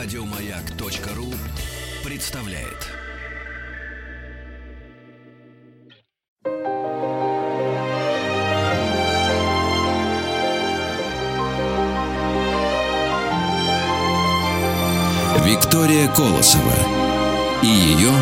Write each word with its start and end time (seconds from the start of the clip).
Радиомаяк.ру 0.00 1.34
представляет. 2.04 2.86
Виктория 15.44 16.06
Колосова 16.14 16.72
и 17.64 17.66
ее 17.66 18.12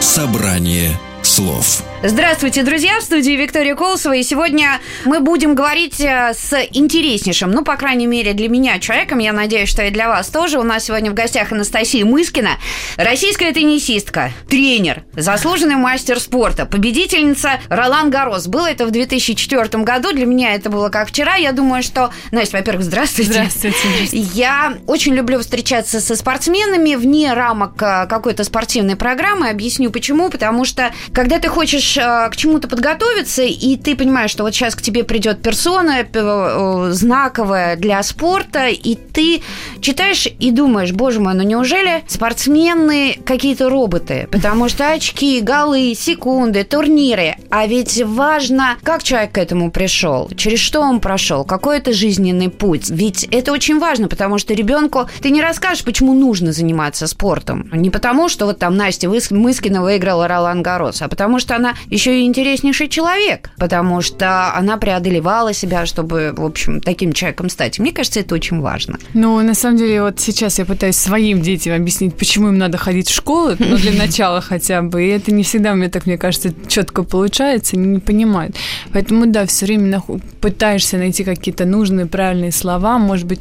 собрание 0.00 0.96
слов. 1.22 1.89
Здравствуйте, 2.02 2.62
друзья! 2.62 2.98
В 2.98 3.02
студии 3.02 3.32
Виктория 3.32 3.74
Колосова. 3.74 4.14
И 4.14 4.22
сегодня 4.22 4.80
мы 5.04 5.20
будем 5.20 5.54
говорить 5.54 6.00
э, 6.00 6.32
с 6.32 6.56
интереснейшим, 6.72 7.50
ну, 7.50 7.62
по 7.62 7.76
крайней 7.76 8.06
мере, 8.06 8.32
для 8.32 8.48
меня 8.48 8.78
человеком. 8.78 9.18
Я 9.18 9.34
надеюсь, 9.34 9.68
что 9.68 9.82
и 9.82 9.90
для 9.90 10.08
вас 10.08 10.28
тоже. 10.28 10.58
У 10.58 10.62
нас 10.62 10.84
сегодня 10.84 11.10
в 11.10 11.14
гостях 11.14 11.52
Анастасия 11.52 12.06
Мыскина, 12.06 12.52
российская 12.96 13.52
теннисистка, 13.52 14.32
тренер, 14.48 15.02
заслуженный 15.12 15.76
мастер 15.76 16.18
спорта, 16.20 16.64
победительница 16.64 17.60
Ролан 17.68 18.08
Гарос. 18.08 18.46
Было 18.46 18.70
это 18.70 18.86
в 18.86 18.92
2004 18.92 19.84
году. 19.84 20.12
Для 20.14 20.24
меня 20.24 20.54
это 20.54 20.70
было 20.70 20.88
как 20.88 21.08
вчера. 21.08 21.34
Я 21.34 21.52
думаю, 21.52 21.82
что... 21.82 22.14
Настя, 22.32 22.56
во-первых, 22.56 22.82
здравствуйте. 22.84 23.32
Здравствуйте. 23.32 23.76
Я 24.12 24.78
очень 24.86 25.14
люблю 25.14 25.38
встречаться 25.40 26.00
со 26.00 26.16
спортсменами 26.16 26.94
вне 26.94 27.34
рамок 27.34 27.74
э, 27.82 28.06
какой-то 28.08 28.44
спортивной 28.44 28.96
программы. 28.96 29.50
Объясню 29.50 29.90
почему. 29.90 30.30
Потому 30.30 30.64
что, 30.64 30.94
когда 31.12 31.38
ты 31.38 31.48
хочешь 31.48 31.89
хочешь 31.90 31.96
э, 31.96 32.30
к 32.30 32.36
чему-то 32.36 32.68
подготовиться, 32.68 33.42
и 33.42 33.76
ты 33.76 33.96
понимаешь, 33.96 34.30
что 34.30 34.44
вот 34.44 34.54
сейчас 34.54 34.74
к 34.74 34.82
тебе 34.82 35.04
придет 35.04 35.42
персона 35.42 36.06
э, 36.12 36.88
знаковая 36.92 37.76
для 37.76 38.02
спорта, 38.02 38.68
и 38.68 38.94
ты 38.94 39.42
читаешь 39.80 40.26
и 40.26 40.50
думаешь, 40.50 40.92
боже 40.92 41.20
мой, 41.20 41.34
ну 41.34 41.42
неужели 41.42 42.02
спортсмены 42.06 43.18
какие-то 43.24 43.68
роботы? 43.68 44.28
Потому 44.30 44.68
что 44.68 44.90
очки, 44.92 45.40
голы, 45.40 45.94
секунды, 45.94 46.64
турниры. 46.64 47.36
А 47.50 47.66
ведь 47.66 48.02
важно, 48.02 48.76
как 48.82 49.02
человек 49.02 49.32
к 49.32 49.38
этому 49.38 49.70
пришел, 49.70 50.30
через 50.36 50.58
что 50.58 50.80
он 50.80 51.00
прошел, 51.00 51.44
какой 51.44 51.78
это 51.78 51.92
жизненный 51.92 52.48
путь. 52.48 52.90
Ведь 52.90 53.24
это 53.24 53.52
очень 53.52 53.78
важно, 53.78 54.08
потому 54.08 54.38
что 54.38 54.54
ребенку 54.54 55.08
ты 55.22 55.30
не 55.30 55.42
расскажешь, 55.42 55.84
почему 55.84 56.14
нужно 56.14 56.52
заниматься 56.52 57.06
спортом. 57.06 57.68
Не 57.72 57.90
потому, 57.90 58.28
что 58.28 58.46
вот 58.46 58.58
там 58.58 58.76
Настя 58.76 59.08
Мыскина 59.08 59.82
выиграла 59.82 60.28
Ролан 60.28 60.62
Гарос, 60.62 61.02
а 61.02 61.08
потому 61.08 61.38
что 61.38 61.56
она 61.56 61.74
еще 61.88 62.20
и 62.20 62.24
интереснейший 62.24 62.88
человек, 62.88 63.50
потому 63.58 64.02
что 64.02 64.54
она 64.54 64.76
преодолевала 64.76 65.52
себя, 65.52 65.86
чтобы, 65.86 66.32
в 66.36 66.44
общем, 66.44 66.80
таким 66.80 67.12
человеком 67.12 67.48
стать. 67.48 67.78
Мне 67.78 67.92
кажется, 67.92 68.20
это 68.20 68.34
очень 68.34 68.60
важно. 68.60 68.98
Ну, 69.14 69.40
на 69.40 69.54
самом 69.54 69.78
деле, 69.78 70.02
вот 70.02 70.20
сейчас 70.20 70.58
я 70.58 70.64
пытаюсь 70.64 70.96
своим 70.96 71.40
детям 71.42 71.74
объяснить, 71.74 72.16
почему 72.16 72.48
им 72.48 72.58
надо 72.58 72.78
ходить 72.78 73.08
в 73.08 73.14
школу, 73.14 73.54
ну, 73.58 73.76
для 73.76 73.92
начала 73.98 74.40
хотя 74.40 74.82
бы. 74.82 75.04
И 75.04 75.08
это 75.08 75.32
не 75.32 75.42
всегда, 75.42 75.74
мне 75.74 75.88
так, 75.88 76.06
мне 76.06 76.18
кажется, 76.18 76.52
четко 76.68 77.02
получается, 77.02 77.76
они 77.76 77.86
не 77.86 78.00
понимают. 78.00 78.56
Поэтому, 78.92 79.26
да, 79.26 79.46
все 79.46 79.66
время 79.66 80.02
пытаешься 80.40 80.96
найти 80.96 81.24
какие-то 81.24 81.64
нужные, 81.64 82.06
правильные 82.06 82.52
слова, 82.52 82.98
может 82.98 83.26
быть, 83.26 83.40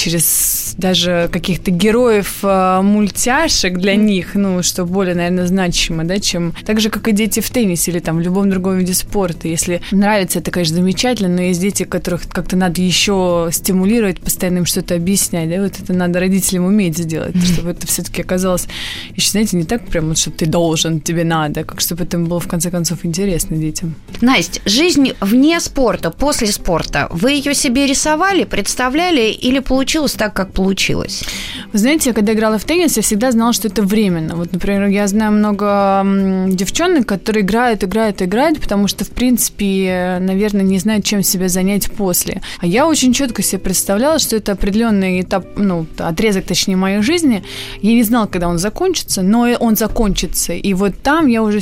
через 0.00 0.74
даже 0.78 1.28
каких-то 1.30 1.70
героев 1.70 2.38
э, 2.42 2.80
мультяшек 2.82 3.76
для 3.76 3.96
них, 3.96 4.34
ну, 4.34 4.62
что 4.62 4.86
более, 4.86 5.14
наверное, 5.14 5.46
значимо, 5.46 6.04
да, 6.04 6.18
чем 6.18 6.54
так 6.64 6.80
же, 6.80 6.88
как 6.88 7.06
и 7.08 7.12
дети 7.12 7.40
в 7.40 7.50
теннисе 7.50 7.90
или 7.90 7.98
там 7.98 8.16
в 8.16 8.20
любом 8.20 8.48
другом 8.48 8.78
виде 8.78 8.94
спорта. 8.94 9.46
Если 9.46 9.82
нравится, 9.90 10.38
это, 10.38 10.50
конечно, 10.50 10.76
замечательно, 10.76 11.28
но 11.28 11.42
есть 11.42 11.60
дети, 11.60 11.82
которых 11.82 12.22
как-то 12.30 12.56
надо 12.56 12.80
еще 12.80 13.50
стимулировать, 13.52 14.20
постоянно 14.20 14.58
им 14.58 14.66
что-то 14.66 14.94
объяснять, 14.94 15.50
да, 15.50 15.60
вот 15.60 15.78
это 15.78 15.92
надо 15.92 16.18
родителям 16.18 16.64
уметь 16.64 16.96
сделать, 16.96 17.34
mm-hmm. 17.34 17.52
чтобы 17.52 17.70
это 17.72 17.86
все-таки 17.86 18.22
оказалось, 18.22 18.68
еще, 19.14 19.30
знаете, 19.32 19.58
не 19.58 19.64
так 19.64 19.86
прям, 19.86 20.08
вот, 20.08 20.16
чтобы 20.16 20.38
ты 20.38 20.46
должен, 20.46 21.00
тебе 21.00 21.24
надо, 21.24 21.64
как 21.64 21.82
чтобы 21.82 22.04
это 22.04 22.16
было, 22.16 22.40
в 22.40 22.48
конце 22.48 22.70
концов, 22.70 23.04
интересно 23.04 23.56
детям. 23.56 23.94
Настя, 24.22 24.62
жизнь 24.64 25.12
вне 25.20 25.60
спорта, 25.60 26.10
после 26.10 26.46
спорта, 26.46 27.06
вы 27.10 27.32
ее 27.32 27.54
себе 27.54 27.86
рисовали, 27.86 28.44
представляли 28.44 29.30
или 29.30 29.58
получили 29.58 29.89
получилось 29.90 30.12
так, 30.12 30.34
как 30.34 30.52
получилось? 30.52 31.24
Вы 31.72 31.78
знаете, 31.80 32.12
когда 32.12 32.32
играла 32.32 32.58
в 32.58 32.64
теннис, 32.64 32.96
я 32.96 33.02
всегда 33.02 33.32
знала, 33.32 33.52
что 33.52 33.66
это 33.66 33.82
временно. 33.82 34.36
Вот, 34.36 34.52
например, 34.52 34.86
я 34.86 35.08
знаю 35.08 35.32
много 35.32 36.04
девчонок, 36.48 37.06
которые 37.06 37.42
играют, 37.42 37.82
играют, 37.82 38.22
играют, 38.22 38.60
потому 38.60 38.86
что, 38.86 39.04
в 39.04 39.10
принципе, 39.10 40.18
наверное, 40.20 40.62
не 40.62 40.78
знают, 40.78 41.04
чем 41.04 41.24
себя 41.24 41.48
занять 41.48 41.90
после. 41.90 42.40
А 42.60 42.66
я 42.66 42.86
очень 42.86 43.12
четко 43.12 43.42
себе 43.42 43.58
представляла, 43.58 44.20
что 44.20 44.36
это 44.36 44.52
определенный 44.52 45.22
этап, 45.22 45.44
ну, 45.56 45.86
отрезок, 45.98 46.44
точнее, 46.44 46.76
моей 46.76 47.02
жизни. 47.02 47.42
Я 47.82 47.92
не 47.92 48.04
знала, 48.04 48.26
когда 48.26 48.46
он 48.46 48.58
закончится, 48.58 49.22
но 49.22 49.48
он 49.58 49.74
закончится. 49.74 50.52
И 50.52 50.72
вот 50.72 51.02
там 51.02 51.26
я 51.26 51.42
уже 51.42 51.58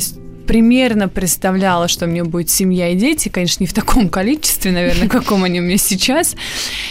примерно 0.49 1.07
представляла, 1.07 1.87
что 1.87 2.05
у 2.05 2.07
меня 2.07 2.25
будет 2.25 2.49
семья 2.49 2.89
и 2.89 2.95
дети, 2.95 3.29
конечно, 3.29 3.63
не 3.63 3.67
в 3.67 3.73
таком 3.73 4.09
количестве, 4.09 4.71
наверное, 4.71 5.07
каком 5.19 5.43
они 5.43 5.59
у 5.59 5.63
меня 5.63 5.77
сейчас. 5.77 6.35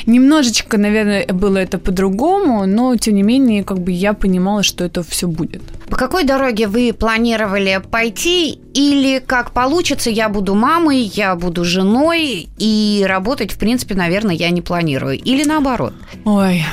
Немножечко, 0.07 0.79
наверное, 0.79 1.27
было 1.27 1.57
это 1.57 1.79
по-другому, 1.79 2.67
но, 2.67 2.95
тем 2.95 3.17
не 3.17 3.25
менее, 3.25 3.65
как 3.65 3.81
бы 3.81 3.91
я 3.91 4.13
понимала, 4.13 4.63
что 4.63 4.85
это 4.85 5.03
все 5.03 5.27
будет. 5.27 5.63
По 5.91 5.97
какой 5.97 6.23
дороге 6.23 6.69
вы 6.69 6.93
планировали 6.93 7.83
пойти? 7.91 8.61
Или 8.75 9.19
как 9.19 9.51
получится, 9.51 10.09
я 10.09 10.29
буду 10.29 10.55
мамой, 10.55 11.11
я 11.17 11.35
буду 11.35 11.65
женой, 11.65 12.49
и 12.59 13.05
работать, 13.09 13.51
в 13.51 13.59
принципе, 13.59 13.97
наверное, 13.97 14.37
я 14.37 14.51
не 14.51 14.63
планирую. 14.63 15.19
Или 15.19 15.43
наоборот? 15.43 15.95
Ой, 16.25 16.65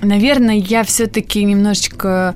наверное, 0.00 0.56
я 0.56 0.84
все-таки 0.84 1.44
немножечко 1.44 2.34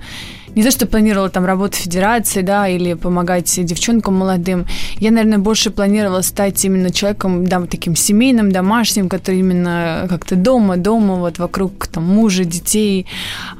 не 0.54 0.62
то, 0.62 0.70
что 0.70 0.86
планировала 0.86 1.30
там 1.30 1.44
работу 1.44 1.76
в 1.76 1.80
федерации, 1.80 2.42
да, 2.42 2.68
или 2.68 2.94
помогать 2.94 3.52
девчонкам 3.64 4.14
молодым. 4.14 4.66
Я, 4.98 5.10
наверное, 5.10 5.38
больше 5.38 5.70
планировала 5.70 6.22
стать 6.22 6.64
именно 6.64 6.90
человеком, 6.90 7.46
да, 7.46 7.60
таким 7.66 7.96
семейным, 7.96 8.52
домашним, 8.52 9.08
который 9.08 9.40
именно 9.40 10.06
как-то 10.08 10.36
дома, 10.36 10.76
дома, 10.76 11.16
вот 11.16 11.38
вокруг 11.38 11.86
там 11.86 12.04
мужа, 12.04 12.44
детей. 12.44 13.06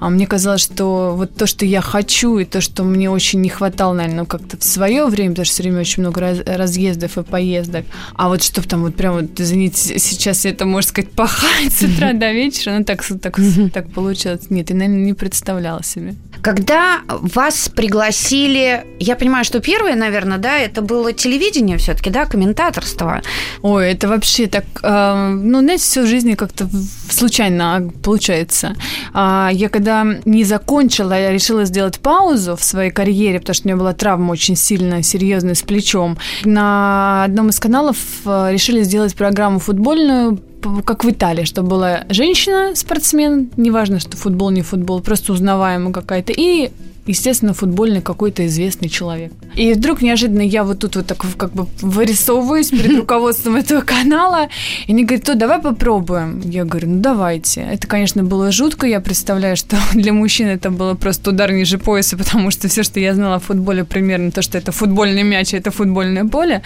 А 0.00 0.08
мне 0.10 0.26
казалось, 0.26 0.60
что 0.60 1.14
вот 1.16 1.34
то, 1.34 1.46
что 1.46 1.64
я 1.64 1.80
хочу, 1.80 2.38
и 2.38 2.44
то, 2.44 2.60
что 2.60 2.84
мне 2.84 3.10
очень 3.10 3.40
не 3.40 3.48
хватало, 3.48 3.94
наверное, 3.94 4.20
ну, 4.20 4.26
как-то 4.26 4.58
в 4.58 4.64
свое 4.64 5.06
время, 5.06 5.30
потому 5.30 5.44
что 5.44 5.54
все 5.54 5.62
время 5.62 5.80
очень 5.80 6.02
много 6.02 6.20
раз, 6.20 6.38
разъездов 6.44 7.18
и 7.18 7.22
поездок. 7.22 7.84
А 8.14 8.28
вот 8.28 8.42
чтобы 8.42 8.68
там 8.68 8.82
вот 8.82 8.94
прям 8.94 9.14
вот, 9.14 9.40
извините, 9.40 9.98
сейчас 9.98 10.44
это, 10.44 10.66
можно 10.66 10.88
сказать, 10.88 11.10
пахать 11.12 11.72
с 11.72 11.82
утра 11.82 12.12
до 12.12 12.32
вечера, 12.32 12.78
ну 12.78 12.84
так, 12.84 13.02
так, 13.20 13.38
так 13.72 13.90
получилось. 13.92 14.50
Нет, 14.50 14.70
я, 14.70 14.76
наверное, 14.76 15.04
не 15.04 15.14
представляла 15.14 15.82
себе. 15.82 16.14
Когда 16.42 17.02
вас 17.08 17.68
пригласили, 17.68 18.84
я 18.98 19.14
понимаю, 19.14 19.44
что 19.44 19.60
первое, 19.60 19.94
наверное, 19.94 20.38
да, 20.38 20.58
это 20.58 20.82
было 20.82 21.12
телевидение 21.12 21.78
все-таки, 21.78 22.10
да, 22.10 22.26
комментаторство. 22.26 23.22
Ой, 23.62 23.92
это 23.92 24.08
вообще 24.08 24.48
так, 24.48 24.64
э, 24.82 25.28
ну, 25.28 25.60
знаете, 25.60 25.84
все 25.84 26.02
в 26.02 26.06
жизни 26.06 26.34
как-то 26.34 26.68
случайно 27.08 27.92
получается. 28.02 28.74
А, 29.14 29.50
я 29.52 29.68
когда 29.68 30.04
не 30.24 30.42
закончила, 30.42 31.12
я 31.12 31.30
решила 31.30 31.64
сделать 31.64 32.00
паузу 32.00 32.56
в 32.56 32.64
своей 32.64 32.90
карьере, 32.90 33.38
потому 33.38 33.54
что 33.54 33.64
у 33.64 33.68
меня 33.68 33.76
была 33.76 33.92
травма 33.92 34.32
очень 34.32 34.56
сильная, 34.56 35.02
серьезная 35.02 35.54
с 35.54 35.62
плечом. 35.62 36.18
На 36.44 37.22
одном 37.24 37.50
из 37.50 37.60
каналов 37.60 37.96
э, 38.24 38.48
решили 38.50 38.82
сделать 38.82 39.14
программу 39.14 39.60
футбольную 39.60 40.40
как 40.84 41.04
в 41.04 41.10
Италии, 41.10 41.44
что 41.44 41.62
была 41.62 42.04
женщина-спортсмен, 42.08 43.50
неважно, 43.56 44.00
что 44.00 44.16
футбол, 44.16 44.50
не 44.50 44.62
футбол, 44.62 45.00
просто 45.00 45.32
узнаваемая 45.32 45.92
какая-то, 45.92 46.32
и 46.36 46.70
естественно, 47.06 47.52
футбольный 47.52 48.00
какой-то 48.00 48.46
известный 48.46 48.88
человек. 48.88 49.32
И 49.56 49.72
вдруг 49.72 50.02
неожиданно 50.02 50.42
я 50.42 50.62
вот 50.64 50.80
тут 50.80 50.96
вот 50.96 51.06
так 51.06 51.18
как 51.36 51.52
бы 51.52 51.66
вырисовываюсь 51.80 52.70
перед 52.70 52.96
руководством 52.96 53.56
этого 53.56 53.80
канала, 53.80 54.48
и 54.86 54.92
они 54.92 55.04
говорят, 55.04 55.26
то 55.26 55.34
давай 55.34 55.60
попробуем. 55.60 56.40
Я 56.44 56.64
говорю, 56.64 56.90
ну 56.90 57.00
давайте. 57.00 57.60
Это, 57.62 57.86
конечно, 57.86 58.22
было 58.22 58.52
жутко, 58.52 58.86
я 58.86 59.00
представляю, 59.00 59.56
что 59.56 59.76
для 59.94 60.12
мужчин 60.12 60.46
это 60.48 60.70
было 60.70 60.94
просто 60.94 61.30
удар 61.30 61.52
ниже 61.52 61.78
пояса, 61.78 62.16
потому 62.16 62.50
что 62.50 62.68
все, 62.68 62.82
что 62.82 63.00
я 63.00 63.14
знала 63.14 63.36
о 63.36 63.40
футболе, 63.40 63.84
примерно 63.84 64.30
то, 64.30 64.42
что 64.42 64.58
это 64.58 64.72
футбольный 64.72 65.22
мяч, 65.22 65.54
это 65.54 65.70
футбольное 65.70 66.24
поле. 66.24 66.62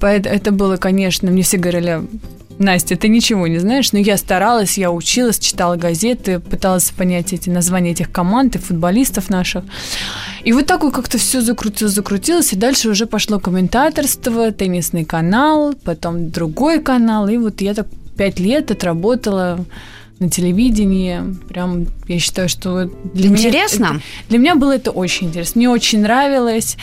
Это 0.00 0.52
было, 0.52 0.76
конечно, 0.76 1.30
мне 1.30 1.42
все 1.42 1.58
говорили, 1.58 2.02
Настя, 2.58 2.96
ты 2.96 3.08
ничего 3.08 3.46
не 3.46 3.58
знаешь, 3.58 3.92
но 3.92 3.98
я 3.98 4.16
старалась, 4.16 4.78
я 4.78 4.90
училась, 4.90 5.38
читала 5.38 5.76
газеты, 5.76 6.38
пыталась 6.38 6.90
понять 6.90 7.32
эти 7.32 7.50
названия 7.50 7.90
этих 7.90 8.10
команд 8.10 8.56
и 8.56 8.58
футболистов 8.58 9.28
наших. 9.28 9.64
И 10.44 10.52
вот 10.52 10.66
так 10.66 10.82
вот 10.82 10.94
как-то 10.94 11.18
все 11.18 11.40
закрутилось, 11.40 11.92
закрутилось, 11.92 12.52
и 12.52 12.56
дальше 12.56 12.88
уже 12.88 13.06
пошло 13.06 13.38
комментаторство, 13.38 14.52
теннисный 14.52 15.04
канал, 15.04 15.74
потом 15.84 16.30
другой 16.30 16.80
канал, 16.80 17.28
и 17.28 17.36
вот 17.36 17.60
я 17.60 17.74
так 17.74 17.86
пять 18.16 18.38
лет 18.38 18.70
отработала 18.70 19.64
на 20.18 20.30
телевидении. 20.30 21.20
Прям, 21.48 21.86
я 22.08 22.18
считаю, 22.18 22.48
что 22.48 22.90
для 23.12 23.28
интересно? 23.28 23.84
меня... 23.84 23.96
Это, 23.96 24.02
для 24.30 24.38
меня 24.38 24.54
было 24.54 24.74
это 24.74 24.90
очень 24.90 25.28
интересно. 25.28 25.58
Мне 25.58 25.68
очень 25.68 26.00
нравилось. 26.00 26.76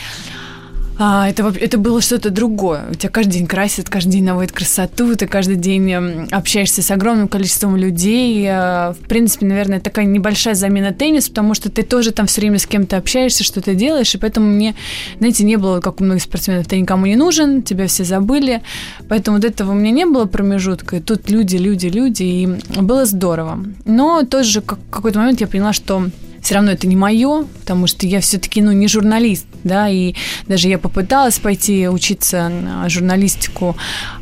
А, 0.96 1.28
это, 1.28 1.52
это 1.60 1.78
было 1.78 2.00
что-то 2.00 2.30
другое. 2.30 2.84
У 2.90 2.94
тебя 2.94 3.10
каждый 3.10 3.32
день 3.32 3.46
красят, 3.46 3.88
каждый 3.88 4.12
день 4.12 4.24
наводят 4.24 4.52
красоту, 4.52 5.16
ты 5.16 5.26
каждый 5.26 5.56
день 5.56 5.90
эм, 5.90 6.28
общаешься 6.30 6.82
с 6.82 6.90
огромным 6.90 7.26
количеством 7.26 7.76
людей. 7.76 8.46
А, 8.48 8.92
в 8.92 9.08
принципе, 9.08 9.46
наверное, 9.46 9.80
такая 9.80 10.04
небольшая 10.04 10.54
замена 10.54 10.92
теннис, 10.92 11.28
потому 11.28 11.54
что 11.54 11.70
ты 11.70 11.82
тоже 11.82 12.12
там 12.12 12.26
все 12.26 12.40
время 12.40 12.58
с 12.58 12.66
кем-то 12.66 12.96
общаешься, 12.96 13.42
что-то 13.42 13.74
делаешь, 13.74 14.14
и 14.14 14.18
поэтому 14.18 14.46
мне, 14.46 14.74
знаете, 15.18 15.44
не 15.44 15.56
было, 15.56 15.80
как 15.80 16.00
у 16.00 16.04
многих 16.04 16.22
спортсменов, 16.22 16.68
ты 16.68 16.78
никому 16.78 17.06
не 17.06 17.16
нужен, 17.16 17.62
тебя 17.62 17.88
все 17.88 18.04
забыли, 18.04 18.62
поэтому 19.08 19.38
вот 19.38 19.44
этого 19.44 19.72
у 19.72 19.74
меня 19.74 19.90
не 19.90 20.06
было 20.06 20.26
промежутка, 20.26 20.96
и 20.96 21.00
тут 21.00 21.28
люди, 21.28 21.56
люди, 21.56 21.86
люди, 21.86 22.22
и 22.22 22.46
было 22.80 23.04
здорово. 23.04 23.64
Но 23.84 24.22
тоже 24.22 24.60
в 24.60 24.64
какой-то 24.64 25.18
момент 25.18 25.40
я 25.40 25.48
поняла, 25.48 25.72
что 25.72 26.04
все 26.44 26.56
равно 26.56 26.72
это 26.72 26.86
не 26.86 26.94
мое, 26.94 27.46
потому 27.60 27.86
что 27.86 28.06
я 28.06 28.20
все-таки, 28.20 28.60
ну, 28.60 28.70
не 28.72 28.86
журналист, 28.86 29.46
да, 29.64 29.88
и 29.88 30.14
даже 30.46 30.68
я 30.68 30.78
попыталась 30.78 31.38
пойти 31.38 31.88
учиться 31.88 32.50
на 32.50 32.86
журналистику, 32.90 33.76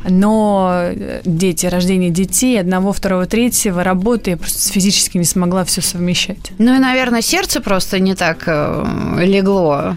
но 0.09 0.91
дети, 1.25 1.67
рождение 1.67 2.11
детей, 2.11 2.61
одного, 2.61 2.93
второго, 2.93 3.27
третьего, 3.27 3.83
работы, 3.83 4.31
я 4.31 4.37
просто 4.37 4.73
физически 4.73 5.19
не 5.19 5.25
смогла 5.25 5.65
все 5.65 5.81
совмещать. 5.81 6.53
Ну 6.59 6.77
и, 6.77 6.79
наверное, 6.79 7.23
сердце 7.23 7.61
просто 7.61 7.99
не 7.99 8.15
так 8.15 8.45
э, 8.47 8.85
легло 9.19 9.97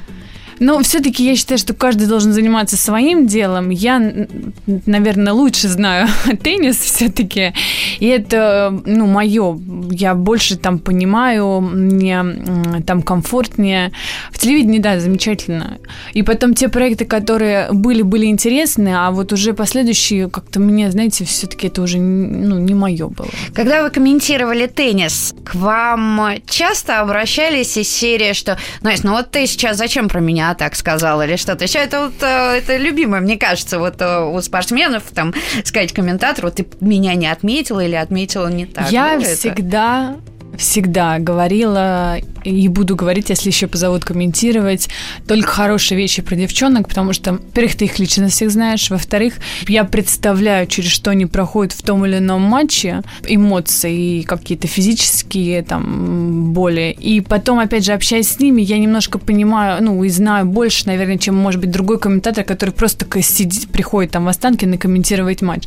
но 0.59 0.81
все-таки 0.81 1.25
я 1.25 1.35
считаю, 1.35 1.57
что 1.57 1.73
каждый 1.73 2.07
должен 2.07 2.31
заниматься 2.31 2.77
своим 2.77 3.27
делом. 3.27 3.69
Я, 3.69 4.01
наверное, 4.85 5.33
лучше 5.33 5.67
знаю 5.67 6.07
теннис 6.43 6.77
все-таки. 6.77 7.53
И 7.99 8.07
это, 8.07 8.77
ну, 8.85 9.05
мое. 9.05 9.59
Я 9.91 10.15
больше 10.15 10.57
там 10.57 10.79
понимаю, 10.79 11.61
мне 11.61 12.23
там 12.85 13.01
комфортнее. 13.01 13.91
В 14.31 14.39
телевидении, 14.39 14.79
да, 14.79 14.99
замечательно. 14.99 15.77
И 16.13 16.23
потом 16.23 16.53
те 16.53 16.69
проекты, 16.69 17.05
которые 17.05 17.71
были, 17.71 18.01
были 18.01 18.25
интересны, 18.25 18.93
а 18.95 19.11
вот 19.11 19.33
уже 19.33 19.53
последующие, 19.53 20.29
как-то 20.29 20.59
мне, 20.59 20.91
знаете, 20.91 21.25
все-таки 21.25 21.67
это 21.67 21.81
уже 21.81 21.97
ну, 21.97 22.59
не 22.59 22.73
мое 22.73 23.07
было. 23.07 23.27
Когда 23.53 23.83
вы 23.83 23.89
комментировали 23.89 24.67
теннис, 24.67 25.35
к 25.43 25.55
вам 25.55 26.35
часто 26.47 27.01
обращались 27.01 27.77
из 27.77 27.89
серии, 27.89 28.33
что, 28.33 28.57
Настя, 28.81 29.07
ну 29.07 29.13
вот 29.13 29.31
ты 29.31 29.45
сейчас 29.47 29.77
зачем 29.77 30.07
про 30.07 30.19
меня 30.19 30.44
так 30.53 30.75
сказал 30.75 31.21
или 31.21 31.35
что-то 31.35 31.63
еще. 31.63 31.79
Это 31.79 32.01
вот 32.05 32.21
э, 32.21 32.57
это 32.57 32.77
любимое, 32.77 33.21
мне 33.21 33.37
кажется, 33.37 33.79
вот 33.79 34.01
э, 34.01 34.19
у 34.19 34.39
спортсменов 34.41 35.03
там 35.13 35.33
сказать 35.63 35.93
комментатору, 35.93 36.51
ты 36.51 36.67
меня 36.79 37.15
не 37.15 37.27
отметила 37.27 37.79
или 37.79 37.95
отметила 37.95 38.47
не 38.47 38.65
так. 38.65 38.91
Я 38.91 39.19
всегда 39.19 40.15
всегда 40.57 41.19
говорила 41.19 42.17
и 42.43 42.67
буду 42.67 42.95
говорить, 42.95 43.29
если 43.29 43.49
еще 43.49 43.67
позовут 43.67 44.05
комментировать, 44.05 44.87
только 45.27 45.47
хорошие 45.47 45.97
вещи 45.97 46.21
про 46.21 46.35
девчонок, 46.35 46.87
потому 46.87 47.13
что, 47.13 47.33
во-первых, 47.33 47.75
ты 47.75 47.85
их 47.85 47.99
лично 47.99 48.29
всех 48.29 48.51
знаешь, 48.51 48.89
во-вторых, 48.89 49.35
я 49.67 49.83
представляю, 49.83 50.67
через 50.67 50.91
что 50.91 51.11
они 51.11 51.25
проходят 51.25 51.73
в 51.73 51.81
том 51.81 52.05
или 52.05 52.19
ином 52.19 52.41
матче, 52.41 53.01
эмоции, 53.27 54.21
какие-то 54.21 54.67
физические 54.67 55.63
там 55.63 56.53
боли, 56.53 56.95
и 56.99 57.21
потом, 57.21 57.59
опять 57.59 57.85
же, 57.85 57.93
общаясь 57.93 58.29
с 58.29 58.39
ними, 58.39 58.61
я 58.61 58.77
немножко 58.77 59.17
понимаю, 59.17 59.83
ну, 59.83 60.03
и 60.03 60.09
знаю 60.09 60.45
больше, 60.45 60.85
наверное, 60.87 61.17
чем, 61.17 61.35
может 61.35 61.59
быть, 61.59 61.71
другой 61.71 61.99
комментатор, 61.99 62.43
который 62.43 62.71
просто 62.71 63.05
сидит, 63.21 63.69
приходит 63.69 64.11
там 64.11 64.25
в 64.25 64.27
Останкино 64.27 64.77
комментировать 64.77 65.41
матч. 65.41 65.63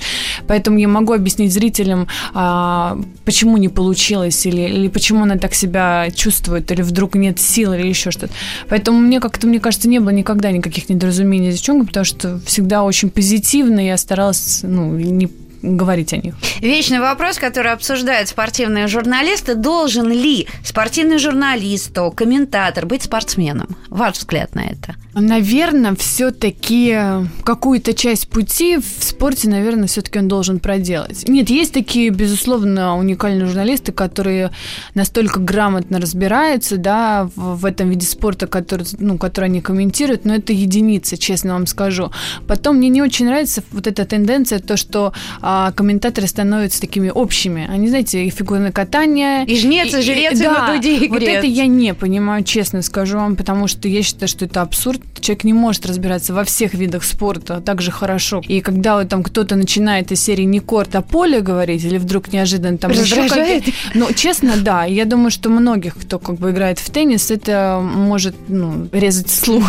Поэтому 0.47 0.79
я 0.79 0.89
могу 0.89 1.13
объяснить 1.13 1.53
зрителям, 1.53 2.07
а, 2.35 2.99
почему 3.25 3.57
не 3.57 3.69
получилось, 3.69 4.47
или 4.47 4.69
или 4.79 4.89
почему 4.89 5.23
она 5.23 5.37
так 5.37 5.55
себя 5.55 6.09
чувствует, 6.15 6.71
или 6.71 6.83
вдруг 6.83 7.15
нет 7.15 7.39
сил, 7.39 7.73
или 7.73 7.87
еще 7.87 8.11
что-то. 8.11 8.33
Поэтому 8.69 8.99
мне 8.99 9.21
как-то, 9.21 9.47
мне 9.47 9.61
кажется, 9.61 9.89
не 9.89 9.99
было 9.99 10.11
никогда 10.11 10.51
никаких 10.51 10.89
недоразумений 10.89 11.53
с 11.53 11.57
девчонкой, 11.57 11.89
потому 11.89 12.05
что 12.05 12.41
всегда 12.47 12.83
очень 12.85 13.11
позитивно, 13.11 13.81
я 13.81 13.97
старалась, 13.97 14.61
ну, 14.63 14.97
не 14.97 15.29
говорить 15.63 16.13
о 16.13 16.17
них. 16.17 16.35
Вечный 16.61 17.01
вопрос, 17.01 17.39
который 17.39 17.73
обсуждают 17.73 18.29
спортивные 18.29 18.87
журналисты. 18.87 19.55
Должен 19.55 20.11
ли 20.11 20.47
спортивный 20.65 21.19
журналист, 21.19 21.97
комментатор 22.15 22.87
быть 22.87 23.03
спортсменом? 23.03 23.77
Ваш 23.89 24.19
взгляд 24.19 24.55
на 24.55 24.61
это? 24.61 24.95
Наверное, 25.15 25.95
все-таки 25.97 26.97
какую-то 27.45 27.95
часть 27.95 28.29
пути 28.29 28.77
в 28.77 29.05
спорте, 29.05 29.49
наверное, 29.49 29.89
все-таки 29.89 30.19
он 30.19 30.29
должен 30.29 30.61
проделать. 30.61 31.29
Нет, 31.29 31.51
есть 31.51 31.73
такие, 31.73 32.11
безусловно, 32.11 32.97
уникальные 32.97 33.47
журналисты, 33.47 33.93
которые 33.93 34.51
настолько 34.95 35.41
грамотно 35.41 36.01
разбираются, 36.01 36.77
да, 36.77 37.29
в, 37.35 37.57
в 37.57 37.65
этом 37.65 37.91
виде 37.91 38.07
спорта, 38.07 38.47
который, 38.47 38.87
ну, 38.99 39.19
который 39.19 39.47
они 39.47 39.61
комментируют, 39.61 40.25
но 40.25 40.35
это 40.35 40.53
единицы, 40.53 41.17
честно 41.17 41.55
вам 41.55 41.67
скажу. 41.67 42.13
Потом 42.47 42.77
мне 42.77 42.89
не 42.89 43.03
очень 43.03 43.27
нравится 43.27 43.63
вот 43.73 43.87
эта 43.87 44.05
тенденция, 44.05 44.61
то, 44.61 44.77
что 44.77 45.13
а, 45.51 45.73
комментаторы 45.73 46.27
становятся 46.27 46.79
такими 46.79 47.09
общими. 47.09 47.67
Они, 47.71 47.89
знаете, 47.89 48.23
и 48.23 48.29
фигурное 48.29 48.71
катание... 48.71 49.47
И 49.47 49.59
жнец, 49.59 49.95
и, 49.95 49.99
и 49.99 50.03
жрец, 50.03 50.33
и, 50.35 50.43
и 50.43 50.43
да, 50.43 50.75
и 50.75 51.09
вот 51.09 51.23
это 51.23 51.47
я 51.47 51.67
не 51.67 51.95
понимаю, 51.95 52.45
честно 52.45 52.83
скажу 52.83 53.17
вам, 53.17 53.35
потому 53.35 53.67
что 53.67 53.89
я 53.89 54.03
считаю, 54.03 54.29
что 54.29 54.45
это 54.45 54.61
абсурд. 54.61 55.01
Человек 55.19 55.45
не 55.45 55.55
может 55.55 55.87
разбираться 55.87 56.35
во 56.35 56.45
всех 56.45 56.75
видах 56.75 57.03
спорта 57.03 57.63
так 57.65 57.81
же 57.81 57.91
хорошо. 57.91 58.43
И 58.47 58.61
когда 58.61 58.99
вот 58.99 59.09
там 59.09 59.23
кто-то 59.23 59.57
начинает 59.57 60.13
из 60.13 60.23
серии 60.23 60.43
не 60.43 60.61
корт, 60.61 60.95
а 60.95 61.01
поле 61.01 61.41
говорить, 61.41 61.83
или 61.83 61.97
вдруг 61.97 62.31
неожиданно 62.31 62.77
там... 62.77 62.91
Раздражает? 62.91 63.65
Ну, 63.95 64.13
честно, 64.13 64.53
да. 64.59 64.85
Я 64.85 65.07
думаю, 65.07 65.31
что 65.31 65.49
многих, 65.49 65.97
кто 65.97 66.19
как 66.19 66.37
бы 66.37 66.51
играет 66.51 66.79
в 66.79 66.91
теннис, 66.91 67.31
это 67.31 67.81
может 67.83 68.35
ну, 68.49 68.87
резать 68.93 69.31
слух. 69.31 69.65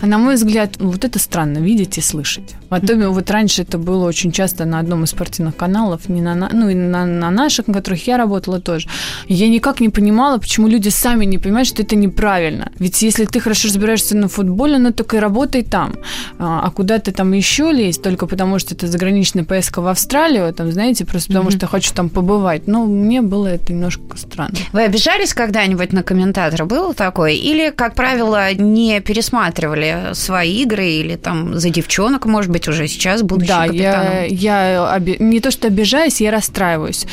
А 0.00 0.06
на 0.06 0.16
мой 0.16 0.36
взгляд, 0.36 0.76
вот 0.78 1.04
это 1.04 1.18
странно, 1.18 1.58
видеть 1.58 1.98
и 1.98 2.00
слышать. 2.00 2.54
А 2.70 2.80
то 2.80 2.96
вот 3.10 3.30
раньше 3.30 3.62
это 3.62 3.76
было 3.76 4.06
очень 4.06 4.32
часто 4.32 4.64
на 4.64 4.78
одном 4.78 4.93
из 5.02 5.10
спортивных 5.10 5.56
каналов, 5.56 6.08
не 6.08 6.20
на, 6.20 6.34
ну 6.52 6.68
и 6.68 6.74
на, 6.74 7.04
на 7.06 7.30
наших, 7.30 7.66
на 7.66 7.74
которых 7.74 8.06
я 8.06 8.16
работала 8.16 8.60
тоже. 8.60 8.88
Я 9.26 9.48
никак 9.48 9.80
не 9.80 9.88
понимала, 9.88 10.38
почему 10.38 10.68
люди 10.68 10.90
сами 10.90 11.24
не 11.24 11.38
понимают, 11.38 11.68
что 11.68 11.82
это 11.82 11.96
неправильно. 11.96 12.70
Ведь 12.78 13.02
если 13.02 13.24
ты 13.24 13.40
хорошо 13.40 13.68
разбираешься 13.68 14.16
на 14.16 14.28
футболе, 14.28 14.78
ну 14.78 14.92
только 14.92 15.16
и 15.16 15.20
работай 15.20 15.62
там. 15.62 15.94
А, 16.38 16.60
а 16.64 16.70
куда 16.70 16.98
ты 16.98 17.12
там 17.12 17.32
еще 17.32 17.72
лезть, 17.72 18.02
только 18.02 18.26
потому 18.26 18.58
что 18.58 18.74
это 18.74 18.86
заграничная 18.86 19.44
поездка 19.44 19.80
в 19.80 19.86
Австралию, 19.86 20.52
там, 20.52 20.70
знаете, 20.72 21.04
просто 21.04 21.28
потому 21.28 21.48
mm-hmm. 21.48 21.56
что 21.56 21.66
хочу 21.66 21.94
там 21.94 22.08
побывать. 22.08 22.66
Ну, 22.66 22.86
мне 22.86 23.22
было 23.22 23.48
это 23.48 23.72
немножко 23.72 24.16
странно. 24.16 24.54
Вы 24.72 24.82
обижались 24.82 25.34
когда-нибудь 25.34 25.92
на 25.92 26.02
комментатора? 26.02 26.64
Было 26.64 26.94
такое? 26.94 27.32
Или, 27.32 27.70
как 27.70 27.94
правило, 27.94 28.52
не 28.54 29.00
пересматривали 29.00 30.10
свои 30.12 30.62
игры 30.62 30.86
или 30.86 31.16
там 31.16 31.58
за 31.58 31.70
девчонок, 31.70 32.26
может 32.26 32.50
быть, 32.50 32.68
уже 32.68 32.88
сейчас, 32.88 33.22
будучи 33.22 33.48
да, 33.48 33.66
капитаном? 33.66 34.12
я, 34.12 34.24
я 34.24 34.83
оби... 34.92 35.16
не 35.18 35.40
то 35.40 35.50
что 35.50 35.68
обижаюсь, 35.68 36.20
я 36.20 36.30
расстраиваюсь. 36.30 37.06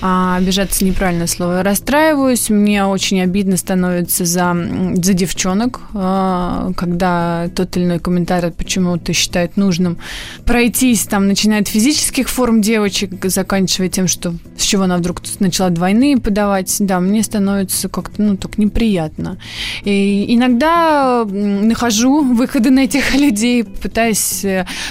А, 0.00 0.36
обижаться 0.36 0.84
неправильное 0.84 1.26
слово. 1.26 1.62
Расстраиваюсь, 1.62 2.50
мне 2.50 2.84
очень 2.84 3.20
обидно 3.22 3.56
становится 3.56 4.24
за, 4.24 4.54
за 4.96 5.14
девчонок, 5.14 5.80
а, 5.94 6.72
когда 6.76 7.48
тот 7.54 7.76
или 7.76 7.84
иной 7.84 7.98
комментарий 8.00 8.50
почему-то 8.50 9.12
считает 9.12 9.56
нужным 9.56 9.98
пройтись, 10.44 11.04
там, 11.06 11.26
начиная 11.26 11.60
от 11.60 11.68
физических 11.68 12.28
форм 12.28 12.60
девочек, 12.60 13.12
заканчивая 13.24 13.88
тем, 13.88 14.08
что 14.08 14.34
с 14.58 14.62
чего 14.62 14.82
она 14.82 14.98
вдруг 14.98 15.22
начала 15.38 15.70
двойные 15.70 16.18
подавать, 16.18 16.76
да, 16.80 17.00
мне 17.00 17.22
становится 17.22 17.88
как-то, 17.88 18.20
ну, 18.20 18.36
так 18.36 18.58
неприятно. 18.58 19.38
И 19.84 20.26
иногда 20.34 21.24
нахожу 21.24 22.22
выходы 22.22 22.70
на 22.70 22.80
этих 22.80 23.14
людей, 23.18 23.64
пытаюсь, 23.64 24.44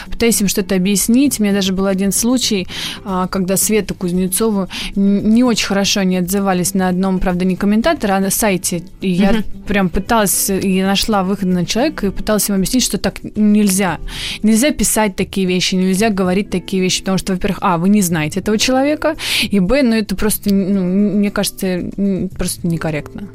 пытаюсь 0.09 0.41
им 0.41 0.47
что-то 0.47 0.75
объяснить. 0.75 1.39
У 1.39 1.43
меня 1.43 1.53
даже 1.53 1.73
был 1.73 1.85
один 1.85 2.11
случай, 2.13 2.67
а, 3.05 3.27
когда 3.27 3.57
Света 3.57 3.93
Кузнецову 3.93 4.67
не 4.95 5.43
очень 5.43 5.67
хорошо 5.67 6.01
они 6.01 6.17
отзывались 6.17 6.73
на 6.73 6.89
одном, 6.89 7.19
правда, 7.19 7.45
не 7.45 7.55
комментатор, 7.55 8.11
а 8.11 8.19
на 8.19 8.29
сайте. 8.29 8.83
И 9.01 9.09
я 9.09 9.31
угу. 9.31 9.43
прям 9.67 9.89
пыталась, 9.89 10.49
и 10.49 10.81
нашла 10.81 11.23
выход 11.23 11.45
на 11.45 11.65
человека, 11.65 12.07
и 12.07 12.09
пыталась 12.09 12.49
им 12.49 12.55
объяснить, 12.55 12.83
что 12.83 12.97
так 12.97 13.15
нельзя. 13.23 13.99
Нельзя 14.43 14.71
писать 14.71 15.15
такие 15.15 15.47
вещи, 15.47 15.75
нельзя 15.75 16.09
говорить 16.09 16.49
такие 16.49 16.81
вещи, 16.81 16.99
потому 16.99 17.17
что, 17.17 17.33
во-первых, 17.33 17.59
а, 17.61 17.77
вы 17.77 17.89
не 17.89 18.01
знаете 18.01 18.39
этого 18.39 18.57
человека, 18.57 19.15
и, 19.41 19.59
б, 19.59 19.83
ну, 19.83 19.95
это 19.95 20.15
просто, 20.15 20.53
ну, 20.53 20.83
мне 20.83 21.31
кажется, 21.31 21.83
просто 22.37 22.67
некорректно. 22.67 23.29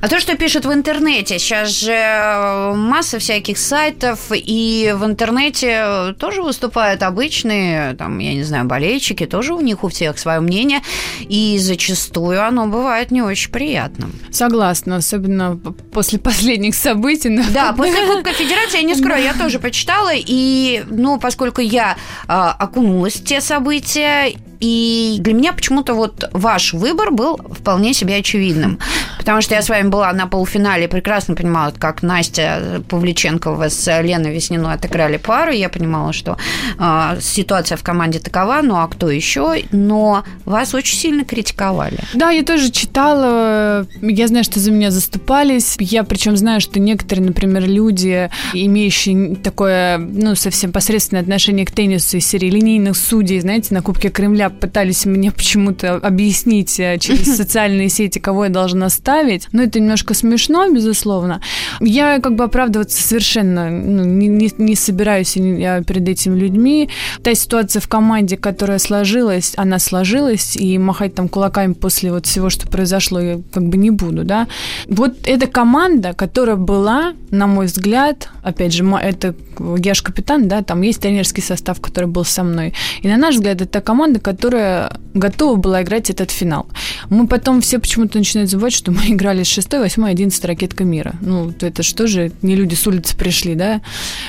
А 0.00 0.08
то, 0.08 0.20
что 0.20 0.36
пишут 0.36 0.66
в 0.66 0.72
интернете, 0.72 1.38
сейчас 1.38 1.70
же 1.70 1.92
э, 1.92 2.74
масса 2.74 3.18
всяких 3.18 3.58
сайтов, 3.58 4.30
и 4.32 4.94
в 4.96 5.04
интернете 5.04 6.14
тоже 6.18 6.42
выступают 6.42 7.02
обычные, 7.02 7.94
там, 7.94 8.18
я 8.24 8.34
не 8.34 8.42
знаю, 8.42 8.64
болельщики, 8.64 9.26
тоже 9.26 9.54
у 9.54 9.60
них 9.60 9.84
у 9.84 9.88
всех 9.88 10.18
свое 10.18 10.40
мнение, 10.40 10.80
и 11.20 11.58
зачастую 11.58 12.44
оно 12.46 12.66
бывает 12.66 13.10
не 13.10 13.22
очень 13.22 13.50
приятным. 13.50 14.12
Согласна, 14.30 14.96
особенно 14.96 15.56
после 15.92 16.18
последних 16.18 16.74
событий. 16.74 17.40
Да, 17.52 17.72
после 17.72 18.06
Кубка 18.06 18.32
Федерации, 18.32 18.78
я 18.78 18.82
не 18.82 18.94
скрою, 18.94 19.22
я 19.22 19.34
тоже 19.34 19.58
почитала, 19.58 20.12
и, 20.14 20.84
ну, 20.88 21.18
поскольку 21.18 21.60
я 21.60 21.96
э, 22.26 22.32
окунулась 22.32 23.14
в 23.14 23.24
те 23.24 23.40
события, 23.40 24.32
и 24.60 25.16
для 25.20 25.34
меня 25.34 25.52
почему-то 25.52 25.94
вот 25.94 26.28
ваш 26.32 26.72
выбор 26.72 27.10
был 27.10 27.36
вполне 27.36 27.92
себе 27.92 28.16
очевидным. 28.16 28.78
Потому 29.24 29.40
что 29.40 29.54
я 29.54 29.62
с 29.62 29.70
вами 29.70 29.88
была 29.88 30.12
на 30.12 30.26
полуфинале, 30.26 30.86
прекрасно 30.86 31.34
понимала, 31.34 31.72
как 31.78 32.02
Настя 32.02 32.82
Павличенкова 32.88 33.70
с 33.70 34.02
Леной 34.02 34.34
Весниной 34.34 34.74
отыграли 34.74 35.16
пару. 35.16 35.50
Я 35.50 35.70
понимала, 35.70 36.12
что 36.12 36.36
э, 36.78 37.18
ситуация 37.22 37.78
в 37.78 37.82
команде 37.82 38.18
такова, 38.18 38.60
ну 38.62 38.76
а 38.76 38.86
кто 38.86 39.10
еще? 39.10 39.62
Но 39.72 40.24
вас 40.44 40.74
очень 40.74 40.98
сильно 40.98 41.24
критиковали. 41.24 42.00
Да, 42.12 42.30
я 42.30 42.42
тоже 42.42 42.70
читала. 42.70 43.86
Я 44.02 44.28
знаю, 44.28 44.44
что 44.44 44.60
за 44.60 44.70
меня 44.70 44.90
заступались. 44.90 45.76
Я 45.80 46.04
причем 46.04 46.36
знаю, 46.36 46.60
что 46.60 46.78
некоторые, 46.78 47.24
например, 47.26 47.66
люди, 47.66 48.30
имеющие 48.52 49.36
такое, 49.36 49.96
ну, 49.96 50.34
совсем 50.34 50.70
посредственное 50.70 51.22
отношение 51.22 51.64
к 51.64 51.70
теннису 51.70 52.18
из 52.18 52.26
серии 52.26 52.50
линейных 52.50 52.94
судей, 52.94 53.40
знаете, 53.40 53.72
на 53.72 53.80
Кубке 53.80 54.10
Кремля 54.10 54.50
пытались 54.50 55.06
мне 55.06 55.32
почему-то 55.32 55.94
объяснить 55.94 56.78
э, 56.78 56.98
через 56.98 57.36
социальные 57.36 57.88
сети, 57.88 58.18
кого 58.18 58.44
я 58.44 58.50
должна 58.50 58.90
ставить. 59.14 59.48
Но 59.52 59.62
это 59.62 59.80
немножко 59.80 60.14
смешно, 60.14 60.68
безусловно. 60.70 61.40
Я 61.80 62.18
как 62.20 62.34
бы 62.34 62.44
оправдываться 62.44 63.00
совершенно 63.00 63.70
ну, 63.70 64.04
не, 64.04 64.28
не, 64.28 64.50
не 64.58 64.74
собираюсь 64.74 65.36
я 65.36 65.82
перед 65.82 66.08
этими 66.08 66.38
людьми. 66.38 66.88
Та 67.22 67.34
ситуация 67.34 67.80
в 67.80 67.88
команде, 67.88 68.36
которая 68.36 68.78
сложилась, 68.78 69.52
она 69.56 69.78
сложилась, 69.78 70.56
и 70.56 70.78
махать 70.78 71.14
там 71.14 71.28
кулаками 71.28 71.74
после 71.74 72.12
вот 72.12 72.26
всего, 72.26 72.50
что 72.50 72.66
произошло, 72.68 73.20
я 73.20 73.40
как 73.52 73.64
бы 73.68 73.76
не 73.76 73.90
буду, 73.90 74.24
да. 74.24 74.46
Вот 74.88 75.14
эта 75.24 75.46
команда, 75.46 76.12
которая 76.12 76.56
была, 76.56 77.12
на 77.30 77.46
мой 77.46 77.66
взгляд, 77.66 78.30
опять 78.42 78.72
же, 78.72 78.84
это 78.84 79.34
я 79.76 79.94
же 79.94 80.02
капитан, 80.02 80.48
да, 80.48 80.62
там 80.62 80.82
есть 80.82 81.00
тренерский 81.00 81.42
состав, 81.42 81.80
который 81.80 82.06
был 82.06 82.24
со 82.24 82.42
мной. 82.42 82.74
И 83.02 83.08
на 83.08 83.16
наш 83.16 83.36
взгляд, 83.36 83.60
это 83.60 83.80
команда, 83.80 84.20
которая 84.20 84.98
готова 85.14 85.56
была 85.56 85.82
играть 85.82 86.10
этот 86.10 86.30
финал. 86.30 86.66
Мы 87.10 87.26
потом 87.26 87.60
все 87.60 87.78
почему-то 87.78 88.18
начинают 88.18 88.50
забывать, 88.50 88.72
что 88.72 88.90
мы 88.90 89.03
играли 89.08 89.42
с 89.42 89.48
6, 89.48 89.72
8, 89.72 90.08
11 90.08 90.44
ракетка 90.44 90.84
мира. 90.84 91.14
Ну, 91.20 91.52
это 91.60 91.82
что 91.82 92.06
же, 92.06 92.32
не 92.42 92.56
люди 92.56 92.74
с 92.74 92.86
улицы 92.86 93.16
пришли, 93.16 93.54
да? 93.54 93.80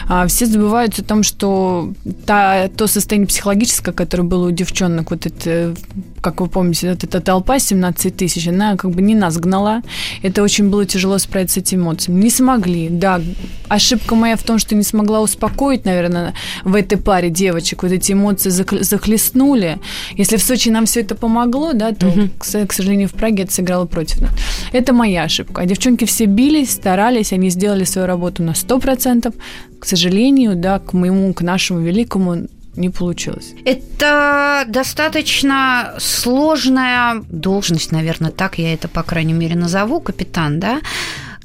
А 0.07 0.27
все 0.27 0.45
забывают 0.45 0.99
о 0.99 1.03
том, 1.03 1.23
что 1.23 1.93
та, 2.25 2.67
то 2.69 2.87
состояние 2.87 3.27
психологическое, 3.27 3.91
которое 3.91 4.23
было 4.23 4.47
у 4.47 4.51
девчонок, 4.51 5.11
вот 5.11 5.25
это, 5.25 5.75
как 6.21 6.41
вы 6.41 6.47
помните, 6.47 6.91
вот 6.91 7.03
эта 7.03 7.19
толпа 7.21 7.59
17 7.59 8.15
тысяч, 8.15 8.47
она 8.47 8.75
как 8.75 8.91
бы 8.91 9.01
не 9.01 9.15
нас 9.15 9.37
гнала. 9.37 9.81
Это 10.21 10.43
очень 10.43 10.69
было 10.69 10.85
тяжело 10.85 11.17
справиться 11.17 11.55
с 11.55 11.57
этими 11.63 11.81
эмоциями. 11.81 12.21
Не 12.21 12.29
смогли, 12.29 12.89
да. 12.89 13.21
Ошибка 13.67 14.15
моя 14.15 14.35
в 14.35 14.43
том, 14.43 14.59
что 14.59 14.75
не 14.75 14.83
смогла 14.83 15.21
успокоить, 15.21 15.85
наверное, 15.85 16.33
в 16.63 16.75
этой 16.75 16.97
паре 16.97 17.29
девочек. 17.29 17.83
Вот 17.83 17.91
эти 17.91 18.13
эмоции 18.13 18.49
захлестнули. 18.49 19.79
Если 20.17 20.37
в 20.37 20.43
Сочи 20.43 20.69
нам 20.69 20.85
все 20.85 21.01
это 21.01 21.15
помогло, 21.15 21.73
да, 21.73 21.91
то, 21.93 22.07
угу. 22.07 22.29
к, 22.37 22.67
к 22.67 22.73
сожалению, 22.73 23.09
в 23.09 23.13
Праге 23.13 23.43
это 23.43 23.53
сыграло 23.53 23.85
против 23.85 24.21
нас. 24.21 24.31
Это 24.71 24.93
моя 24.93 25.23
ошибка. 25.23 25.61
А 25.61 25.65
девчонки 25.65 26.05
все 26.05 26.25
бились, 26.25 26.71
старались, 26.71 27.33
они 27.33 27.49
сделали 27.49 27.83
свою 27.83 28.07
работу 28.07 28.43
на 28.43 28.51
100%. 28.51 29.33
К 29.79 29.85
сожалению, 29.85 30.55
да, 30.55 30.79
к 30.79 30.93
моему, 30.93 31.33
к 31.33 31.41
нашему 31.41 31.79
великому 31.81 32.47
не 32.77 32.89
получилось. 32.89 33.53
Это 33.65 34.65
достаточно 34.67 35.93
сложная 35.97 37.23
должность, 37.29 37.91
наверное, 37.91 38.31
так 38.31 38.57
я 38.57 38.73
это, 38.73 38.87
по 38.87 39.03
крайней 39.03 39.33
мере, 39.33 39.55
назову, 39.55 39.99
капитан, 40.01 40.59
да? 40.59 40.81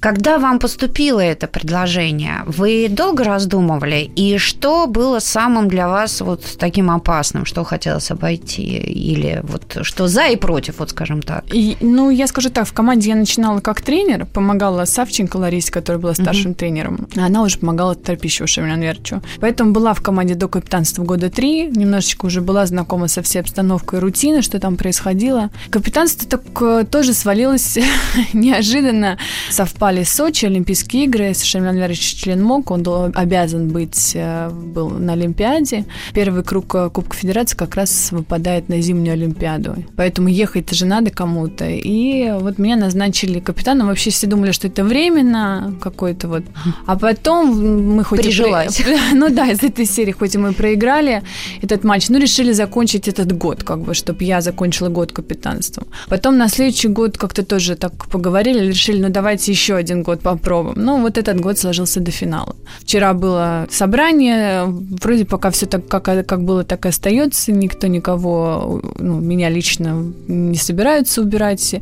Когда 0.00 0.38
вам 0.38 0.58
поступило 0.58 1.20
это 1.20 1.46
предложение, 1.46 2.42
вы 2.46 2.88
долго 2.88 3.22
раздумывали? 3.22 4.10
И 4.16 4.38
что 4.38 4.86
было 4.86 5.18
самым 5.18 5.68
для 5.68 5.88
вас 5.88 6.22
вот 6.22 6.42
таким 6.58 6.90
опасным, 6.90 7.44
что 7.44 7.64
хотелось 7.64 8.10
обойти? 8.10 8.62
Или 8.62 9.40
вот 9.42 9.76
что 9.82 10.08
за 10.08 10.28
и 10.28 10.36
против, 10.36 10.78
вот 10.78 10.90
скажем 10.90 11.20
так? 11.20 11.44
И, 11.52 11.76
ну, 11.82 12.08
я 12.08 12.26
скажу 12.28 12.48
так, 12.48 12.66
в 12.66 12.72
команде 12.72 13.10
я 13.10 13.14
начинала 13.14 13.60
как 13.60 13.82
тренер, 13.82 14.24
помогала 14.24 14.86
Савченко 14.86 15.36
Ларисе, 15.36 15.70
которая 15.70 16.00
была 16.00 16.14
старшим 16.14 16.52
uh-huh. 16.52 16.54
тренером. 16.54 17.06
А 17.18 17.26
она 17.26 17.42
уже 17.42 17.58
помогала 17.58 17.94
Торпищеву 17.94 18.46
Шеврянверчу. 18.46 19.20
Поэтому 19.38 19.72
была 19.72 19.92
в 19.92 20.00
команде 20.00 20.34
до 20.34 20.48
капитанства 20.48 21.04
года 21.04 21.28
три, 21.28 21.66
немножечко 21.66 22.24
уже 22.24 22.40
была 22.40 22.64
знакома 22.64 23.06
со 23.08 23.20
всей 23.20 23.40
обстановкой 23.40 23.98
рутиной, 23.98 24.40
что 24.40 24.58
там 24.60 24.78
происходило. 24.78 25.50
Капитанство 25.68 26.26
так 26.26 26.42
э, 26.62 26.86
тоже 26.90 27.12
свалилось 27.12 27.78
неожиданно, 28.32 29.18
совпало 29.50 29.89
совпали 29.90 30.04
Сочи, 30.04 30.46
Олимпийские 30.46 31.04
игры. 31.04 31.34
Шамиль 31.34 31.68
Анверович 31.68 32.22
член 32.22 32.42
МОК, 32.42 32.70
он 32.70 33.12
обязан 33.14 33.68
быть 33.68 34.12
э, 34.14 34.50
был 34.50 34.88
на 34.88 35.14
Олимпиаде. 35.14 35.84
Первый 36.14 36.44
круг 36.44 36.74
э, 36.74 36.90
Кубка 36.90 37.16
Федерации 37.16 37.56
как 37.56 37.74
раз 37.74 38.12
выпадает 38.12 38.68
на 38.68 38.80
зимнюю 38.80 39.14
Олимпиаду. 39.14 39.74
Поэтому 39.96 40.28
ехать 40.28 40.70
же 40.70 40.86
надо 40.86 41.10
кому-то. 41.10 41.66
И 41.68 42.30
вот 42.40 42.58
меня 42.58 42.76
назначили 42.76 43.40
капитаном. 43.40 43.88
Вообще 43.88 44.10
все 44.10 44.26
думали, 44.26 44.52
что 44.52 44.68
это 44.68 44.84
временно 44.84 45.74
какой-то 45.80 46.28
вот. 46.28 46.44
А 46.86 46.96
потом 46.96 47.96
мы 47.96 48.04
хоть 48.04 48.20
Прижилась. 48.20 48.80
И... 48.80 48.84
Ну 49.14 49.28
да, 49.28 49.50
из 49.50 49.62
этой 49.62 49.86
серии, 49.86 50.12
хоть 50.12 50.34
и 50.34 50.38
мы 50.38 50.52
проиграли 50.52 51.22
этот 51.62 51.84
матч, 51.84 52.08
но 52.10 52.18
решили 52.18 52.52
закончить 52.52 53.08
этот 53.08 53.32
год, 53.32 53.64
как 53.64 53.80
бы, 53.80 53.94
чтобы 53.94 54.24
я 54.24 54.40
закончила 54.40 54.88
год 54.88 55.12
капитанством. 55.12 55.86
Потом 56.08 56.38
на 56.38 56.48
следующий 56.48 56.88
год 56.88 57.18
как-то 57.18 57.44
тоже 57.44 57.74
так 57.74 57.92
поговорили, 58.08 58.68
решили, 58.68 59.02
ну 59.02 59.08
давайте 59.08 59.52
еще 59.52 59.79
один 59.80 60.02
год 60.02 60.20
попробуем. 60.20 60.74
Ну, 60.76 61.00
вот 61.00 61.18
этот 61.18 61.40
год 61.40 61.58
сложился 61.58 62.00
до 62.00 62.10
финала. 62.10 62.56
Вчера 62.80 63.14
было 63.14 63.66
собрание, 63.70 64.64
вроде 64.66 65.24
пока 65.24 65.50
все 65.50 65.66
так, 65.66 65.86
как, 65.88 66.04
как 66.04 66.44
было, 66.44 66.64
так 66.64 66.86
и 66.86 66.88
остается. 66.88 67.52
Никто 67.52 67.86
никого, 67.86 68.80
ну, 68.98 69.20
меня 69.20 69.48
лично 69.48 70.12
не 70.28 70.56
собираются 70.56 71.22
убирать. 71.22 71.76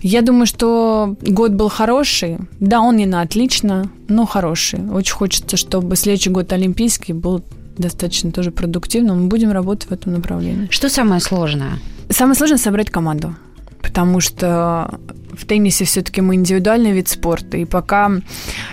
Я 0.00 0.22
думаю, 0.22 0.46
что 0.46 1.16
год 1.22 1.52
был 1.52 1.68
хороший. 1.68 2.38
Да, 2.60 2.80
он 2.80 2.96
не 2.96 3.06
на 3.06 3.20
отлично, 3.20 3.90
но 4.08 4.26
хороший. 4.26 4.80
Очень 4.90 5.14
хочется, 5.14 5.56
чтобы 5.56 5.96
следующий 5.96 6.30
год 6.30 6.52
олимпийский 6.52 7.12
был 7.12 7.42
достаточно 7.78 8.32
тоже 8.32 8.50
продуктивным. 8.50 9.22
Мы 9.22 9.28
будем 9.28 9.50
работать 9.52 9.88
в 9.88 9.92
этом 9.92 10.12
направлении. 10.12 10.68
Что 10.70 10.88
самое 10.88 11.20
сложное? 11.20 11.78
Самое 12.10 12.34
сложное 12.34 12.58
собрать 12.58 12.90
команду 12.90 13.34
потому 13.82 14.20
что 14.20 15.00
в 15.32 15.46
теннисе 15.46 15.84
все-таки 15.84 16.20
мы 16.20 16.34
индивидуальный 16.34 16.92
вид 16.92 17.08
спорта, 17.08 17.56
и 17.56 17.64
пока 17.64 18.10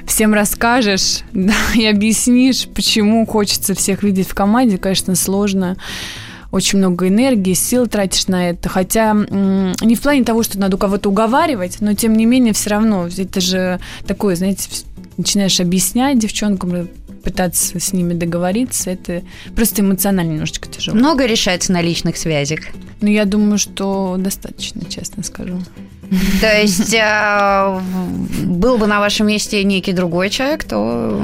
всем 0.06 0.34
расскажешь 0.34 1.22
да, 1.34 1.54
и 1.76 1.86
объяснишь, 1.86 2.68
почему 2.68 3.26
хочется 3.26 3.74
всех 3.74 4.04
видеть 4.04 4.28
в 4.28 4.34
команде, 4.34 4.78
конечно, 4.78 5.16
сложно 5.16 5.78
очень 6.52 6.80
много 6.80 7.08
энергии, 7.08 7.54
сил 7.54 7.86
тратишь 7.88 8.28
на 8.28 8.50
это. 8.50 8.70
Хотя 8.70 9.14
не 9.14 9.96
в 9.96 10.02
плане 10.02 10.24
того, 10.24 10.42
что 10.42 10.60
надо 10.60 10.78
у 10.78 10.80
кого-то 10.80 11.10
уговаривать, 11.10 11.78
но 11.80 11.94
тем 11.94 12.16
не 12.16 12.26
менее 12.26 12.54
все 12.54 12.72
равно 12.72 13.08
это 13.08 13.40
же 13.40 13.80
такое, 14.08 14.36
знаете, 14.36 14.68
начинаешь 15.18 15.60
объяснять 15.60 16.18
девчонкам, 16.18 16.88
пытаться 17.20 17.80
с 17.80 17.94
ними 17.94 18.14
договориться, 18.14 18.92
это 18.92 19.22
просто 19.56 19.82
эмоционально 19.82 20.32
немножечко 20.32 20.70
тяжело. 20.70 20.98
Много 20.98 21.26
решается 21.26 21.72
на 21.72 21.82
личных 21.82 22.18
связях? 22.18 22.62
Ну, 23.02 23.10
я 23.10 23.26
думаю, 23.26 23.58
что 23.58 24.16
достаточно, 24.18 24.82
честно 24.90 25.24
скажу. 25.24 25.60
То 26.42 26.62
есть 26.62 26.94
э, 26.94 27.82
был 28.46 28.78
бы 28.78 28.88
на 28.88 29.00
вашем 29.00 29.28
месте 29.28 29.64
некий 29.64 29.94
другой 29.94 30.30
человек, 30.30 30.64
то... 30.64 31.24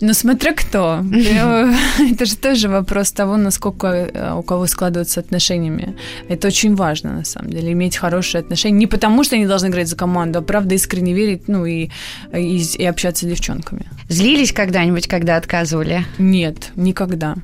Ну, 0.00 0.12
смотря 0.12 0.52
кто. 0.52 1.02
Это 2.12 2.26
же 2.26 2.36
тоже 2.36 2.68
вопрос 2.68 3.12
того, 3.12 3.36
насколько 3.36 3.86
э, 3.86 4.34
у 4.34 4.42
кого 4.42 4.66
складываются 4.66 5.20
отношениями. 5.20 5.96
Это 6.28 6.48
очень 6.48 6.74
важно, 6.74 7.12
на 7.12 7.24
самом 7.24 7.50
деле, 7.50 7.72
иметь 7.72 7.96
хорошие 7.96 8.40
отношения. 8.40 8.78
Не 8.78 8.86
потому, 8.86 9.24
что 9.24 9.36
они 9.36 9.46
должны 9.46 9.68
играть 9.68 9.88
за 9.88 9.96
команду, 9.96 10.38
а 10.38 10.42
правда 10.42 10.74
искренне 10.74 11.14
верить, 11.14 11.48
ну, 11.48 11.64
и, 11.64 11.88
и, 12.34 12.62
и 12.78 12.84
общаться 12.84 13.24
с 13.24 13.28
девчонками. 13.28 13.86
Злились 14.08 14.52
когда-нибудь, 14.52 15.06
когда 15.08 15.36
отказывали? 15.36 16.04
Нет, 16.18 16.72
никогда. 16.76 17.36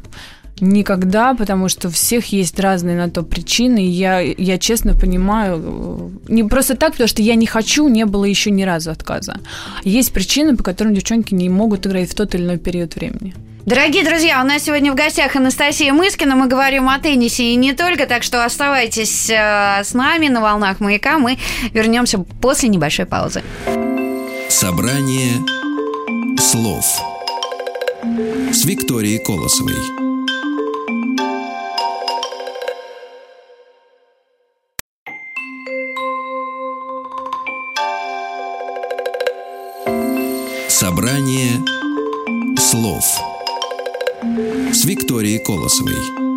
Никогда, 0.62 1.34
потому 1.34 1.68
что 1.68 1.88
у 1.88 1.90
всех 1.90 2.26
есть 2.26 2.60
разные 2.60 2.96
на 2.96 3.10
то 3.10 3.24
причины. 3.24 3.84
И 3.84 3.88
я, 3.88 4.20
я 4.20 4.58
честно 4.58 4.94
понимаю, 4.94 6.12
не 6.28 6.44
просто 6.44 6.76
так, 6.76 6.92
потому 6.92 7.08
что 7.08 7.20
я 7.20 7.34
не 7.34 7.46
хочу, 7.46 7.88
не 7.88 8.06
было 8.06 8.24
еще 8.24 8.52
ни 8.52 8.62
разу 8.62 8.92
отказа. 8.92 9.40
Есть 9.82 10.12
причины, 10.12 10.56
по 10.56 10.62
которым 10.62 10.94
девчонки 10.94 11.34
не 11.34 11.48
могут 11.48 11.84
играть 11.88 12.10
в 12.10 12.14
тот 12.14 12.36
или 12.36 12.44
иной 12.44 12.58
период 12.58 12.94
времени. 12.94 13.34
Дорогие 13.66 14.04
друзья, 14.04 14.40
у 14.40 14.46
нас 14.46 14.62
сегодня 14.62 14.92
в 14.92 14.94
гостях 14.94 15.34
Анастасия 15.34 15.92
Мыскина. 15.92 16.36
Мы 16.36 16.46
говорим 16.46 16.88
о 16.88 16.98
теннисе 17.00 17.42
и 17.42 17.56
не 17.56 17.72
только, 17.72 18.06
так 18.06 18.22
что 18.22 18.44
оставайтесь 18.44 19.30
э, 19.30 19.82
с 19.82 19.94
нами 19.94 20.28
на 20.28 20.40
волнах 20.40 20.78
маяка. 20.78 21.18
Мы 21.18 21.38
вернемся 21.72 22.20
после 22.40 22.68
небольшой 22.68 23.06
паузы. 23.06 23.42
Собрание 24.48 25.32
слов 26.38 26.84
с 28.52 28.64
Викторией 28.64 29.18
Колосовой. 29.18 30.11
С 44.82 44.84
Викторией 44.84 45.38
Колосовой. 45.38 46.31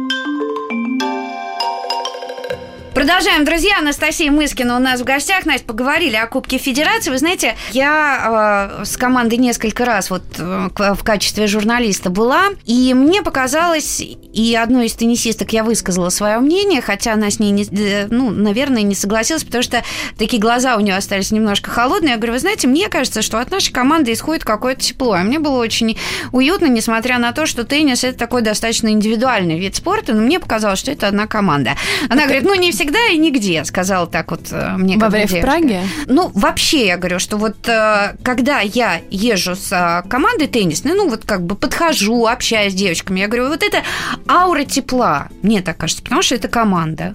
Продолжаем, 3.06 3.46
друзья. 3.46 3.78
Анастасия 3.78 4.32
Мыскина 4.32 4.78
у 4.78 4.80
нас 4.80 5.00
в 5.00 5.04
гостях. 5.04 5.46
Настя, 5.46 5.68
поговорили 5.68 6.16
о 6.16 6.26
Кубке 6.26 6.58
Федерации. 6.58 7.12
Вы 7.12 7.20
знаете, 7.20 7.56
я 7.72 8.80
э, 8.80 8.84
с 8.84 8.98
командой 8.98 9.38
несколько 9.38 9.86
раз 9.86 10.10
вот 10.10 10.24
э, 10.40 10.70
в 10.76 11.04
качестве 11.04 11.46
журналиста 11.46 12.10
была, 12.10 12.46
и 12.66 12.96
мне 12.96 13.22
показалось, 13.22 14.02
и 14.02 14.56
одной 14.56 14.88
из 14.88 14.96
теннисисток 14.96 15.54
я 15.54 15.64
высказала 15.64 16.10
свое 16.10 16.40
мнение, 16.40 16.82
хотя 16.82 17.14
она 17.14 17.30
с 17.30 17.38
ней, 17.38 17.52
не, 17.52 17.66
э, 17.66 18.08
ну, 18.10 18.32
наверное, 18.32 18.82
не 18.82 18.96
согласилась, 18.96 19.44
потому 19.44 19.62
что 19.62 19.84
такие 20.18 20.42
глаза 20.42 20.76
у 20.76 20.80
нее 20.80 20.96
остались 20.96 21.30
немножко 21.30 21.70
холодные. 21.70 22.14
Я 22.14 22.18
говорю, 22.18 22.34
вы 22.34 22.40
знаете, 22.40 22.68
мне 22.68 22.90
кажется, 22.90 23.22
что 23.22 23.40
от 23.40 23.52
нашей 23.52 23.72
команды 23.72 24.14
исходит 24.14 24.44
какое-то 24.44 24.82
тепло. 24.82 25.14
А 25.14 25.20
мне 25.20 25.38
было 25.38 25.60
очень 25.60 25.96
уютно, 26.32 26.66
несмотря 26.66 27.20
на 27.20 27.34
то, 27.34 27.46
что 27.46 27.66
теннис– 27.66 28.04
это 28.04 28.18
такой 28.18 28.42
достаточно 28.42 28.88
индивидуальный 28.88 29.60
вид 29.60 29.76
спорта, 29.76 30.16
но 30.16 30.24
мне 30.24 30.40
показалось, 30.40 30.80
что 30.80 30.90
это 30.90 31.08
одна 31.08 31.28
команда. 31.28 31.76
Она 32.10 32.24
говорит, 32.24 32.46
ну, 32.46 32.56
не 32.56 32.72
всегда 32.72 32.95
и 33.08 33.18
нигде, 33.18 33.64
сказала 33.66 34.08
так 34.08 34.32
вот 34.32 34.48
э, 34.52 34.76
мне. 34.78 34.98
Во 34.98 35.10
время 35.10 35.28
в 35.28 35.42
Праге? 35.42 35.82
Ну, 36.08 36.32
вообще, 36.34 36.88
я 36.88 36.98
говорю, 36.98 37.20
что 37.20 37.38
вот 37.38 37.68
э, 37.68 38.16
когда 38.24 38.60
я 38.60 39.02
езжу 39.10 39.56
с 39.56 39.72
э, 39.72 40.08
командой 40.10 40.48
теннисной, 40.48 40.94
ну, 40.94 41.10
вот 41.10 41.26
как 41.26 41.46
бы 41.46 41.56
подхожу, 41.56 42.28
общаюсь 42.28 42.74
с 42.74 42.76
девочками, 42.76 43.20
я 43.20 43.28
говорю, 43.28 43.50
вот 43.50 43.64
это 43.64 43.84
аура 44.28 44.64
тепла, 44.64 45.30
мне 45.42 45.62
так 45.62 45.78
кажется, 45.78 46.04
потому 46.04 46.22
что 46.22 46.36
это 46.36 46.48
команда. 46.48 47.14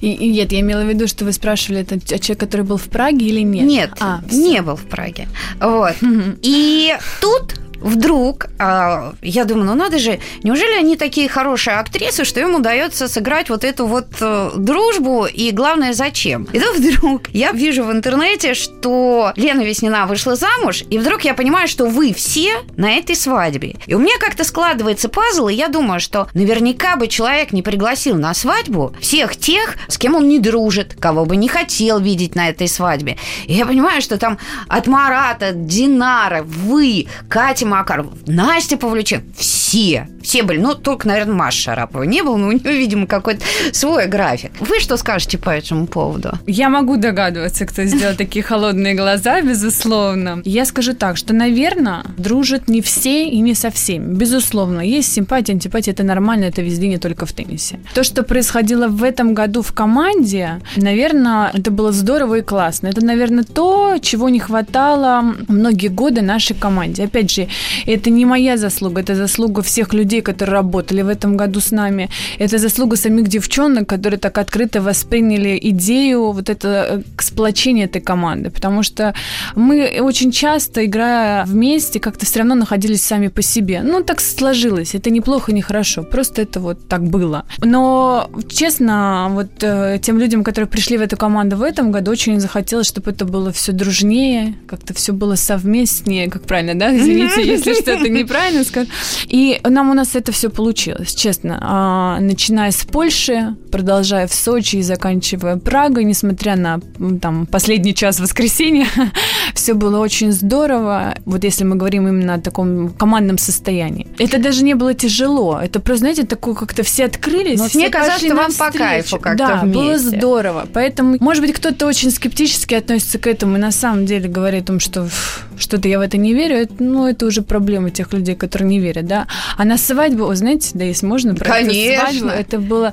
И, 0.00 0.12
и 0.12 0.30
нет, 0.30 0.52
я 0.52 0.60
имела 0.60 0.82
в 0.82 0.88
виду, 0.88 1.06
что 1.06 1.24
вы 1.24 1.32
спрашивали, 1.32 1.80
это 1.80 2.00
человек, 2.00 2.38
который 2.38 2.62
был 2.62 2.76
в 2.76 2.88
Праге 2.88 3.26
или 3.26 3.40
нет? 3.40 3.64
Нет, 3.64 3.90
а, 4.00 4.20
не 4.30 4.62
был 4.62 4.76
в 4.76 4.84
Праге. 4.84 5.28
Вот. 5.58 5.94
И 6.42 6.94
тут 7.20 7.54
вдруг, 7.80 8.46
а, 8.58 9.14
я 9.22 9.44
думаю, 9.44 9.66
ну 9.66 9.74
надо 9.74 9.98
же, 9.98 10.20
неужели 10.42 10.78
они 10.78 10.96
такие 10.96 11.28
хорошие 11.28 11.76
актрисы, 11.76 12.24
что 12.24 12.40
им 12.40 12.54
удается 12.54 13.08
сыграть 13.08 13.50
вот 13.50 13.64
эту 13.64 13.86
вот 13.86 14.08
э, 14.20 14.50
дружбу, 14.56 15.26
и 15.26 15.50
главное, 15.50 15.92
зачем? 15.92 16.46
И 16.52 16.60
тут 16.60 16.76
вдруг 16.78 17.28
я 17.30 17.52
вижу 17.52 17.84
в 17.84 17.92
интернете, 17.92 18.54
что 18.54 19.32
Лена 19.36 19.62
Веснина 19.62 20.06
вышла 20.06 20.36
замуж, 20.36 20.84
и 20.90 20.98
вдруг 20.98 21.22
я 21.22 21.34
понимаю, 21.34 21.68
что 21.68 21.86
вы 21.86 22.12
все 22.12 22.58
на 22.76 22.92
этой 22.92 23.16
свадьбе. 23.16 23.76
И 23.86 23.94
у 23.94 23.98
меня 23.98 24.18
как-то 24.18 24.44
складывается 24.44 25.08
пазл, 25.08 25.48
и 25.48 25.54
я 25.54 25.68
думаю, 25.68 26.00
что 26.00 26.28
наверняка 26.34 26.96
бы 26.96 27.08
человек 27.08 27.52
не 27.52 27.62
пригласил 27.62 28.16
на 28.16 28.34
свадьбу 28.34 28.94
всех 29.00 29.36
тех, 29.36 29.76
с 29.88 29.96
кем 29.98 30.14
он 30.14 30.28
не 30.28 30.38
дружит, 30.38 30.96
кого 30.98 31.24
бы 31.24 31.36
не 31.36 31.48
хотел 31.48 31.98
видеть 31.98 32.34
на 32.34 32.48
этой 32.48 32.68
свадьбе. 32.68 33.16
И 33.46 33.54
я 33.54 33.66
понимаю, 33.66 34.02
что 34.02 34.18
там 34.18 34.38
от 34.68 34.86
Марата, 34.86 35.52
Динара, 35.52 36.42
вы, 36.42 37.06
Катя 37.28 37.69
Макаров, 37.70 38.06
Настя 38.26 38.76
Павлюченко, 38.76 39.26
все, 39.36 40.06
все 40.22 40.42
были. 40.42 40.58
Ну, 40.58 40.74
только, 40.74 41.08
наверное, 41.08 41.34
Маша 41.34 41.60
Шарапова 41.60 42.02
не 42.04 42.22
было, 42.22 42.36
но 42.36 42.48
у 42.48 42.52
нее, 42.52 42.72
видимо, 42.72 43.06
какой-то 43.06 43.42
свой 43.72 44.06
график. 44.06 44.52
Вы 44.60 44.80
что 44.80 44.96
скажете 44.96 45.38
по 45.38 45.50
этому 45.50 45.86
поводу? 45.86 46.32
Я 46.46 46.68
могу 46.68 46.96
догадываться, 46.96 47.66
кто 47.66 47.84
сделал 47.84 48.14
такие 48.16 48.42
холодные 48.42 48.94
глаза, 48.94 49.40
безусловно. 49.42 50.42
Я 50.44 50.64
скажу 50.64 50.94
так, 50.94 51.16
что, 51.16 51.34
наверное, 51.34 52.04
дружат 52.18 52.68
не 52.68 52.80
все 52.80 53.28
и 53.28 53.40
не 53.40 53.54
со 53.54 53.70
всеми. 53.70 54.14
Безусловно, 54.14 54.80
есть 54.80 55.12
симпатия, 55.12 55.52
антипатия, 55.52 55.92
это 55.92 56.02
нормально, 56.02 56.44
это 56.44 56.62
везде, 56.62 56.88
не 56.88 56.98
только 56.98 57.26
в 57.26 57.32
теннисе. 57.32 57.80
То, 57.94 58.02
что 58.02 58.22
происходило 58.22 58.88
в 58.88 59.02
этом 59.02 59.34
году 59.34 59.62
в 59.62 59.72
команде, 59.72 60.60
наверное, 60.76 61.50
это 61.54 61.70
было 61.70 61.92
здорово 61.92 62.38
и 62.38 62.42
классно. 62.42 62.88
Это, 62.88 63.04
наверное, 63.04 63.44
то, 63.44 63.98
чего 64.00 64.28
не 64.28 64.40
хватало 64.40 65.34
многие 65.48 65.88
годы 65.88 66.22
нашей 66.22 66.56
команде. 66.56 67.04
Опять 67.04 67.30
же, 67.30 67.48
это 67.86 68.10
не 68.10 68.24
моя 68.24 68.56
заслуга, 68.56 69.00
это 69.00 69.14
заслуга 69.14 69.62
всех 69.62 69.92
людей, 69.92 70.09
которые 70.18 70.54
работали 70.54 71.02
в 71.02 71.08
этом 71.08 71.36
году 71.36 71.60
с 71.60 71.70
нами. 71.70 72.10
Это 72.38 72.58
заслуга 72.58 72.96
самих 72.96 73.28
девчонок, 73.28 73.88
которые 73.88 74.18
так 74.18 74.38
открыто 74.38 74.82
восприняли 74.82 75.58
идею 75.62 76.32
вот 76.32 76.50
это 76.50 76.68
э, 76.68 77.02
сплочения 77.18 77.84
этой 77.84 78.00
команды. 78.00 78.50
Потому 78.50 78.82
что 78.82 79.14
мы 79.54 80.00
очень 80.00 80.32
часто, 80.32 80.84
играя 80.84 81.44
вместе, 81.44 82.00
как-то 82.00 82.26
все 82.26 82.40
равно 82.40 82.54
находились 82.54 83.02
сами 83.02 83.28
по 83.28 83.42
себе. 83.42 83.82
Ну, 83.82 84.02
так 84.02 84.20
сложилось. 84.20 84.94
Это 84.94 85.10
неплохо, 85.10 85.52
не 85.52 85.62
хорошо. 85.62 86.02
Просто 86.02 86.42
это 86.42 86.60
вот 86.60 86.88
так 86.88 87.04
было. 87.04 87.44
Но, 87.58 88.28
честно, 88.48 89.28
вот 89.30 89.62
э, 89.62 89.98
тем 90.02 90.18
людям, 90.18 90.42
которые 90.44 90.68
пришли 90.68 90.98
в 90.98 91.02
эту 91.02 91.16
команду 91.16 91.56
в 91.56 91.62
этом 91.62 91.92
году, 91.92 92.10
очень 92.10 92.40
захотелось, 92.40 92.86
чтобы 92.86 93.10
это 93.10 93.24
было 93.24 93.52
все 93.52 93.72
дружнее, 93.72 94.54
как-то 94.66 94.94
все 94.94 95.12
было 95.12 95.36
совместнее, 95.36 96.30
как 96.30 96.42
правильно, 96.42 96.74
да? 96.74 96.96
Извините, 96.96 97.46
если 97.46 97.74
что-то 97.74 98.08
неправильно 98.08 98.64
скажу. 98.64 98.88
И 99.26 99.60
нам 99.64 99.90
у 99.90 99.94
нас 99.94 99.99
это 100.14 100.32
все 100.32 100.50
получилось, 100.50 101.14
честно. 101.14 101.58
А, 101.60 102.20
начиная 102.20 102.70
с 102.70 102.84
Польши, 102.84 103.56
продолжая 103.70 104.26
в 104.26 104.34
Сочи 104.34 104.76
и 104.76 104.82
заканчивая 104.82 105.56
Прагой, 105.56 106.04
несмотря 106.04 106.56
на 106.56 106.80
там 107.20 107.46
последний 107.46 107.94
час 107.94 108.20
воскресенья, 108.20 108.86
все 109.54 109.74
было 109.74 109.98
очень 109.98 110.32
здорово. 110.32 111.14
Вот 111.24 111.44
если 111.44 111.64
мы 111.64 111.76
говорим 111.76 112.08
именно 112.08 112.34
о 112.34 112.40
таком 112.40 112.90
командном 112.90 113.38
состоянии. 113.38 114.06
Это 114.18 114.38
даже 114.38 114.64
не 114.64 114.74
было 114.74 114.94
тяжело. 114.94 115.60
Это 115.62 115.80
просто, 115.80 116.00
знаете, 116.00 116.26
такое 116.26 116.54
как-то 116.54 116.82
все 116.82 117.04
открылись. 117.04 117.58
Но 117.58 117.68
все 117.68 117.78
мне 117.78 117.90
казалось, 117.90 118.22
что 118.22 118.34
вам 118.34 118.52
по 118.52 118.70
кайфу 118.70 119.18
как-то 119.18 119.46
Да, 119.46 119.60
вместе. 119.62 119.78
было 119.80 119.98
здорово. 119.98 120.66
Поэтому, 120.72 121.16
может 121.20 121.42
быть, 121.42 121.54
кто-то 121.54 121.86
очень 121.86 122.10
скептически 122.10 122.74
относится 122.74 123.18
к 123.18 123.26
этому 123.26 123.56
и 123.56 123.58
на 123.58 123.70
самом 123.72 124.06
деле 124.06 124.28
говорит 124.28 124.64
о 124.64 124.66
том, 124.66 124.80
что 124.80 125.08
что-то 125.56 125.88
я 125.88 125.98
в 125.98 126.02
это 126.02 126.16
не 126.16 126.34
верю. 126.34 126.56
Это, 126.56 126.74
ну, 126.78 127.06
это 127.06 127.26
уже 127.26 127.42
проблема 127.42 127.90
тех 127.90 128.12
людей, 128.12 128.34
которые 128.34 128.68
не 128.68 128.80
верят, 128.80 129.06
да. 129.06 129.26
А 129.56 129.64
на 129.64 129.78
свадьбу, 129.78 130.34
знаете, 130.34 130.70
да, 130.74 130.84
если 130.84 131.06
можно 131.06 131.34
про 131.34 131.44
Конечно. 131.44 132.04
свадьбу, 132.04 132.28
это 132.28 132.58
было, 132.58 132.92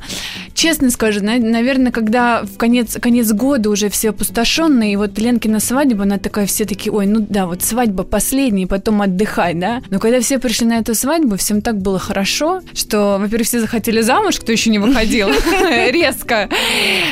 честно 0.54 0.67
скажу, 0.74 1.24
наверное, 1.24 1.92
когда 1.92 2.44
в 2.44 2.58
конец, 2.58 2.98
конец 3.02 3.32
года 3.32 3.70
уже 3.70 3.90
все 3.90 4.10
опустошенные, 4.10 4.94
и 4.94 4.96
вот 4.96 5.18
Ленкина 5.18 5.60
свадьба, 5.60 6.04
она 6.04 6.18
такая, 6.18 6.46
все 6.46 6.66
такие, 6.66 6.92
ой, 6.92 7.06
ну 7.06 7.26
да, 7.28 7.46
вот 7.46 7.64
свадьба 7.64 8.04
последняя, 8.04 8.68
потом 8.68 9.02
отдыхать, 9.02 9.60
да. 9.60 9.82
Но 9.90 10.00
когда 10.00 10.20
все 10.22 10.40
пришли 10.40 10.68
на 10.68 10.78
эту 10.80 10.96
свадьбу, 10.96 11.38
всем 11.38 11.62
так 11.62 11.78
было 11.78 12.00
хорошо, 12.00 12.62
что, 12.74 13.18
во-первых, 13.20 13.48
все 13.48 13.60
захотели 13.60 14.02
замуж, 14.02 14.40
кто 14.40 14.52
еще 14.52 14.70
не 14.70 14.80
выходил, 14.80 15.30
резко. 15.92 16.50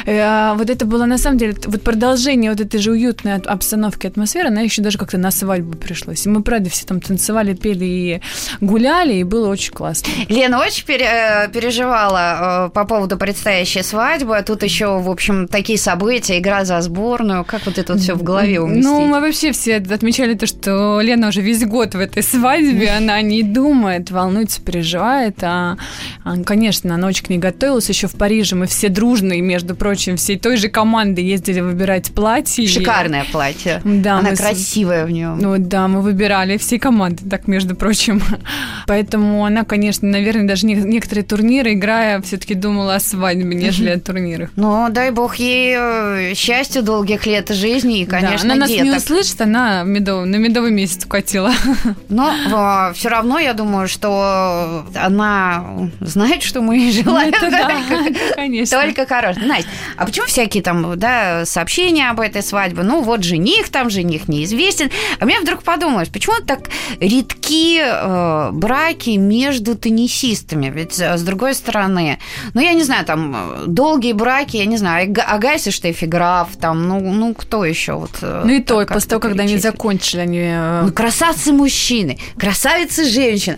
А 0.07 0.53
вот 0.55 0.69
это 0.69 0.85
было, 0.85 1.05
на 1.05 1.17
самом 1.17 1.37
деле, 1.37 1.55
вот 1.65 1.81
продолжение 1.81 2.51
вот 2.51 2.59
этой 2.61 2.79
же 2.79 2.91
уютной 2.91 3.35
обстановки, 3.35 4.07
атмосферы, 4.07 4.47
она 4.49 4.61
еще 4.61 4.81
даже 4.81 4.97
как-то 4.97 5.17
на 5.17 5.31
свадьбу 5.31 5.77
пришлось. 5.77 6.25
Мы, 6.25 6.41
правда, 6.43 6.69
все 6.69 6.85
там 6.85 7.01
танцевали, 7.01 7.53
пели 7.53 7.85
и 7.85 8.21
гуляли, 8.61 9.13
и 9.15 9.23
было 9.23 9.49
очень 9.49 9.73
классно. 9.73 10.07
Лена 10.29 10.59
очень 10.59 10.85
пере- 10.85 11.49
переживала 11.53 12.67
э, 12.67 12.69
по 12.71 12.85
поводу 12.85 13.17
предстоящей 13.45 13.83
свадьбы. 13.83 14.43
Тут 14.43 14.63
еще, 14.63 14.97
в 14.99 15.07
общем, 15.09 15.47
такие 15.47 15.77
события, 15.77 16.39
игра 16.39 16.65
за 16.65 16.81
сборную. 16.81 17.45
Как 17.45 17.65
вот 17.67 17.77
это 17.77 17.93
вот 17.93 18.01
все 18.01 18.15
в 18.15 18.23
голове 18.23 18.59
уместить? 18.59 18.83
Ну, 18.83 19.05
мы 19.05 19.21
вообще 19.21 19.51
все 19.51 19.75
отмечали 19.75 20.33
то, 20.33 20.47
что 20.47 20.99
Лена 20.99 21.27
уже 21.27 21.41
весь 21.41 21.63
год 21.63 21.93
в 21.93 21.99
этой 21.99 22.23
свадьбе, 22.23 22.89
она 22.97 23.21
не 23.21 23.43
думает, 23.43 24.09
волнуется, 24.09 24.61
переживает. 24.61 25.43
А, 25.43 25.77
а, 26.23 26.37
конечно, 26.43 26.95
она 26.95 27.07
очень 27.07 27.23
к 27.23 27.29
ней 27.29 27.37
готовилась. 27.37 27.87
Еще 27.87 28.07
в 28.07 28.15
Париже 28.15 28.55
мы 28.55 28.65
все 28.65 28.89
дружные, 28.89 29.41
между 29.41 29.75
прочим, 29.75 30.17
всей 30.17 30.39
той 30.39 30.57
же 30.57 30.67
команды 30.67 31.21
ездили 31.21 31.59
выбирать 31.59 32.15
платье. 32.15 32.67
Шикарное 32.67 33.25
платье. 33.31 33.79
Да, 33.83 34.17
она 34.17 34.35
красивая 34.35 35.05
в 35.05 35.11
нем. 35.11 35.37
Ну 35.37 35.55
да, 35.59 35.87
мы 35.87 36.01
выбирали 36.01 36.57
всей 36.57 36.79
команды, 36.79 37.29
так 37.29 37.47
между 37.47 37.75
прочим. 37.75 38.23
Поэтому 38.87 39.45
она, 39.45 39.63
конечно, 39.65 40.07
наверное, 40.07 40.47
даже 40.47 40.65
некоторые 40.65 41.23
турниры, 41.23 41.73
играя, 41.73 42.19
все-таки 42.21 42.55
думала 42.55 42.95
о 42.95 42.99
свадьбе, 42.99 43.34
нежели 43.43 43.89
о 43.89 43.99
турнирах. 43.99 44.49
Ну, 44.55 44.87
дай 44.89 45.11
бог 45.11 45.35
ей 45.35 45.75
э, 45.77 46.33
счастья, 46.35 46.81
долгих 46.81 47.25
лет 47.25 47.49
жизни 47.49 48.01
и, 48.01 48.05
конечно, 48.05 48.49
да, 48.49 48.55
она 48.55 48.67
деток. 48.67 48.85
нас 48.85 49.09
не 49.09 49.15
услышит, 49.15 49.41
она 49.41 49.83
медов... 49.83 50.25
на 50.25 50.35
медовый 50.35 50.71
месяц 50.71 51.05
укатила. 51.05 51.51
Но 52.09 52.31
э, 52.31 52.93
все 52.93 53.09
равно, 53.09 53.39
я 53.39 53.53
думаю, 53.53 53.87
что 53.87 54.85
она 54.95 55.89
знает, 55.99 56.43
что 56.43 56.61
мы 56.61 56.77
ей 56.77 56.91
желаем. 56.91 57.33
Это 57.33 57.49
да, 57.49 57.71
конечно. 58.35 58.81
Только 58.81 59.05
хорошо. 59.05 59.39
Настя, 59.41 59.69
а 59.97 60.05
почему 60.05 60.25
всякие 60.27 60.63
там, 60.63 60.97
да, 60.97 61.45
сообщения 61.45 62.09
об 62.09 62.19
этой 62.19 62.43
свадьбе? 62.43 62.83
Ну, 62.83 63.01
вот 63.01 63.23
жених 63.23 63.69
там, 63.69 63.89
жених 63.89 64.27
неизвестен. 64.27 64.89
А 65.19 65.25
мне 65.25 65.39
вдруг 65.39 65.63
подумалось, 65.63 66.09
почему 66.09 66.35
так 66.45 66.69
редки 66.99 67.81
э, 67.81 68.49
браки 68.51 69.11
между 69.11 69.75
теннисистами? 69.75 70.69
Ведь, 70.69 70.99
с 70.99 71.21
другой 71.23 71.55
стороны, 71.55 72.19
ну, 72.53 72.61
я 72.61 72.73
не 72.73 72.83
знаю, 72.83 73.05
там, 73.05 73.24
долгие 73.67 74.13
браки, 74.13 74.57
я 74.57 74.65
не 74.65 74.77
знаю, 74.77 75.13
Агайси 75.27 75.71
Штефи 75.71 76.05
Граф, 76.05 76.49
там, 76.59 76.87
ну, 76.87 76.99
ну, 76.99 77.33
кто 77.33 77.65
еще? 77.65 77.93
Вот, 77.93 78.11
э, 78.21 78.43
ну, 78.45 78.51
и 78.51 78.61
то, 78.61 78.85
после 78.85 79.09
того, 79.09 79.19
когда 79.19 79.43
они 79.43 79.57
закончили, 79.57 80.21
они... 80.21 80.39
Э, 80.41 80.81
ну, 80.85 80.91
красавцы 80.91 81.51
мужчины, 81.51 82.17
красавицы 82.37 83.05
женщины, 83.05 83.57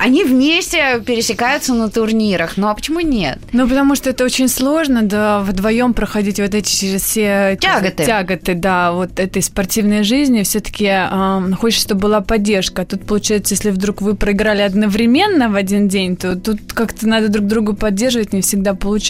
они 0.00 0.24
вместе 0.24 1.00
пересекаются 1.04 1.74
на 1.74 1.90
турнирах, 1.90 2.56
ну, 2.56 2.68
а 2.68 2.74
почему 2.74 3.00
нет? 3.00 3.38
Ну, 3.52 3.68
потому 3.68 3.94
что 3.94 4.10
это 4.10 4.24
очень 4.24 4.48
сложно, 4.48 5.02
да, 5.02 5.40
вдвоем 5.40 5.94
проходить 5.94 6.40
вот 6.40 6.54
эти 6.54 6.96
все 6.98 7.58
тяготы, 7.60 8.04
тяготы 8.04 8.54
да, 8.54 8.92
вот 8.92 9.18
этой 9.18 9.42
спортивной 9.42 10.02
жизни, 10.02 10.42
все-таки 10.42 10.86
э, 10.86 11.52
хочется, 11.58 11.86
чтобы 11.86 12.02
была 12.02 12.20
поддержка. 12.20 12.84
Тут, 12.84 13.06
получается, 13.06 13.54
если 13.54 13.70
вдруг 13.70 14.02
вы 14.02 14.14
проиграли 14.14 14.62
одновременно 14.62 15.48
в 15.48 15.56
один 15.56 15.88
день, 15.88 16.16
то 16.16 16.36
тут 16.36 16.72
как-то 16.72 17.06
надо 17.08 17.28
друг 17.28 17.46
друга 17.46 17.74
поддерживать, 17.74 18.32
не 18.32 18.40
всегда 18.40 18.74
получается. 18.74 19.05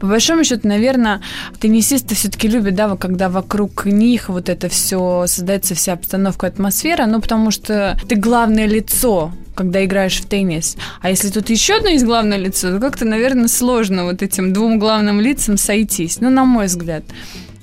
По 0.00 0.06
большому 0.06 0.44
счету, 0.44 0.68
наверное, 0.68 1.20
теннисисты 1.60 2.14
все-таки 2.14 2.48
любят, 2.48 2.74
да, 2.74 2.96
когда 2.96 3.28
вокруг 3.28 3.86
них 3.86 4.28
вот 4.28 4.48
это 4.48 4.68
все 4.68 5.24
создается 5.26 5.74
вся 5.74 5.94
обстановка, 5.94 6.46
атмосфера, 6.46 7.06
ну, 7.06 7.20
потому 7.20 7.50
что 7.50 7.98
ты 8.08 8.16
главное 8.16 8.66
лицо 8.66 9.32
когда 9.54 9.84
играешь 9.84 10.18
в 10.18 10.24
теннис. 10.24 10.78
А 11.02 11.10
если 11.10 11.28
тут 11.28 11.50
еще 11.50 11.74
одно 11.74 11.90
есть 11.90 12.06
главное 12.06 12.38
лицо, 12.38 12.72
то 12.72 12.80
как-то, 12.80 13.04
наверное, 13.04 13.48
сложно 13.48 14.04
вот 14.04 14.22
этим 14.22 14.54
двум 14.54 14.78
главным 14.78 15.20
лицам 15.20 15.58
сойтись. 15.58 16.20
Ну, 16.20 16.30
на 16.30 16.46
мой 16.46 16.66
взгляд. 16.66 17.04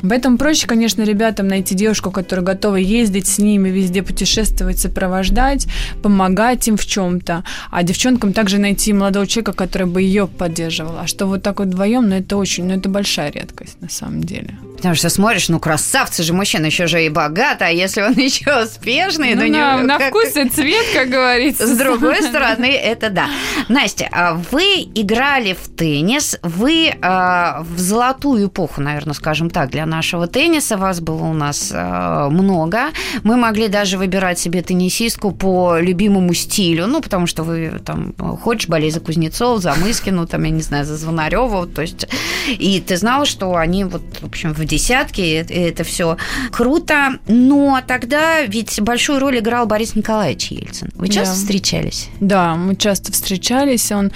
Поэтому 0.08 0.38
проще, 0.38 0.68
конечно, 0.68 1.04
ребятам 1.04 1.48
найти 1.48 1.76
девушку, 1.76 2.12
которая 2.12 2.46
готова 2.46 2.76
ездить 2.78 3.28
с 3.28 3.38
ними, 3.38 3.70
везде 3.70 4.02
путешествовать, 4.02 4.80
сопровождать, 4.80 5.68
помогать 6.02 6.68
им 6.68 6.78
в 6.78 6.86
чем-то. 6.86 7.44
А 7.72 7.84
девчонкам 7.84 8.34
также 8.34 8.60
найти 8.60 8.94
молодого 8.94 9.28
человека, 9.28 9.54
который 9.54 9.88
бы 9.88 10.02
ее 10.02 10.28
поддерживал. 10.28 11.00
А 11.00 11.08
что 11.08 11.26
вот 11.26 11.44
так 11.44 11.60
вот 11.60 11.68
вдвоем, 11.68 12.10
ну 12.10 12.16
это 12.16 12.38
очень, 12.38 12.66
ну 12.66 12.76
это 12.76 12.90
большая 12.90 13.32
редкость 13.32 13.82
на 13.82 13.90
самом 13.90 14.24
деле. 14.24 14.58
Потому 14.78 14.96
что 14.96 15.10
смотришь, 15.10 15.50
ну 15.50 15.60
красавцы 15.60 16.24
же 16.24 16.34
мужчина, 16.34 16.68
еще 16.68 16.88
же 16.88 17.06
и 17.06 17.10
богат, 17.10 17.62
а 17.62 17.70
если 17.70 18.02
он 18.02 18.14
еще 18.18 18.64
успешный, 18.64 19.36
ну, 19.36 19.42
ну 19.46 19.52
на, 19.52 19.78
не, 19.78 19.84
на 19.84 19.98
как- 19.98 20.10
вкус 20.10 20.36
и 20.38 20.48
цвет, 20.48 20.86
как 20.94 21.10
говорится. 21.10 21.68
С 21.68 21.78
другой 21.78 22.22
стороны, 22.24 22.72
это 22.72 23.10
да. 23.10 23.28
Настя, 23.68 24.08
а 24.12 24.42
вы 24.52 24.90
играли 24.96 25.54
в 25.62 25.68
теннис, 25.76 26.38
вы 26.42 26.94
а, 27.02 27.64
в 27.64 27.80
золотую 27.80 28.48
эпоху, 28.48 28.82
наверное, 28.82 29.14
скажем 29.14 29.50
так, 29.50 29.70
для 29.72 29.86
нашего 29.90 30.28
тенниса, 30.28 30.78
вас 30.78 31.02
было 31.02 31.24
у 31.24 31.34
нас 31.34 31.72
а, 31.74 32.30
много. 32.30 32.92
Мы 33.24 33.36
могли 33.36 33.68
даже 33.68 33.98
выбирать 33.98 34.40
себе 34.40 34.62
теннисистку 34.62 35.32
по 35.32 35.80
любимому 35.80 36.34
стилю, 36.34 36.88
ну, 36.88 37.02
потому 37.02 37.28
что 37.28 37.44
вы 37.44 37.80
там 37.84 38.14
хочешь 38.42 38.70
болеть 38.70 38.94
за 38.94 39.00
Кузнецов, 39.00 39.62
за 39.62 39.74
Мыскину, 39.76 40.28
там, 40.28 40.44
я 40.44 40.52
не 40.52 40.62
знаю, 40.62 40.86
за 40.86 40.96
Звонарева, 40.98 41.66
то 41.68 41.82
есть, 41.82 42.08
и 42.48 42.80
ты 42.86 42.98
знала, 42.98 43.26
что 43.26 43.56
они 43.56 43.84
вот, 43.84 44.02
в 44.22 44.26
общем, 44.26 44.54
в 44.54 44.64
десятке, 44.66 45.42
и 45.42 45.54
это 45.54 45.84
все 45.84 46.18
круто, 46.52 47.16
но 47.28 47.80
тогда 47.86 48.42
ведь 48.42 48.80
большую 48.82 49.20
роль 49.20 49.40
играл 49.40 49.66
Борис 49.66 49.96
Николаевич 49.96 50.52
Ельцин. 50.52 50.90
Вы 50.96 51.08
часто 51.08 51.34
Да. 51.36 51.40
встречались? 51.42 52.10
Да, 52.20 52.56
мы 52.56 52.76
часто 52.76 53.12
встречались, 53.12 53.92
он 53.92 54.12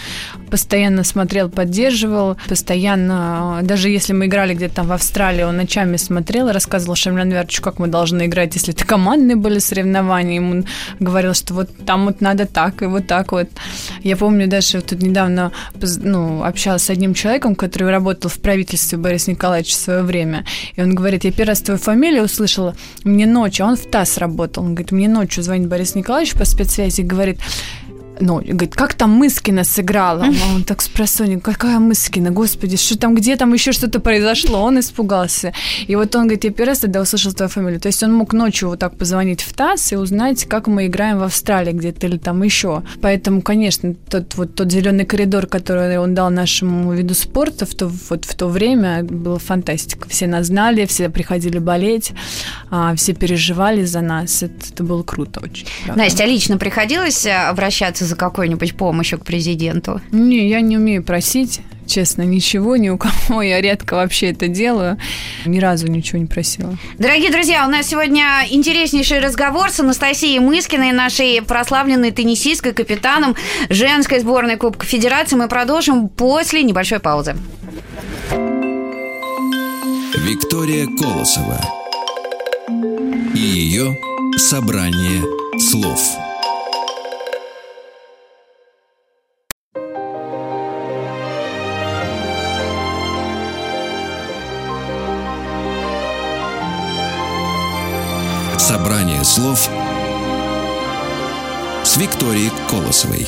постоянно 0.54 1.04
смотрел, 1.04 1.50
поддерживал, 1.50 2.38
постоянно, 2.48 3.62
даже 3.64 3.90
если 3.90 4.14
мы 4.14 4.28
играли 4.28 4.54
где-то 4.54 4.76
там 4.76 4.88
в 4.88 4.92
Австралии, 4.92 5.42
он 5.42 5.58
ночами 5.58 5.98
смотрел 5.98 6.48
и 6.48 6.52
рассказывал 6.52 6.94
Шамлян 6.94 7.32
Верчу, 7.32 7.64
как 7.64 7.80
мы 7.80 7.88
должны 7.88 8.28
играть, 8.28 8.54
если 8.54 8.72
это 8.72 8.86
командные 8.86 9.36
были 9.36 9.58
соревнования, 9.58 10.36
ему 10.36 10.64
говорил, 11.00 11.34
что 11.34 11.56
вот 11.56 11.70
там 11.88 12.06
вот 12.06 12.22
надо 12.22 12.46
так 12.46 12.84
и 12.84 12.86
вот 12.86 13.08
так 13.08 13.32
вот. 13.32 13.50
Я 14.04 14.16
помню 14.16 14.48
даже 14.48 14.82
тут 14.82 15.02
недавно 15.02 15.52
ну, 16.04 16.44
общалась 16.44 16.84
с 16.84 16.92
одним 16.92 17.16
человеком, 17.16 17.56
который 17.56 17.90
работал 17.90 18.30
в 18.30 18.38
правительстве 18.38 19.00
Бориса 19.00 19.32
Николаевича 19.32 19.72
в 19.72 19.80
свое 19.80 20.04
время, 20.04 20.46
и 20.76 20.84
он 20.84 20.94
говорит, 20.94 21.24
я 21.24 21.32
первый 21.32 21.50
раз 21.50 21.62
твою 21.62 21.80
фамилию 21.80 22.26
услышала, 22.26 22.76
мне 23.04 23.26
ночью, 23.26 23.66
а 23.66 23.70
он 23.70 23.76
в 23.76 23.88
ТАСС 23.88 24.20
работал, 24.20 24.62
он 24.64 24.76
говорит, 24.76 24.92
мне 24.92 25.08
ночью 25.08 25.42
звонит 25.42 25.68
Борис 25.68 25.96
Николаевич 25.96 26.36
по 26.36 26.46
спецсвязи 26.46 27.02
и 27.02 27.04
говорит, 27.04 27.40
ну, 28.20 28.36
говорит, 28.40 28.76
как 28.76 28.94
там 28.94 29.12
Мыскина 29.12 29.64
сыграла? 29.64 30.26
А 30.26 30.56
Он 30.56 30.64
так 30.64 30.82
спросил, 30.82 31.40
какая 31.42 31.80
Мыскина, 31.80 32.32
господи, 32.32 32.78
что 32.78 32.98
там, 32.98 33.16
где 33.16 33.36
там 33.36 33.54
еще 33.54 33.72
что-то 33.72 34.00
произошло? 34.00 34.62
Он 34.62 34.80
испугался. 34.80 35.54
И 35.88 35.96
вот 35.96 36.16
он 36.16 36.24
говорит, 36.24 36.44
я 36.44 36.52
первый 36.52 36.70
раз 36.70 36.80
тогда 36.80 37.02
услышал 37.02 37.34
твою 37.34 37.50
фамилию. 37.50 37.80
То 37.80 37.88
есть 37.88 38.04
он 38.04 38.14
мог 38.14 38.34
ночью 38.34 38.70
вот 38.70 38.80
так 38.80 38.98
позвонить 38.98 39.42
в 39.42 39.54
ТАСС 39.54 39.94
и 39.94 39.96
узнать, 39.96 40.46
как 40.46 40.68
мы 40.68 40.88
играем 40.88 41.20
в 41.20 41.24
Австралии 41.24 41.74
где-то 41.74 42.08
или 42.08 42.18
там 42.18 42.44
еще. 42.44 42.84
Поэтому, 43.02 43.42
конечно, 43.42 43.94
тот 44.10 44.36
вот 44.36 44.56
тот 44.56 44.72
зеленый 44.72 45.06
коридор, 45.06 45.48
который 45.48 45.98
он 45.98 46.14
дал 46.14 46.30
нашему 46.30 46.94
виду 46.94 47.14
спорта 47.14 47.66
в 47.66 47.76
то, 47.76 47.92
вот 48.10 48.26
в 48.26 48.36
то 48.36 48.48
время, 48.48 49.04
было 49.04 49.40
фантастика. 49.40 50.08
Все 50.10 50.28
нас 50.28 50.48
знали, 50.48 50.86
все 50.86 51.10
приходили 51.10 51.60
болеть, 51.60 52.12
а, 52.70 52.96
все 52.96 53.14
переживали 53.14 53.86
за 53.86 54.02
нас. 54.02 54.44
Это, 54.44 54.54
это 54.72 54.84
было 54.84 55.04
круто 55.04 55.42
очень. 55.42 55.68
правда. 55.86 56.04
Настя, 56.04 56.24
а 56.24 56.28
лично 56.28 56.58
приходилось 56.58 57.26
э, 57.26 57.50
обращаться 58.04 58.06
за 58.06 58.16
какой-нибудь 58.16 58.76
помощью 58.76 59.20
к 59.20 59.26
президенту? 59.26 60.02
Не, 60.12 60.50
я 60.50 60.62
не 60.62 60.78
умею 60.78 61.04
просить, 61.04 61.62
честно, 61.88 62.24
ничего, 62.24 62.78
ни 62.78 62.90
у 62.90 62.98
кого. 62.98 63.42
Я 63.42 63.62
редко 63.62 63.96
вообще 63.96 64.32
это 64.32 64.48
делаю. 64.48 64.98
Ни 65.46 65.60
разу 65.60 65.88
ничего 65.88 66.20
не 66.20 66.26
просила. 66.26 66.78
Дорогие 67.00 67.32
друзья, 67.32 67.66
у 67.66 67.70
нас 67.70 67.88
сегодня 67.88 68.46
интереснейший 68.50 69.20
разговор 69.20 69.70
с 69.70 69.80
Анастасией 69.80 70.40
Мыскиной, 70.40 70.92
нашей 70.92 71.42
прославленной 71.42 72.12
теннисисткой, 72.12 72.74
капитаном 72.74 73.36
женской 73.70 74.20
сборной 74.20 74.58
Кубка 74.58 74.86
Федерации. 74.86 75.36
Мы 75.36 75.48
продолжим 75.48 76.10
после 76.10 76.64
небольшой 76.64 77.00
паузы. 77.00 77.36
Виктория 80.16 80.88
Колосова 80.98 81.60
и 83.36 83.40
ее 83.40 83.98
собрание 84.38 85.22
слов. 85.60 86.23
Собрание 99.24 99.26
слов 99.26 99.70
с 101.84 101.98
Викторией 101.98 102.52
Колосовой. 102.70 103.26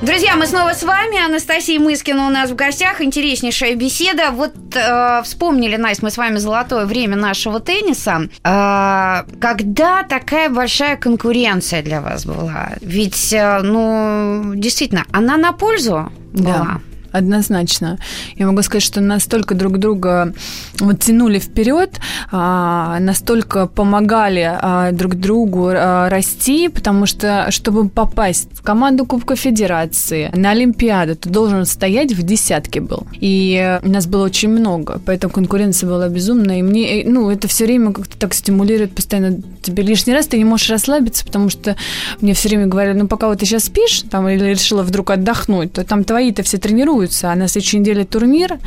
Друзья, 0.00 0.36
мы 0.36 0.46
снова 0.46 0.74
с 0.74 0.82
вами. 0.82 1.24
Анастасия 1.24 1.80
Мыскина 1.80 2.26
у 2.26 2.30
нас 2.30 2.50
в 2.50 2.54
гостях. 2.54 3.00
Интереснейшая 3.00 3.74
беседа. 3.74 4.30
Вот 4.30 4.54
э, 4.74 5.22
вспомнили, 5.24 5.76
Настя, 5.76 6.04
мы 6.04 6.10
с 6.10 6.16
вами 6.16 6.36
золотое 6.38 6.86
время 6.86 7.16
нашего 7.16 7.58
тенниса. 7.58 8.28
Э, 8.44 9.24
когда 9.40 10.04
такая 10.04 10.48
большая 10.50 10.96
конкуренция 10.96 11.82
для 11.82 12.00
вас 12.00 12.24
была? 12.24 12.74
Ведь, 12.80 13.32
э, 13.32 13.60
ну, 13.62 14.54
действительно, 14.54 15.04
она 15.10 15.36
на 15.36 15.52
пользу 15.52 16.12
была? 16.32 16.80
Однозначно. 17.12 17.98
Я 18.36 18.46
могу 18.46 18.62
сказать, 18.62 18.82
что 18.82 19.00
настолько 19.00 19.54
друг 19.54 19.78
друга 19.78 20.34
вот 20.80 21.00
тянули 21.00 21.38
вперед, 21.38 21.98
а, 22.30 22.98
настолько 23.00 23.66
помогали 23.66 24.58
а, 24.60 24.92
друг 24.92 25.14
другу 25.14 25.70
а, 25.70 26.08
расти, 26.08 26.68
потому 26.68 27.06
что, 27.06 27.46
чтобы 27.50 27.88
попасть 27.88 28.48
в 28.52 28.62
команду 28.62 29.06
Кубка 29.06 29.36
Федерации, 29.36 30.30
на 30.34 30.50
Олимпиаду, 30.50 31.16
ты 31.16 31.30
должен 31.30 31.64
стоять 31.64 32.12
в 32.12 32.22
десятке 32.22 32.80
был. 32.80 33.06
И 33.14 33.56
э, 33.60 33.86
нас 33.86 34.06
было 34.06 34.24
очень 34.24 34.50
много, 34.50 35.00
поэтому 35.04 35.32
конкуренция 35.32 35.88
была 35.88 36.08
безумная. 36.08 36.58
И 36.58 36.62
мне, 36.62 37.02
ну, 37.06 37.30
это 37.30 37.48
все 37.48 37.64
время 37.64 37.92
как-то 37.92 38.16
так 38.18 38.34
стимулирует 38.34 38.92
постоянно. 38.92 39.40
Тебе 39.62 39.82
лишний 39.82 40.14
раз 40.14 40.26
ты 40.26 40.38
не 40.38 40.44
можешь 40.44 40.70
расслабиться, 40.70 41.24
потому 41.24 41.48
что 41.48 41.76
мне 42.20 42.34
все 42.34 42.48
время 42.48 42.66
говорят, 42.66 42.96
ну, 42.96 43.08
пока 43.08 43.28
вот 43.28 43.38
ты 43.38 43.46
сейчас 43.46 43.64
спишь, 43.64 44.04
там, 44.10 44.28
или 44.28 44.44
решила 44.44 44.82
вдруг 44.82 45.10
отдохнуть, 45.10 45.72
то 45.72 45.84
там 45.84 46.04
твои-то 46.04 46.42
все 46.42 46.58
тренируются, 46.58 47.07
а 47.22 47.34
на 47.34 47.48
следующей 47.48 47.78
неделе 47.78 48.04
турнир, 48.04 48.58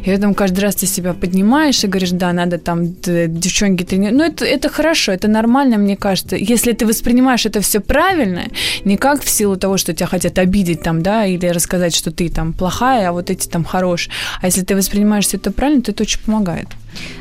и 0.00 0.06
поэтому 0.06 0.34
каждый 0.34 0.60
раз 0.60 0.76
ты 0.76 0.86
себя 0.86 1.12
поднимаешь 1.12 1.84
и 1.84 1.86
говоришь, 1.86 2.10
да, 2.10 2.32
надо 2.32 2.58
там 2.58 2.94
девчонки 3.02 3.84
тренировать. 3.84 4.18
Ну, 4.18 4.24
это, 4.24 4.44
это 4.44 4.68
хорошо, 4.68 5.12
это 5.12 5.28
нормально, 5.28 5.78
мне 5.78 5.96
кажется. 5.96 6.36
Если 6.36 6.72
ты 6.72 6.86
воспринимаешь 6.86 7.46
это 7.46 7.60
все 7.60 7.80
правильно, 7.80 8.44
не 8.84 8.96
как 8.96 9.22
в 9.22 9.28
силу 9.28 9.56
того, 9.56 9.76
что 9.76 9.92
тебя 9.92 10.06
хотят 10.06 10.38
обидеть 10.38 10.82
там, 10.82 11.02
да, 11.02 11.26
или 11.26 11.46
рассказать, 11.46 11.94
что 11.94 12.10
ты 12.10 12.28
там 12.28 12.52
плохая, 12.52 13.08
а 13.08 13.12
вот 13.12 13.30
эти 13.30 13.48
там 13.48 13.64
хорошие. 13.64 14.12
А 14.40 14.46
если 14.46 14.62
ты 14.62 14.76
воспринимаешь 14.76 15.26
все 15.26 15.36
это 15.36 15.50
правильно, 15.50 15.82
то 15.82 15.92
это 15.92 16.02
очень 16.02 16.20
помогает. 16.20 16.68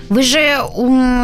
Вы 0.09 0.21
же 0.23 0.39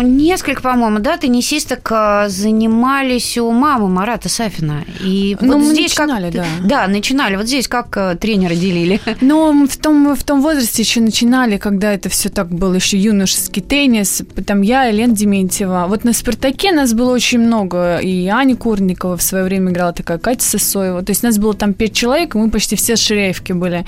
несколько, 0.03 0.61
по-моему, 0.61 0.99
да, 0.99 1.17
теннисисток 1.17 1.89
э, 1.91 2.25
занимались 2.27 3.37
у 3.37 3.49
мамы 3.51 3.87
Марата 3.87 4.27
Сафина. 4.27 4.83
И 4.99 5.37
Ну, 5.39 5.53
вот 5.53 5.57
мы 5.67 5.73
здесь 5.73 5.93
как- 5.93 6.07
начинали, 6.07 6.31
да. 6.31 6.45
Да, 6.63 6.87
начинали. 6.87 7.35
Вот 7.37 7.47
здесь 7.47 7.67
как 7.69 7.95
э, 7.95 8.15
тренеры 8.19 8.55
делили? 8.55 8.99
Но 9.21 9.53
в 9.67 9.77
том, 9.77 10.13
в 10.15 10.23
том 10.23 10.41
возрасте 10.41 10.81
еще 10.81 10.99
начинали, 10.99 11.57
когда 11.57 11.93
это 11.93 12.09
все 12.09 12.27
так 12.29 12.49
был 12.49 12.73
еще 12.73 12.97
юношеский 12.97 13.61
теннис. 13.61 14.21
Там 14.45 14.61
я, 14.61 14.91
Лен 14.91 15.13
Дементьева. 15.13 15.85
Вот 15.87 16.03
на 16.03 16.11
«Спартаке» 16.11 16.73
нас 16.73 16.93
было 16.93 17.13
очень 17.13 17.39
много. 17.39 17.99
И 17.99 18.27
Аня 18.27 18.57
Курникова 18.57 19.15
в 19.15 19.21
свое 19.23 19.45
время 19.45 19.71
играла 19.71 19.93
такая, 19.93 20.17
Катя 20.17 20.43
Сосоева. 20.45 21.03
То 21.03 21.11
есть 21.11 21.23
нас 21.23 21.37
было 21.37 21.53
там 21.53 21.73
пять 21.73 21.93
человек, 21.93 22.35
и 22.35 22.37
мы 22.37 22.49
почти 22.51 22.75
все 22.75 22.97
с 22.97 22.99
Ширяевки 22.99 23.53
были. 23.53 23.85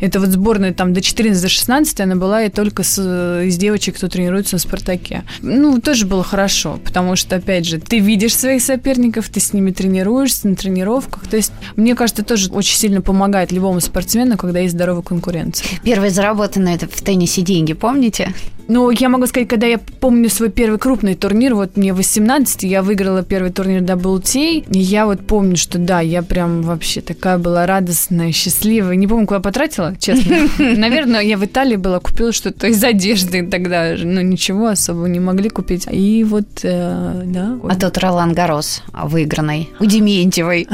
Это 0.00 0.20
вот 0.20 0.28
сборная 0.28 0.74
там 0.74 0.92
до 0.92 1.00
14, 1.00 1.40
до 1.42 1.48
16 1.48 2.00
она 2.00 2.16
была 2.16 2.42
и 2.42 2.50
только 2.50 2.82
с, 2.82 2.98
из 3.42 3.56
девочек, 3.56 3.93
кто 3.94 4.08
тренируется 4.08 4.56
на 4.56 4.58
«Спартаке». 4.58 5.24
Ну, 5.42 5.80
тоже 5.80 6.06
было 6.06 6.22
хорошо, 6.22 6.78
потому 6.84 7.16
что, 7.16 7.36
опять 7.36 7.66
же, 7.66 7.78
ты 7.78 7.98
видишь 7.98 8.36
своих 8.36 8.62
соперников, 8.62 9.28
ты 9.28 9.40
с 9.40 9.52
ними 9.52 9.70
тренируешься 9.70 10.48
на 10.48 10.56
тренировках. 10.56 11.26
То 11.26 11.36
есть, 11.36 11.52
мне 11.76 11.94
кажется, 11.94 12.24
тоже 12.24 12.50
очень 12.50 12.76
сильно 12.76 13.00
помогает 13.00 13.52
любому 13.52 13.80
спортсмену, 13.80 14.36
когда 14.36 14.60
есть 14.60 14.74
здоровая 14.74 15.02
конкуренция. 15.02 15.66
Первые 15.82 16.10
заработанные 16.10 16.76
это 16.76 16.86
в 16.86 17.02
теннисе 17.02 17.42
деньги, 17.42 17.72
помните? 17.72 18.34
Ну, 18.68 18.90
я 18.90 19.08
могу 19.08 19.26
сказать, 19.26 19.48
когда 19.48 19.66
я 19.66 19.78
помню 19.78 20.28
свой 20.30 20.50
первый 20.50 20.78
крупный 20.78 21.14
турнир, 21.14 21.54
вот 21.54 21.76
мне 21.76 21.92
18, 21.92 22.62
я 22.62 22.82
выиграла 22.82 23.22
первый 23.22 23.50
турнир 23.50 23.82
WTA, 23.82 24.64
и 24.70 24.78
я 24.78 25.06
вот 25.06 25.26
помню, 25.26 25.56
что 25.56 25.78
да, 25.78 26.00
я 26.00 26.22
прям 26.22 26.62
вообще 26.62 27.00
такая 27.00 27.38
была 27.38 27.66
радостная, 27.66 28.32
счастливая. 28.32 28.96
Не 28.96 29.06
помню, 29.06 29.26
куда 29.26 29.40
потратила, 29.40 29.94
честно. 29.98 30.48
Наверное, 30.58 31.20
я 31.20 31.36
в 31.36 31.44
Италии 31.44 31.76
была, 31.76 32.00
купила 32.00 32.32
что-то 32.32 32.66
из 32.68 32.82
одежды 32.82 33.46
тогда, 33.46 33.94
но 33.98 34.20
ничего 34.20 34.68
особо 34.68 35.08
не 35.08 35.20
могли 35.20 35.48
купить. 35.48 35.86
И 35.90 36.24
вот, 36.24 36.60
э, 36.62 37.22
да. 37.26 37.58
А 37.68 37.76
тот 37.76 37.98
Ролан 37.98 38.32
Гарос 38.32 38.82
выигранный 38.92 39.68
у 39.80 39.84
Дементьевой. 39.84 40.66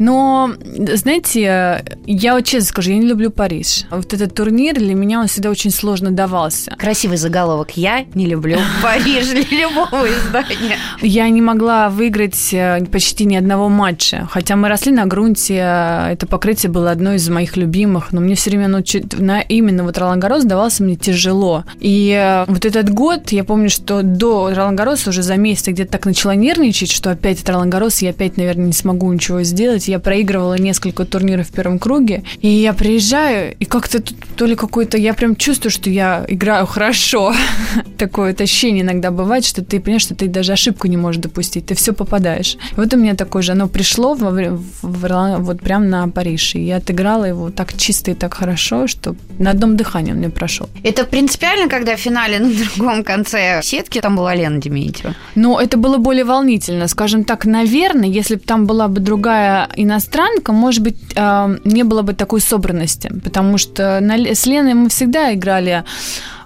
Но, 0.00 0.54
знаете, 0.94 1.84
я 2.06 2.34
вот 2.34 2.44
честно 2.46 2.66
скажу, 2.66 2.90
я 2.90 2.96
не 2.96 3.06
люблю 3.06 3.30
Париж. 3.30 3.84
Вот 3.90 4.14
этот 4.14 4.34
турнир 4.34 4.74
для 4.76 4.94
меня 4.94 5.20
он 5.20 5.26
всегда 5.26 5.50
очень 5.50 5.70
сложно 5.70 6.10
давался. 6.10 6.74
Красивый 6.78 7.18
заголовок. 7.18 7.76
Я 7.76 8.06
не 8.14 8.24
люблю 8.24 8.58
Париж 8.82 9.28
для 9.28 9.66
любого 9.66 10.06
издания. 10.08 10.78
Я 11.02 11.28
не 11.28 11.42
могла 11.42 11.90
выиграть 11.90 12.48
э, 12.54 12.82
почти 12.90 13.26
ни 13.26 13.36
одного 13.36 13.68
матча. 13.68 14.26
Хотя 14.30 14.56
мы 14.56 14.68
росли 14.68 14.90
на 14.90 15.04
грунте, 15.04 15.56
э, 15.56 16.12
это 16.12 16.26
покрытие 16.26 16.72
было 16.72 16.90
одно 16.90 17.12
из 17.12 17.28
моих 17.28 17.58
любимых, 17.58 18.10
но 18.12 18.22
мне 18.22 18.36
все 18.36 18.48
время 18.48 18.68
ну, 18.68 18.82
на 19.18 19.42
именно 19.42 19.84
вот 19.84 19.98
Ролан 19.98 20.18
Гарос 20.18 20.44
давался 20.44 20.82
мне 20.82 20.96
тяжело. 20.96 21.64
И 21.78 22.10
э, 22.18 22.46
вот 22.50 22.64
этот 22.64 22.88
год, 22.88 23.32
я 23.32 23.44
помню, 23.44 23.68
что 23.68 24.00
до 24.02 24.50
Ролан 24.54 24.76
Гароса 24.76 25.10
уже 25.10 25.22
за 25.22 25.36
месяц 25.36 25.68
где-то 25.68 25.92
так 25.92 26.06
начала 26.06 26.34
нервничать, 26.34 26.90
что 26.90 27.10
опять 27.10 27.42
это 27.42 27.52
Ролан 27.52 27.68
Гарос, 27.68 28.00
я 28.00 28.10
опять, 28.10 28.38
наверное, 28.38 28.68
не 28.68 28.72
смогу 28.72 29.12
ничего 29.12 29.42
сделать 29.42 29.89
я 29.90 29.98
проигрывала 29.98 30.58
несколько 30.58 31.04
турниров 31.04 31.48
в 31.48 31.52
первом 31.52 31.78
круге, 31.78 32.22
и 32.40 32.48
я 32.48 32.72
приезжаю, 32.72 33.54
и 33.58 33.64
как-то 33.64 34.00
тут 34.00 34.16
то 34.36 34.46
ли 34.46 34.54
какой-то, 34.54 34.96
я 34.96 35.14
прям 35.14 35.36
чувствую, 35.36 35.70
что 35.70 35.90
я 35.90 36.24
играю 36.28 36.66
хорошо. 36.66 37.34
Такое 37.98 38.34
ощущение 38.38 38.82
иногда 38.82 39.10
бывает, 39.10 39.44
что 39.44 39.62
ты 39.64 39.80
понимаешь, 39.80 40.02
что 40.02 40.14
ты 40.14 40.28
даже 40.28 40.52
ошибку 40.52 40.86
не 40.86 40.96
можешь 40.96 41.20
допустить, 41.20 41.66
ты 41.66 41.74
все 41.74 41.92
попадаешь. 41.92 42.56
Вот 42.76 42.94
у 42.94 42.96
меня 42.96 43.14
такое 43.14 43.42
же, 43.42 43.52
оно 43.52 43.68
пришло 43.68 44.14
во, 44.14 44.30
в, 44.30 45.38
вот 45.38 45.60
прям 45.60 45.90
на 45.90 46.08
Париж, 46.08 46.54
и 46.54 46.60
я 46.60 46.76
отыграла 46.76 47.24
его 47.24 47.50
так 47.50 47.76
чисто 47.76 48.10
и 48.10 48.14
так 48.14 48.34
хорошо, 48.34 48.86
что 48.86 49.14
на 49.38 49.50
одном 49.50 49.76
дыхании 49.76 50.12
он 50.12 50.18
мне 50.18 50.30
прошел. 50.30 50.68
Это 50.84 51.04
принципиально, 51.04 51.68
когда 51.68 51.96
в 51.96 52.00
финале 52.00 52.38
на 52.38 52.50
другом 52.76 53.04
конце 53.04 53.60
сетки 53.62 54.00
там 54.00 54.16
была 54.16 54.34
Лена 54.34 54.58
Дементьева? 54.58 55.14
Ну, 55.34 55.58
это 55.58 55.76
было 55.76 55.98
более 55.98 56.24
волнительно. 56.24 56.88
Скажем 56.88 57.24
так, 57.24 57.44
наверное, 57.44 58.08
если 58.08 58.36
бы 58.36 58.40
там 58.40 58.66
была 58.66 58.88
бы 58.88 59.00
другая 59.00 59.68
иностранка, 59.82 60.52
может 60.52 60.82
быть, 60.82 60.98
а, 61.16 61.56
не 61.64 61.84
было 61.84 62.02
бы 62.02 62.12
такой 62.12 62.40
собранности, 62.40 63.12
потому 63.24 63.58
что 63.58 64.00
с 64.00 64.46
Леной 64.46 64.74
мы 64.74 64.88
всегда 64.88 65.34
играли 65.34 65.84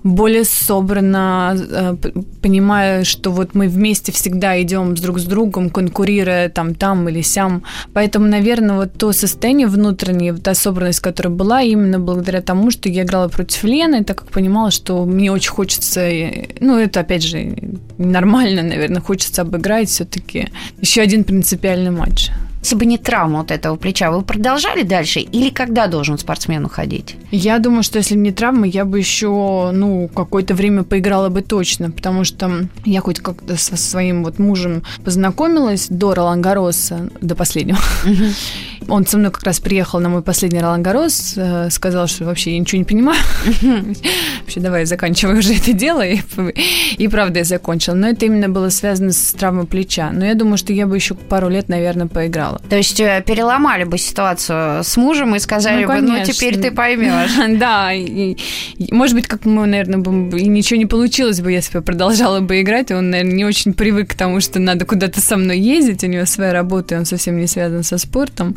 более 0.04 0.44
собранно, 0.44 1.56
э, 1.56 1.96
понимая, 2.42 3.04
что 3.04 3.30
вот 3.30 3.54
мы 3.54 3.68
вместе 3.68 4.12
всегда 4.12 4.60
идем 4.60 4.94
друг 4.94 5.18
с 5.18 5.24
другом, 5.24 5.70
конкурируя 5.70 6.50
там, 6.50 6.74
там 6.74 7.08
или 7.08 7.22
сям. 7.22 7.62
Поэтому, 7.94 8.26
наверное, 8.26 8.76
вот 8.76 8.92
то 8.92 9.12
состояние 9.12 9.66
внутреннее, 9.66 10.34
та 10.34 10.54
собранность, 10.54 11.00
которая 11.00 11.32
была, 11.32 11.62
именно 11.62 11.98
благодаря 11.98 12.42
тому, 12.42 12.70
что 12.70 12.90
я 12.90 13.02
играла 13.02 13.28
против 13.28 13.64
Лены, 13.64 14.04
так 14.04 14.18
как 14.18 14.28
понимала, 14.28 14.70
что 14.70 15.06
мне 15.06 15.32
очень 15.32 15.50
хочется, 15.50 16.06
ну, 16.60 16.78
это, 16.78 17.00
опять 17.00 17.22
же, 17.22 17.56
нормально, 17.96 18.62
наверное, 18.62 19.00
хочется 19.00 19.42
обыграть 19.42 19.88
все-таки 19.88 20.48
еще 20.82 21.00
один 21.00 21.24
принципиальный 21.24 21.90
матч. 21.90 22.30
Если 22.64 22.76
бы 22.76 22.86
не 22.86 22.96
травма 22.96 23.40
вот 23.40 23.50
этого 23.50 23.76
плеча, 23.76 24.10
вы 24.10 24.22
продолжали 24.22 24.84
дальше 24.84 25.20
или 25.20 25.50
когда 25.50 25.86
должен 25.86 26.16
спортсмен 26.16 26.64
уходить? 26.64 27.14
Я 27.30 27.58
думаю, 27.58 27.82
что 27.82 27.98
если 27.98 28.14
бы 28.14 28.22
не 28.22 28.32
травма, 28.32 28.66
я 28.66 28.86
бы 28.86 28.98
еще, 28.98 29.70
ну, 29.70 30.08
какое-то 30.08 30.54
время 30.54 30.82
поиграла 30.82 31.28
бы 31.28 31.42
точно, 31.42 31.90
потому 31.90 32.24
что 32.24 32.66
я 32.86 33.02
хоть 33.02 33.20
как-то 33.20 33.58
со 33.58 33.76
своим 33.76 34.24
вот 34.24 34.38
мужем 34.38 34.82
познакомилась 35.04 35.88
до 35.90 36.14
Ролан 36.14 36.40
Гароса, 36.40 37.10
до 37.20 37.34
последнего. 37.34 37.78
Он 38.88 39.06
со 39.06 39.18
мной 39.18 39.30
как 39.30 39.42
раз 39.44 39.60
приехал 39.60 40.00
на 40.00 40.08
мой 40.08 40.22
последний 40.22 40.60
Ролан 40.60 40.82
Гарос, 40.82 41.34
э, 41.36 41.70
сказал, 41.70 42.06
что 42.06 42.24
вообще 42.24 42.52
я 42.52 42.58
ничего 42.58 42.78
не 42.78 42.84
понимаю. 42.84 43.20
Вообще, 44.40 44.60
давай 44.60 44.84
заканчивай 44.84 45.38
уже 45.38 45.54
это 45.54 45.72
дело. 45.72 46.06
И, 46.06 46.20
и 46.98 47.08
правда 47.08 47.40
я 47.40 47.44
закончила. 47.44 47.94
Но 47.94 48.08
это 48.08 48.26
именно 48.26 48.48
было 48.48 48.68
связано 48.68 49.12
с 49.12 49.32
травмой 49.32 49.66
плеча. 49.66 50.10
Но 50.12 50.24
я 50.24 50.34
думаю, 50.34 50.58
что 50.58 50.72
я 50.72 50.86
бы 50.86 50.96
еще 50.96 51.14
пару 51.14 51.48
лет, 51.48 51.68
наверное, 51.68 52.06
поиграла. 52.06 52.60
То 52.68 52.76
есть 52.76 53.00
э, 53.00 53.22
переломали 53.26 53.84
бы 53.84 53.98
ситуацию 53.98 54.84
с 54.84 54.96
мужем 54.96 55.34
и 55.34 55.38
сказали 55.38 55.84
ну, 55.84 55.88
бы, 55.88 56.00
ну, 56.00 56.24
теперь 56.24 56.60
ты 56.60 56.70
поймешь. 56.70 57.30
Да. 57.64 57.90
может 58.90 59.14
быть, 59.14 59.26
как 59.26 59.44
мы, 59.44 59.66
наверное, 59.66 59.98
бы, 59.98 60.38
и 60.38 60.46
ничего 60.48 60.78
не 60.78 60.86
получилось 60.86 61.40
бы, 61.40 61.52
если 61.52 61.78
бы 61.78 61.84
продолжала 61.84 62.40
бы 62.40 62.60
играть. 62.60 62.90
Он, 62.90 63.10
наверное, 63.10 63.34
не 63.34 63.44
очень 63.44 63.72
привык 63.72 64.10
к 64.10 64.14
тому, 64.14 64.40
что 64.40 64.58
надо 64.58 64.84
куда-то 64.84 65.20
со 65.20 65.36
мной 65.36 65.58
ездить. 65.58 66.04
У 66.04 66.06
него 66.06 66.26
своя 66.26 66.52
работа, 66.52 66.94
и 66.94 66.98
он 66.98 67.04
совсем 67.04 67.38
не 67.38 67.46
связан 67.46 67.82
со 67.82 67.98
спортом. 67.98 68.56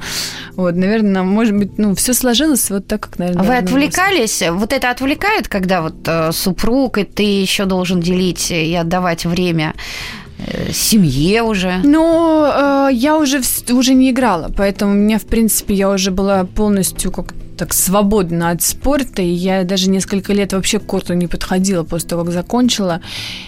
Вот, 0.55 0.75
наверное, 0.75 1.23
может 1.23 1.55
быть, 1.55 1.77
ну, 1.77 1.93
все 1.95 2.13
сложилось 2.13 2.69
вот 2.69 2.87
так, 2.87 3.01
как, 3.01 3.19
наверное. 3.19 3.43
Вы 3.43 3.57
отвлекались? 3.57 4.43
Вот 4.49 4.73
это 4.73 4.89
отвлекает, 4.89 5.47
когда 5.47 5.81
вот 5.81 5.95
э, 6.07 6.31
супруг, 6.31 6.97
и 6.97 7.03
ты 7.03 7.23
еще 7.23 7.65
должен 7.65 8.01
делить 8.01 8.51
и 8.51 8.73
отдавать 8.75 9.25
время 9.25 9.73
э, 10.39 10.71
семье 10.71 11.43
уже? 11.43 11.79
Ну, 11.83 12.45
э, 12.45 12.89
я 12.91 13.17
уже, 13.17 13.41
уже 13.69 13.93
не 13.93 14.11
играла, 14.11 14.51
поэтому 14.55 14.93
у 14.93 14.95
меня, 14.95 15.19
в 15.19 15.25
принципе, 15.25 15.73
я 15.73 15.89
уже 15.89 16.11
была 16.11 16.45
полностью 16.45 17.11
как 17.11 17.33
так 17.57 17.73
свободна 17.73 18.51
от 18.51 18.61
спорта, 18.61 19.21
и 19.21 19.29
я 19.29 19.63
даже 19.63 19.89
несколько 19.89 20.33
лет 20.33 20.53
вообще 20.53 20.79
к 20.79 20.85
корту 20.85 21.13
не 21.13 21.27
подходила 21.27 21.83
после 21.83 22.09
того, 22.09 22.23
как 22.23 22.33
закончила, 22.33 23.01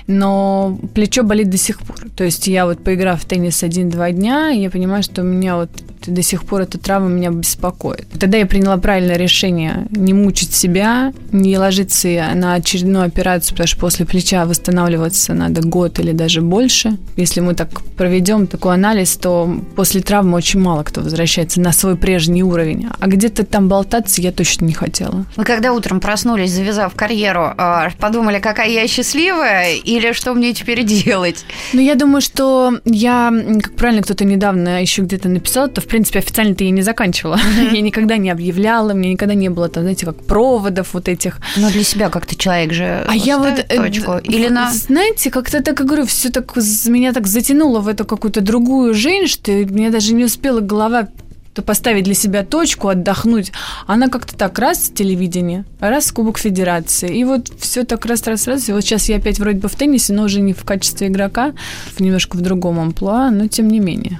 но 0.07 0.77
плечо 0.93 1.23
болит 1.23 1.49
до 1.49 1.57
сих 1.57 1.79
пор. 1.79 1.97
То 2.15 2.23
есть 2.23 2.47
я 2.47 2.65
вот 2.65 2.83
поиграв 2.83 3.21
в 3.21 3.25
теннис 3.25 3.63
один-два 3.63 4.11
дня, 4.11 4.49
я 4.49 4.69
понимаю, 4.69 5.03
что 5.03 5.21
у 5.21 5.25
меня 5.25 5.55
вот 5.55 5.69
до 6.05 6.21
сих 6.21 6.43
пор 6.45 6.61
эта 6.61 6.77
травма 6.77 7.09
меня 7.09 7.29
беспокоит. 7.29 8.07
Тогда 8.19 8.37
я 8.37 8.45
приняла 8.45 8.77
правильное 8.77 9.17
решение 9.17 9.87
не 9.91 10.13
мучить 10.13 10.53
себя, 10.53 11.13
не 11.31 11.57
ложиться 11.57 12.07
на 12.35 12.55
очередную 12.55 13.05
операцию, 13.05 13.51
потому 13.51 13.67
что 13.67 13.79
после 13.79 14.05
плеча 14.05 14.45
восстанавливаться 14.45 15.33
надо 15.33 15.61
год 15.61 15.99
или 15.99 16.11
даже 16.11 16.41
больше. 16.41 16.97
Если 17.17 17.41
мы 17.41 17.53
так 17.53 17.81
проведем 17.97 18.47
такой 18.47 18.75
анализ, 18.75 19.17
то 19.17 19.61
после 19.75 20.01
травмы 20.01 20.37
очень 20.37 20.59
мало 20.59 20.83
кто 20.83 21.01
возвращается 21.01 21.61
на 21.61 21.71
свой 21.71 21.95
прежний 21.95 22.43
уровень. 22.43 22.87
А 22.99 23.07
где-то 23.07 23.45
там 23.45 23.67
болтаться 23.67 23.98
я 24.17 24.31
точно 24.31 24.65
не 24.65 24.73
хотела. 24.73 25.25
Вы 25.35 25.43
когда 25.43 25.73
утром 25.73 25.99
проснулись, 25.99 26.51
завязав 26.51 26.95
карьеру, 26.95 27.53
а, 27.57 27.89
подумали, 27.99 28.39
какая 28.39 28.69
я 28.69 28.87
счастливая 28.87 29.75
или 29.75 30.13
что 30.13 30.33
мне 30.33 30.53
теперь 30.53 30.83
делать? 30.83 31.45
Ну, 31.73 31.81
я 31.81 31.95
думаю, 31.95 32.21
что 32.21 32.73
я, 32.85 33.31
как 33.61 33.75
правильно 33.75 34.01
кто-то 34.01 34.25
недавно 34.25 34.81
еще 34.81 35.01
где-то 35.01 35.29
написал, 35.29 35.67
то 35.69 35.81
в 35.81 35.85
принципе, 35.85 36.19
официально-то 36.19 36.63
я 36.63 36.71
не 36.71 36.81
заканчивала. 36.81 37.35
Mm-hmm. 37.35 37.75
Я 37.75 37.81
никогда 37.81 38.17
не 38.17 38.29
объявляла, 38.29 38.91
меня 38.91 39.11
никогда 39.11 39.33
не 39.33 39.49
было, 39.49 39.69
там, 39.69 39.83
знаете, 39.83 40.05
как 40.05 40.23
проводов 40.25 40.93
вот 40.93 41.07
этих. 41.07 41.39
Но 41.57 41.69
для 41.69 41.83
себя 41.83 42.09
как-то 42.09 42.35
человек 42.35 42.73
же 42.73 43.05
А 43.07 43.15
я 43.15 43.37
вот... 43.37 43.65
Э, 43.69 43.77
точку. 43.77 44.17
Или 44.23 44.47
на... 44.47 44.71
Знаете, 44.71 45.31
как-то 45.31 45.61
так, 45.61 45.83
говорю, 45.83 46.05
все 46.05 46.29
так 46.29 46.55
меня 46.87 47.13
так 47.13 47.27
затянуло 47.27 47.79
в 47.79 47.87
эту 47.87 48.05
какую-то 48.05 48.41
другую 48.41 48.93
жизнь, 48.93 49.27
что 49.27 49.51
мне 49.51 49.89
даже 49.89 50.13
не 50.13 50.25
успела 50.25 50.59
голова 50.59 51.07
поставить 51.61 52.03
для 52.03 52.13
себя 52.13 52.43
точку, 52.43 52.89
отдохнуть. 52.89 53.51
Она 53.87 54.07
как-то 54.07 54.35
так 54.35 54.57
раз 54.59 54.89
телевидение, 54.89 55.65
раз 55.79 56.11
Кубок 56.11 56.37
Федерации. 56.37 57.17
И 57.17 57.23
вот 57.23 57.51
все 57.59 57.83
так 57.83 58.05
раз, 58.05 58.25
раз, 58.27 58.47
раз. 58.47 58.69
И 58.69 58.73
вот 58.73 58.81
сейчас 58.81 59.09
я 59.09 59.17
опять 59.17 59.39
вроде 59.39 59.59
бы 59.59 59.67
в 59.67 59.75
теннисе, 59.75 60.13
но 60.13 60.23
уже 60.23 60.41
не 60.41 60.53
в 60.53 60.63
качестве 60.63 61.07
игрока, 61.07 61.53
немножко 61.99 62.37
в 62.37 62.41
другом 62.41 62.79
амплуа, 62.79 63.29
но 63.31 63.47
тем 63.47 63.69
не 63.69 63.79
менее. 63.79 64.19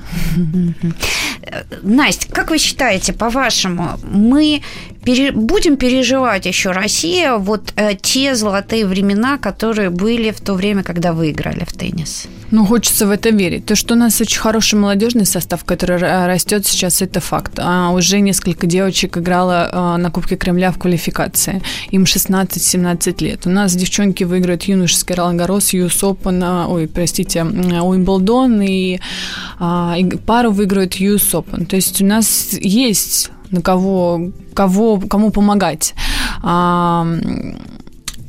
Настя, 1.82 2.32
как 2.32 2.50
вы 2.50 2.58
считаете, 2.58 3.14
по-вашему, 3.14 4.00
мы 4.04 4.62
пере, 5.04 5.32
будем 5.32 5.78
переживать 5.78 6.46
еще 6.46 6.72
Россия 6.72 7.36
вот 7.36 7.74
э, 7.76 7.96
те 8.02 8.36
золотые 8.36 8.86
времена, 8.86 9.38
которые 9.38 9.90
были 9.90 10.32
в 10.32 10.42
то 10.42 10.54
время, 10.54 10.84
когда 10.84 11.14
вы 11.14 11.32
играли 11.32 11.66
в 11.66 11.74
теннис? 11.74 12.28
Ну, 12.52 12.66
хочется 12.66 13.06
в 13.06 13.12
это 13.12 13.30
верить. 13.30 13.66
То, 13.66 13.76
что 13.76 13.94
у 13.94 13.98
нас 13.98 14.20
очень 14.22 14.40
хороший 14.40 14.80
молодежный 14.80 15.26
состав, 15.26 15.64
который 15.64 15.98
растет 16.00 16.66
сейчас, 16.66 17.02
это 17.02 17.20
факт. 17.20 17.54
А 17.58 17.92
уже 17.92 18.20
несколько 18.22 18.66
девочек 18.66 19.18
играло 19.18 19.70
а, 19.72 19.98
на 19.98 20.10
Кубке 20.10 20.36
Кремля 20.36 20.72
в 20.72 20.80
квалификации. 20.80 21.62
Им 21.92 22.04
16-17 22.04 23.24
лет. 23.24 23.46
У 23.46 23.50
нас 23.50 23.76
девчонки 23.76 24.24
выиграют 24.24 24.64
юношеский 24.64 25.14
Ролангарос, 25.16 25.74
Юс 25.74 26.04
Опен, 26.04 26.42
ой, 26.44 26.88
простите, 26.88 27.44
Уимблдон, 27.44 28.62
и, 28.62 29.00
а, 29.60 29.96
и 29.98 30.06
пару 30.06 30.52
выиграют 30.52 30.96
Юс 30.96 31.34
Опен. 31.36 31.66
То 31.66 31.76
есть 31.76 32.02
у 32.02 32.06
нас 32.06 32.54
есть 32.54 33.30
на 33.52 33.62
кого, 33.62 34.32
кого, 34.54 35.00
кому 35.00 35.32
помогать. 35.32 35.94
А, 36.42 37.06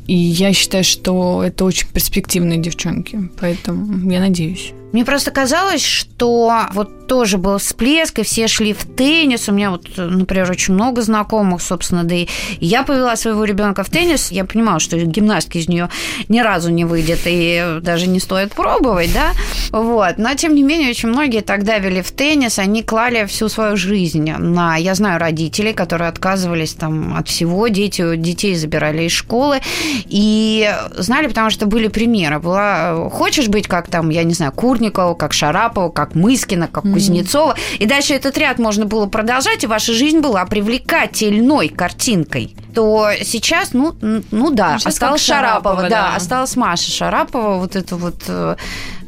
и 0.07 0.15
я 0.15 0.53
считаю, 0.53 0.85
что 0.85 1.43
это 1.45 1.65
очень 1.65 1.89
перспективные 1.89 2.59
девчонки, 2.59 3.31
поэтому 3.39 4.11
я 4.11 4.21
надеюсь. 4.21 4.73
Мне 4.93 5.05
просто 5.05 5.31
казалось, 5.31 5.85
что 5.85 6.53
вот 6.73 7.07
тоже 7.07 7.39
был 7.39 7.59
всплеск, 7.59 8.19
и 8.19 8.23
все 8.23 8.49
шли 8.49 8.73
в 8.73 8.85
теннис. 8.85 9.49
У 9.49 9.53
меня 9.53 9.71
вот, 9.71 9.87
например, 9.97 10.51
очень 10.51 10.75
много 10.75 11.03
знакомых, 11.03 11.63
собственно, 11.63 12.05
да 12.05 12.15
и 12.15 12.29
я 12.61 12.83
повела 12.83 13.17
своего 13.17 13.45
ребенка 13.45 13.85
в 13.85 13.91
теннис. 13.91 14.31
Я 14.31 14.45
понимала, 14.45 14.81
что 14.81 14.97
гимнастки 14.97 15.59
из 15.59 15.69
нее 15.69 15.89
ни 16.29 16.41
разу 16.41 16.71
не 16.71 16.85
выйдет, 16.85 17.21
и 17.25 17.79
даже 17.83 18.07
не 18.09 18.21
стоит 18.21 18.53
пробовать, 18.53 19.13
да. 19.13 19.33
Вот. 19.71 20.19
Но, 20.19 20.35
тем 20.35 20.55
не 20.55 20.63
менее, 20.63 20.91
очень 20.91 21.09
многие 21.09 21.41
тогда 21.41 21.79
вели 21.79 22.03
в 22.03 22.11
теннис, 22.11 22.59
они 22.59 22.83
клали 22.83 23.27
всю 23.27 23.49
свою 23.49 23.77
жизнь 23.77 24.31
на... 24.31 24.77
Я 24.77 24.95
знаю 24.95 25.21
родителей, 25.21 25.73
которые 25.73 26.09
отказывались 26.09 26.75
там 26.75 27.17
от 27.17 27.29
всего, 27.29 27.69
дети, 27.69 28.17
детей 28.17 28.55
забирали 28.55 29.05
из 29.05 29.13
школы, 29.13 29.61
и 30.07 30.73
знали, 30.97 31.29
потому 31.29 31.51
что 31.51 31.67
были 31.67 31.89
примеры. 31.89 32.39
Была, 32.39 33.09
хочешь 33.11 33.49
быть 33.49 33.69
как 33.69 33.89
там, 33.89 34.11
я 34.11 34.25
не 34.25 34.35
знаю, 34.35 34.53
Кур 34.53 34.80
Курникова, 34.81 35.15
как 35.15 35.33
Шарапова, 35.33 35.91
как 35.91 36.15
Мыскина, 36.15 36.67
как 36.67 36.85
mm-hmm. 36.85 36.93
Кузнецова. 36.93 37.57
И 37.79 37.87
дальше 37.87 38.15
этот 38.15 38.37
ряд 38.39 38.59
можно 38.59 38.87
было 38.87 39.07
продолжать, 39.07 39.63
и 39.63 39.67
ваша 39.67 39.93
жизнь 39.93 40.21
была 40.21 40.45
привлекательной 40.47 41.69
картинкой 41.69 42.57
то 42.73 43.11
сейчас, 43.25 43.73
ну, 43.73 43.97
ну 44.01 44.51
да, 44.53 44.79
сейчас 44.79 44.95
осталась 44.95 45.23
Шарапова, 45.23 45.75
Шарапова, 45.75 45.83
да, 45.83 46.11
да, 46.11 46.15
осталась 46.15 46.55
Маша 46.55 46.89
Шарапова, 46.89 47.57
вот 47.57 47.75
это 47.75 47.97
вот 47.97 48.23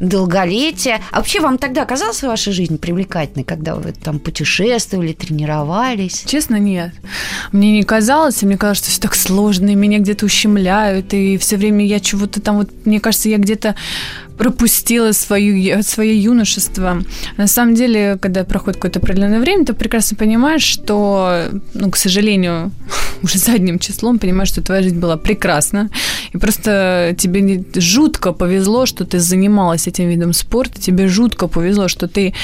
долголетие. 0.02 1.00
А 1.12 1.18
вообще 1.18 1.40
вам 1.40 1.58
тогда 1.58 1.84
казалась 1.84 2.22
ваша 2.22 2.52
жизнь 2.52 2.76
привлекательной, 2.76 3.44
когда 3.44 3.76
вы 3.76 3.92
там 3.92 4.18
путешествовали, 4.18 5.12
тренировались? 5.12 6.24
Честно, 6.26 6.56
нет. 6.56 6.92
Мне 7.52 7.72
не 7.72 7.84
казалось, 7.84 8.42
мне 8.42 8.58
казалось, 8.58 8.78
что 8.78 8.90
все 8.90 9.00
так 9.00 9.14
сложно, 9.14 9.70
и 9.70 9.74
меня 9.74 10.00
где-то 10.00 10.26
ущемляют, 10.26 11.14
и 11.14 11.38
все 11.38 11.56
время 11.56 11.86
я 11.86 12.00
чего-то 12.00 12.40
там, 12.40 12.56
вот, 12.58 12.70
мне 12.84 13.00
кажется, 13.00 13.28
я 13.28 13.38
где-то 13.38 13.76
пропустила 14.36 15.12
свою, 15.12 15.82
свое 15.82 16.20
юношество. 16.20 17.02
На 17.36 17.46
самом 17.46 17.74
деле, 17.74 18.18
когда 18.20 18.44
проходит 18.44 18.78
какое-то 18.78 18.98
определенное 18.98 19.38
время, 19.38 19.64
ты 19.64 19.72
прекрасно 19.72 20.16
понимаешь, 20.16 20.64
что, 20.64 21.44
ну, 21.74 21.90
к 21.90 21.96
сожалению, 21.96 22.72
уже 23.22 23.38
задним 23.38 23.78
числом 23.78 24.18
понимаешь, 24.18 24.48
что 24.48 24.62
твоя 24.62 24.82
жизнь 24.82 24.98
была 24.98 25.16
прекрасна, 25.16 25.90
и 26.32 26.38
просто 26.38 27.14
тебе 27.18 27.64
жутко 27.74 28.32
повезло, 28.32 28.86
что 28.86 29.04
ты 29.04 29.18
занималась 29.18 29.86
этим 29.86 30.08
видом 30.08 30.32
спорта, 30.32 30.80
тебе 30.80 31.08
жутко 31.08 31.48
повезло, 31.48 31.88
что 31.88 32.08
ты 32.08 32.34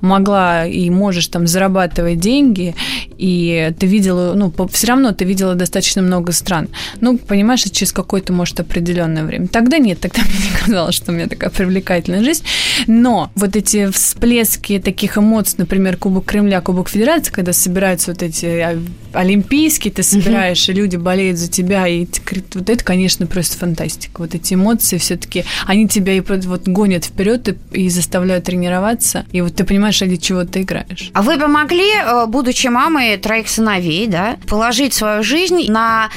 могла 0.00 0.66
и 0.66 0.90
можешь 0.90 1.26
там 1.28 1.46
зарабатывать 1.46 2.20
деньги, 2.20 2.74
и 3.18 3.72
ты 3.78 3.86
видела, 3.86 4.34
ну, 4.34 4.52
все 4.72 4.86
равно 4.88 5.12
ты 5.12 5.24
видела 5.24 5.54
достаточно 5.54 6.02
много 6.02 6.32
стран. 6.32 6.68
Ну, 7.00 7.18
понимаешь, 7.18 7.62
через 7.62 7.92
какое-то, 7.92 8.32
может, 8.32 8.60
определенное 8.60 9.24
время. 9.24 9.48
Тогда 9.48 9.78
нет, 9.78 10.00
тогда 10.00 10.22
мне 10.22 10.50
не 10.50 10.58
казалось, 10.58 10.94
что 10.94 11.12
у 11.12 11.14
меня 11.14 11.26
такая 11.26 11.50
привлекательная 11.50 12.24
жизнь. 12.24 12.44
Но 12.86 13.30
вот 13.34 13.56
эти 13.56 13.90
всплески 13.90 14.78
таких 14.78 15.18
эмоций, 15.18 15.56
например, 15.58 15.96
Кубок 15.96 16.24
Кремля, 16.24 16.60
Кубок 16.60 16.88
Федерации, 16.88 17.32
когда 17.32 17.52
собираются 17.52 18.12
вот 18.12 18.22
эти 18.22 18.46
а, 18.46 18.78
олимпийские, 19.12 19.92
ты 19.92 20.02
собираешь, 20.02 20.19
и 20.68 20.72
люди 20.72 20.96
болеют 20.96 21.38
за 21.38 21.50
тебя, 21.50 21.86
и 21.86 22.06
вот 22.54 22.70
это, 22.70 22.84
конечно, 22.84 23.26
просто 23.26 23.58
фантастика. 23.58 24.20
Вот 24.20 24.34
эти 24.34 24.54
эмоции 24.54 24.98
все-таки, 24.98 25.44
они 25.66 25.88
тебя 25.88 26.12
и 26.12 26.20
вот 26.20 26.68
гонят 26.68 27.04
вперед 27.04 27.48
и, 27.48 27.84
и 27.84 27.88
заставляют 27.88 28.44
тренироваться, 28.44 29.24
и 29.32 29.40
вот 29.40 29.54
ты 29.54 29.64
понимаешь, 29.64 30.00
ради 30.00 30.16
чего 30.16 30.44
ты 30.44 30.62
играешь. 30.62 31.10
А 31.12 31.22
вы 31.22 31.38
помогли, 31.38 31.92
э, 31.94 32.26
будучи 32.26 32.68
мамой 32.68 33.16
троих 33.16 33.48
сыновей, 33.48 34.06
да, 34.06 34.36
положить 34.46 34.94
свою 34.94 35.22
жизнь 35.22 35.70
на 35.70 36.10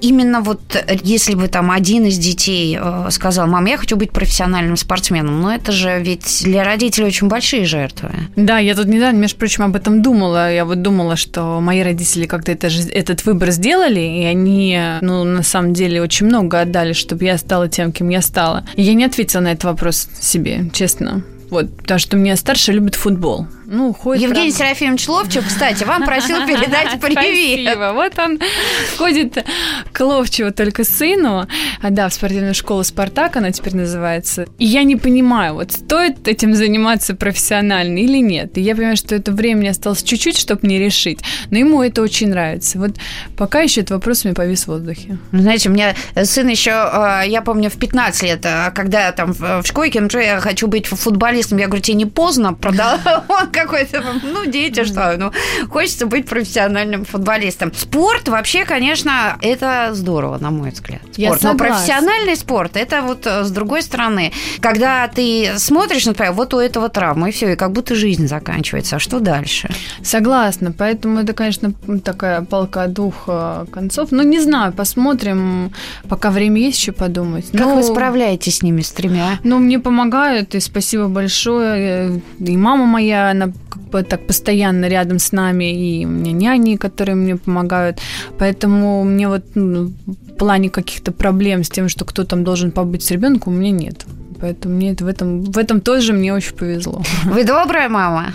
именно 0.00 0.40
вот, 0.40 0.60
если 1.02 1.34
бы 1.34 1.48
там 1.48 1.70
один 1.70 2.06
из 2.06 2.18
детей 2.18 2.78
э, 2.80 3.08
сказал, 3.10 3.46
мам, 3.46 3.66
я 3.66 3.76
хочу 3.76 3.96
быть 3.96 4.10
профессиональным 4.10 4.76
спортсменом, 4.76 5.40
но 5.40 5.54
это 5.54 5.72
же 5.72 6.00
ведь 6.00 6.42
для 6.44 6.64
родителей 6.64 7.06
очень 7.06 7.28
большие 7.28 7.64
жертвы. 7.64 8.10
Да, 8.36 8.58
я 8.58 8.74
тут 8.74 8.86
недавно, 8.86 9.18
между 9.18 9.36
прочим, 9.38 9.64
об 9.64 9.76
этом 9.76 10.02
думала. 10.02 10.52
Я 10.52 10.64
вот 10.64 10.82
думала, 10.82 11.16
что 11.16 11.60
мои 11.60 11.82
родители 11.82 12.26
как-то 12.26 12.52
это, 12.52 12.68
этот 12.92 13.24
выбор 13.24 13.49
сделали, 13.50 14.00
и 14.00 14.24
они, 14.24 14.78
ну, 15.00 15.24
на 15.24 15.42
самом 15.42 15.72
деле, 15.72 16.02
очень 16.02 16.26
много 16.26 16.60
отдали, 16.60 16.92
чтобы 16.92 17.24
я 17.24 17.38
стала 17.38 17.68
тем, 17.68 17.92
кем 17.92 18.08
я 18.08 18.22
стала. 18.22 18.64
И 18.74 18.82
я 18.82 18.94
не 18.94 19.04
ответила 19.04 19.40
на 19.40 19.52
этот 19.52 19.64
вопрос 19.64 20.08
себе, 20.20 20.70
честно. 20.72 21.22
Вот, 21.50 21.76
потому 21.76 21.98
что 21.98 22.16
у 22.16 22.20
меня 22.20 22.36
старший 22.36 22.74
любит 22.74 22.94
футбол. 22.94 23.46
Ну, 23.66 23.92
ходит 23.92 24.22
Евгений 24.22 24.50
правда. 24.50 24.64
Серафимович 24.64 25.08
Ловчев, 25.08 25.46
кстати, 25.46 25.84
вам 25.84 26.04
просил 26.04 26.38
передать 26.46 27.00
привет. 27.00 27.60
Спасибо. 27.62 27.92
Вот 27.92 28.18
он 28.18 28.40
ходит 28.98 29.46
к 29.92 30.00
Ловчеву 30.00 30.52
только 30.52 30.82
сыну, 30.82 31.46
а, 31.80 31.90
да, 31.90 32.08
в 32.08 32.14
спортивную 32.14 32.54
школу 32.54 32.82
«Спартак» 32.82 33.36
она 33.36 33.52
теперь 33.52 33.76
называется. 33.76 34.46
И 34.58 34.64
я 34.64 34.82
не 34.82 34.96
понимаю, 34.96 35.54
вот 35.54 35.70
стоит 35.70 36.26
этим 36.26 36.54
заниматься 36.54 37.14
профессионально 37.14 37.98
или 37.98 38.18
нет. 38.18 38.58
И 38.58 38.60
я 38.60 38.74
понимаю, 38.74 38.96
что 38.96 39.14
это 39.14 39.30
времени 39.30 39.68
осталось 39.68 40.02
чуть-чуть, 40.02 40.36
чтобы 40.36 40.62
мне 40.64 40.78
решить. 40.78 41.20
Но 41.50 41.58
ему 41.58 41.80
это 41.82 42.02
очень 42.02 42.28
нравится. 42.28 42.78
Вот 42.78 42.96
пока 43.36 43.60
еще 43.60 43.82
этот 43.82 43.92
вопрос 43.92 44.24
у 44.24 44.28
меня 44.28 44.34
повис 44.34 44.64
в 44.64 44.68
воздухе. 44.68 45.18
Ну, 45.30 45.42
знаете, 45.42 45.68
у 45.68 45.72
меня 45.72 45.94
сын 46.24 46.48
еще, 46.48 46.72
а, 46.72 47.22
я 47.22 47.40
помню, 47.40 47.70
в 47.70 47.76
15 47.76 48.22
лет, 48.24 48.40
а, 48.44 48.72
когда 48.72 49.12
там 49.12 49.32
в 49.32 49.62
школе, 49.64 49.90
я 49.94 50.40
хочу 50.40 50.66
быть 50.66 50.88
футболистом, 51.40 51.58
я 51.58 51.66
говорю, 51.66 51.82
тебе 51.82 51.96
не 51.96 52.06
поздно, 52.06 52.54
продал 52.60 52.98
какой-то, 53.52 54.02
ну, 54.22 54.46
дети, 54.46 54.84
что, 54.84 55.16
ну, 55.18 55.32
хочется 55.68 56.06
быть 56.06 56.26
профессиональным 56.26 57.04
футболистом. 57.04 57.72
Спорт 57.74 58.28
вообще, 58.28 58.64
конечно, 58.64 59.36
это 59.42 59.90
здорово, 59.92 60.38
на 60.38 60.50
мой 60.50 60.70
взгляд. 60.70 61.00
Спорт. 61.02 61.18
Я 61.18 61.36
Но 61.42 61.56
профессиональный 61.56 62.36
спорт, 62.36 62.76
это 62.76 63.02
вот 63.02 63.26
э, 63.26 63.44
с 63.44 63.50
другой 63.50 63.82
стороны, 63.82 64.32
когда 64.60 65.08
ты 65.08 65.52
смотришь, 65.56 66.06
например, 66.06 66.32
вот 66.32 66.54
у 66.54 66.58
этого 66.58 66.88
травма, 66.88 67.28
и 67.28 67.32
все, 67.32 67.52
и 67.52 67.56
как 67.56 67.72
будто 67.72 67.94
жизнь 67.94 68.26
заканчивается. 68.28 68.96
А 68.96 68.98
что 68.98 69.20
дальше? 69.20 69.68
Согласна, 70.02 70.72
поэтому 70.72 71.20
это, 71.20 71.32
конечно, 71.32 71.72
такая 72.04 72.42
палка 72.42 72.86
двух 72.86 73.24
э, 73.26 73.66
концов. 73.72 74.12
Ну, 74.12 74.22
не 74.22 74.40
знаю, 74.40 74.72
посмотрим, 74.72 75.72
пока 76.08 76.30
время 76.30 76.60
есть 76.60 76.78
еще 76.78 76.92
подумать. 76.92 77.50
Как 77.52 77.60
Но... 77.60 77.76
вы 77.76 77.82
справляетесь 77.82 78.58
с 78.58 78.62
ними, 78.62 78.82
с 78.82 78.90
тремя? 78.90 79.38
Ну, 79.44 79.58
мне 79.58 79.78
помогают, 79.78 80.54
и 80.54 80.60
спасибо 80.60 81.08
большое. 81.08 81.29
И 81.30 82.56
мама 82.56 82.86
моя, 82.86 83.30
она 83.30 83.52
как 83.68 83.82
бы 83.82 84.02
так 84.02 84.26
постоянно 84.26 84.88
рядом 84.88 85.18
с 85.18 85.32
нами, 85.32 86.00
и 86.00 86.06
у 86.06 86.08
меня 86.08 86.32
няни, 86.32 86.76
которые 86.76 87.14
мне 87.14 87.36
помогают. 87.36 87.98
Поэтому 88.38 89.04
мне 89.04 89.28
вот 89.28 89.44
ну, 89.54 89.92
в 90.06 90.36
плане 90.38 90.70
каких-то 90.70 91.12
проблем 91.12 91.64
с 91.64 91.70
тем, 91.70 91.88
что 91.88 92.04
кто 92.04 92.24
там 92.24 92.44
должен 92.44 92.70
побыть 92.70 93.02
с 93.02 93.10
ребенком, 93.10 93.54
у 93.54 93.56
меня 93.56 93.70
нет. 93.70 94.06
Поэтому 94.40 94.76
мне 94.76 94.92
это 94.92 95.04
в 95.04 95.08
этом, 95.08 95.42
в 95.42 95.58
этом 95.58 95.80
тоже 95.80 96.12
мне 96.12 96.32
очень 96.34 96.56
повезло. 96.56 97.02
Вы 97.24 97.44
добрая 97.44 97.88
мама? 97.88 98.32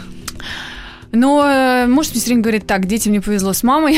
Но 1.15 1.45
э, 1.45 1.87
муж 1.87 2.09
мне 2.09 2.19
все 2.19 2.27
время 2.27 2.41
говорит, 2.41 2.67
так, 2.67 2.85
детям 2.85 3.13
не 3.13 3.19
повезло 3.19 3.53
с 3.53 3.63
мамой, 3.63 3.97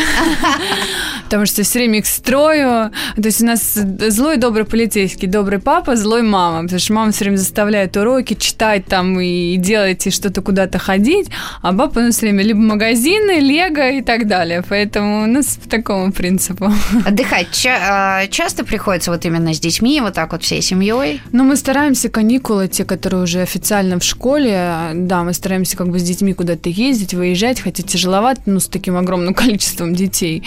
потому 1.25 1.45
что 1.45 1.63
все 1.63 1.79
время 1.79 1.99
их 1.99 2.05
строю. 2.05 2.91
То 3.15 3.25
есть 3.25 3.41
у 3.41 3.45
нас 3.45 3.73
злой 3.73 4.37
добрый 4.37 4.65
полицейский, 4.65 5.27
добрый 5.27 5.59
папа, 5.59 5.95
злой 5.95 6.21
мама, 6.21 6.63
потому 6.63 6.79
что 6.79 6.93
мама 6.93 7.11
все 7.11 7.25
время 7.25 7.37
заставляет 7.37 7.97
уроки 7.97 8.33
читать 8.35 8.85
там 8.85 9.19
и 9.19 9.57
делать, 9.57 10.07
и 10.07 10.11
что-то 10.11 10.41
куда-то 10.41 10.77
ходить, 10.77 11.29
а 11.61 11.73
папа 11.73 11.99
у 11.99 12.01
нас 12.03 12.15
все 12.15 12.27
время 12.27 12.43
либо 12.43 12.59
магазины, 12.59 13.39
лего 13.39 13.89
и 13.89 14.01
так 14.01 14.27
далее. 14.27 14.63
Поэтому 14.67 15.23
у 15.23 15.27
нас 15.27 15.57
по 15.57 15.69
такому 15.69 16.11
принципу. 16.11 16.71
Отдыхать 17.05 17.51
ча- 17.51 17.79
а, 18.21 18.27
часто 18.27 18.63
приходится 18.63 19.11
вот 19.11 19.25
именно 19.25 19.53
с 19.53 19.59
детьми, 19.59 19.99
вот 20.01 20.13
так 20.13 20.31
вот 20.31 20.43
всей 20.43 20.61
семьей? 20.61 21.21
Ну, 21.31 21.43
мы 21.43 21.55
стараемся 21.55 22.09
каникулы, 22.09 22.67
те, 22.67 22.85
которые 22.85 23.23
уже 23.23 23.41
официально 23.41 23.99
в 23.99 24.03
школе, 24.03 24.91
да, 24.93 25.23
мы 25.23 25.33
стараемся 25.33 25.77
как 25.77 25.89
бы 25.89 25.99
с 25.99 26.03
детьми 26.03 26.33
куда-то 26.33 26.69
ездить, 26.69 27.06
ездить, 27.07 27.13
выезжать, 27.13 27.59
хотя 27.59 27.83
тяжеловато, 27.83 28.41
ну, 28.45 28.59
с 28.59 28.67
таким 28.67 28.97
огромным 28.97 29.33
количеством 29.33 29.95
детей 29.95 30.43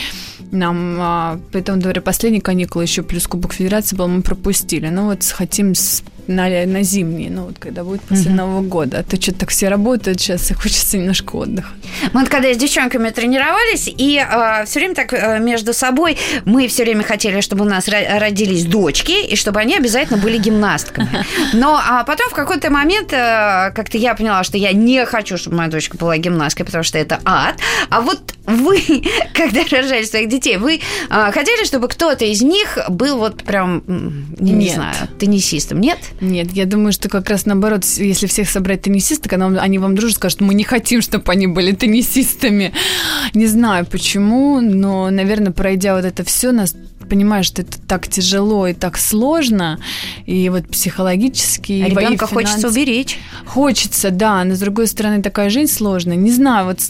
нам. 0.52 0.96
А, 0.98 1.40
поэтому, 1.52 1.80
говоря, 1.80 2.00
последние 2.00 2.42
каникулы 2.42 2.84
еще 2.84 3.02
плюс 3.02 3.26
Кубок 3.26 3.52
Федерации 3.52 3.96
был, 3.96 4.08
мы 4.08 4.22
пропустили. 4.22 4.88
Ну, 4.88 5.06
вот 5.06 5.24
хотим 5.24 5.74
на, 6.30 6.66
на 6.66 6.82
зимние, 6.82 7.30
ну 7.30 7.46
вот 7.46 7.58
когда 7.58 7.84
будет 7.84 8.00
после 8.02 8.30
uh-huh. 8.30 8.34
Нового 8.34 8.62
года. 8.62 8.98
А 8.98 9.02
то 9.02 9.20
что-то 9.20 9.40
так 9.40 9.50
все 9.50 9.68
работают 9.68 10.20
сейчас, 10.20 10.50
и 10.50 10.54
хочется 10.54 10.96
немножко 10.96 11.36
отдыха. 11.36 11.70
Мы 12.12 12.20
вот 12.20 12.28
когда 12.28 12.52
с 12.52 12.56
девчонками 12.56 13.10
тренировались, 13.10 13.88
и 13.88 14.18
э, 14.18 14.64
все 14.66 14.80
время 14.80 14.94
так 14.94 15.12
э, 15.12 15.38
между 15.40 15.74
собой 15.74 16.16
мы 16.44 16.68
все 16.68 16.84
время 16.84 17.02
хотели, 17.02 17.40
чтобы 17.40 17.64
у 17.64 17.68
нас 17.68 17.88
родились 17.88 18.64
дочки, 18.64 19.26
и 19.26 19.36
чтобы 19.36 19.60
они 19.60 19.76
обязательно 19.76 20.18
были 20.18 20.38
гимнастками. 20.38 21.24
Но 21.52 21.80
а 21.82 22.04
потом 22.04 22.28
в 22.30 22.34
какой-то 22.34 22.70
момент 22.70 23.12
э, 23.12 23.72
как-то 23.74 23.98
я 23.98 24.14
поняла, 24.14 24.44
что 24.44 24.56
я 24.56 24.72
не 24.72 25.04
хочу, 25.04 25.36
чтобы 25.36 25.56
моя 25.56 25.70
дочка 25.70 25.96
была 25.96 26.16
гимнасткой, 26.16 26.66
потому 26.66 26.84
что 26.84 26.98
это 26.98 27.20
ад. 27.24 27.56
А 27.90 28.00
вот 28.00 28.20
вы, 28.46 28.80
когда 29.34 29.62
рожали 29.70 30.04
своих 30.04 30.28
детей, 30.28 30.56
вы 30.56 30.80
э, 31.10 31.32
хотели, 31.32 31.64
чтобы 31.64 31.88
кто-то 31.88 32.24
из 32.24 32.42
них 32.42 32.78
был 32.88 33.18
вот 33.18 33.42
прям, 33.42 33.82
не, 34.38 34.52
не 34.52 34.68
знаю, 34.68 34.94
теннисистом, 35.18 35.80
нет? 35.80 35.98
Нет, 36.20 36.52
я 36.52 36.66
думаю, 36.66 36.92
что 36.92 37.08
как 37.08 37.30
раз 37.30 37.46
наоборот, 37.46 37.84
если 37.84 38.26
всех 38.26 38.48
собрать 38.48 38.82
теннисисток, 38.82 39.32
они 39.32 39.78
вам 39.78 39.94
дружат, 39.94 40.16
скажут, 40.16 40.40
мы 40.40 40.54
не 40.54 40.64
хотим, 40.64 41.00
чтобы 41.00 41.30
они 41.32 41.46
были 41.46 41.72
теннисистами. 41.72 42.72
Не 43.34 43.46
знаю 43.46 43.86
почему, 43.86 44.60
но, 44.60 45.10
наверное, 45.10 45.52
пройдя 45.52 45.94
вот 45.94 46.04
это 46.04 46.24
все, 46.24 46.52
нас 46.52 46.74
понимаешь, 47.08 47.46
что 47.46 47.62
это 47.62 47.80
так 47.80 48.06
тяжело 48.06 48.68
и 48.68 48.72
так 48.72 48.96
сложно, 48.96 49.80
и 50.26 50.48
вот 50.48 50.68
психологически... 50.68 51.72
А 51.72 51.86
и 51.88 51.90
ребенка 51.90 52.26
финанс- 52.26 52.32
хочется 52.32 52.68
уберечь. 52.68 53.18
Хочется, 53.46 54.10
да, 54.10 54.44
но 54.44 54.54
с 54.54 54.60
другой 54.60 54.86
стороны 54.86 55.20
такая 55.20 55.50
жизнь 55.50 55.72
сложная. 55.72 56.14
Не 56.14 56.30
знаю, 56.30 56.66
вот 56.66 56.80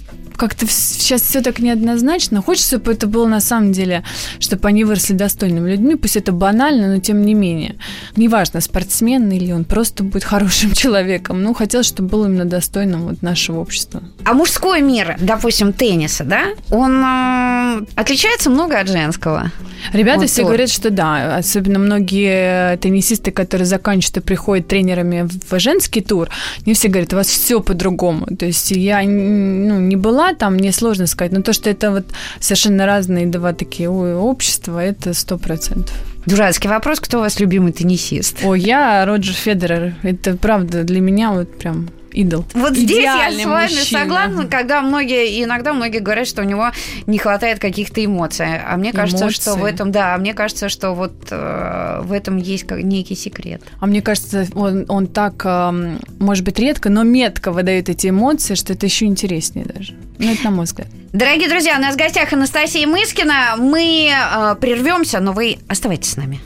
как-то 0.41 0.67
сейчас 0.67 1.21
все 1.21 1.43
так 1.43 1.59
неоднозначно. 1.59 2.41
Хочется, 2.41 2.77
чтобы 2.79 2.93
это 2.93 3.07
было 3.07 3.27
на 3.27 3.41
самом 3.41 3.73
деле, 3.73 4.03
чтобы 4.39 4.69
они 4.69 4.85
выросли 4.85 5.13
достойными 5.13 5.71
людьми. 5.71 5.97
Пусть 5.97 6.17
это 6.17 6.33
банально, 6.33 6.95
но 6.95 6.99
тем 6.99 7.27
не 7.27 7.35
менее. 7.35 7.77
Неважно, 8.17 8.63
спортсмен 8.63 9.31
или 9.31 9.53
он 9.53 9.65
просто 9.65 10.03
будет 10.03 10.25
хорошим 10.25 10.73
человеком. 10.75 11.43
Ну, 11.43 11.53
хотелось, 11.53 11.89
чтобы 11.89 12.09
был 12.09 12.25
именно 12.25 12.47
достойным 12.47 13.03
вот 13.03 13.21
нашего 13.21 13.61
общества. 13.61 14.03
А 14.25 14.33
мужской 14.33 14.81
мир, 14.81 15.17
допустим, 15.21 15.75
тенниса, 15.75 16.25
да, 16.25 16.45
он 16.71 17.05
э, 17.05 17.85
отличается 17.95 18.49
много 18.49 18.81
от 18.81 18.89
женского. 18.89 19.53
Ребята 19.93 20.21
Вот 20.21 20.29
все 20.31 20.43
вот. 20.43 20.49
говорят, 20.49 20.71
что 20.71 20.91
да, 20.91 21.37
особенно 21.37 21.79
многие 21.79 22.77
теннисисты, 22.79 23.31
которые 23.31 23.67
заканчивают 23.67 24.19
и 24.19 24.21
приходят 24.21 24.69
тренерами 24.69 25.29
в 25.49 25.59
женский 25.59 26.01
тур, 26.01 26.29
они 26.65 26.75
все 26.75 26.89
говорят, 26.89 27.13
у 27.13 27.17
вас 27.17 27.29
все 27.29 27.61
по-другому. 27.61 28.27
То 28.27 28.47
есть 28.47 28.71
я 28.71 29.03
ну, 29.03 29.81
не 29.81 29.97
была 29.97 30.35
там, 30.35 30.55
мне 30.55 30.73
сложно 30.73 31.07
сказать, 31.07 31.33
но 31.33 31.43
то, 31.43 31.53
что 31.53 31.71
это 31.71 31.91
вот 31.91 32.07
совершенно 32.41 32.87
разные 32.87 33.27
два 33.27 33.53
такие 33.53 33.89
общества, 33.89 34.83
это 34.83 35.15
сто 35.15 35.39
процентов. 35.39 35.95
Дурацкий 36.27 36.69
вопрос, 36.69 37.01
кто 37.01 37.19
у 37.19 37.21
вас 37.21 37.41
любимый 37.41 37.73
теннисист? 37.73 38.45
О, 38.45 38.55
я 38.55 39.05
Роджер 39.07 39.35
Федерер. 39.35 39.95
Это 40.03 40.37
правда 40.37 40.85
для 40.85 41.01
меня 41.01 41.33
вот 41.33 41.59
прям 41.59 41.89
идол. 42.13 42.45
Вот 42.55 42.77
здесь 42.77 43.05
я 43.05 43.31
с 43.31 43.45
вами 43.45 43.75
мужчина. 43.75 44.01
согласна, 44.01 44.47
когда 44.47 44.81
многие, 44.83 45.43
иногда 45.43 45.73
многие 45.73 45.99
говорят, 45.99 46.27
что 46.27 46.43
у 46.43 46.45
него 46.45 46.71
не 47.07 47.19
хватает 47.19 47.59
каких-то 47.59 48.05
эмоций. 48.05 48.47
А 48.67 48.77
мне 48.77 48.93
кажется, 48.93 49.25
Эмоций. 49.25 49.43
что 49.43 49.55
в 49.55 49.65
этом, 49.65 49.93
да, 49.93 50.15
а 50.15 50.19
мне 50.19 50.35
кажется, 50.35 50.69
что 50.69 50.93
вот 50.93 51.13
э, 51.31 52.01
в 52.03 52.13
этом 52.13 52.37
есть 52.37 52.65
как 52.65 52.83
некий 52.83 53.15
секрет. 53.15 53.63
А 53.79 53.87
мне 53.87 54.03
кажется, 54.03 54.47
он, 54.55 54.85
он 54.89 55.07
так, 55.07 55.43
эм, 55.45 56.01
может 56.19 56.45
быть, 56.45 56.59
редко, 56.59 56.91
но 56.91 57.03
метко 57.03 57.53
выдает 57.53 57.89
эти 57.89 58.09
эмоции, 58.09 58.55
что 58.55 58.73
это 58.73 58.87
еще 58.87 59.07
интереснее 59.07 59.65
даже. 59.65 59.95
Ну, 60.19 60.33
это 60.33 60.45
на 60.45 60.51
мой 60.51 60.65
взгляд. 60.65 60.89
Дорогие 61.13 61.49
друзья, 61.49 61.77
у 61.77 61.81
нас 61.81 61.95
в 61.95 61.99
гостях 61.99 62.33
Анастасия 62.33 62.87
Мыскина. 62.87 63.57
Мы 63.59 64.11
э, 64.11 64.55
прервемся, 64.61 65.21
но 65.21 65.33
вы 65.33 65.59
оставайтесь 65.69 66.13
с 66.13 66.17
нами. 66.17 66.41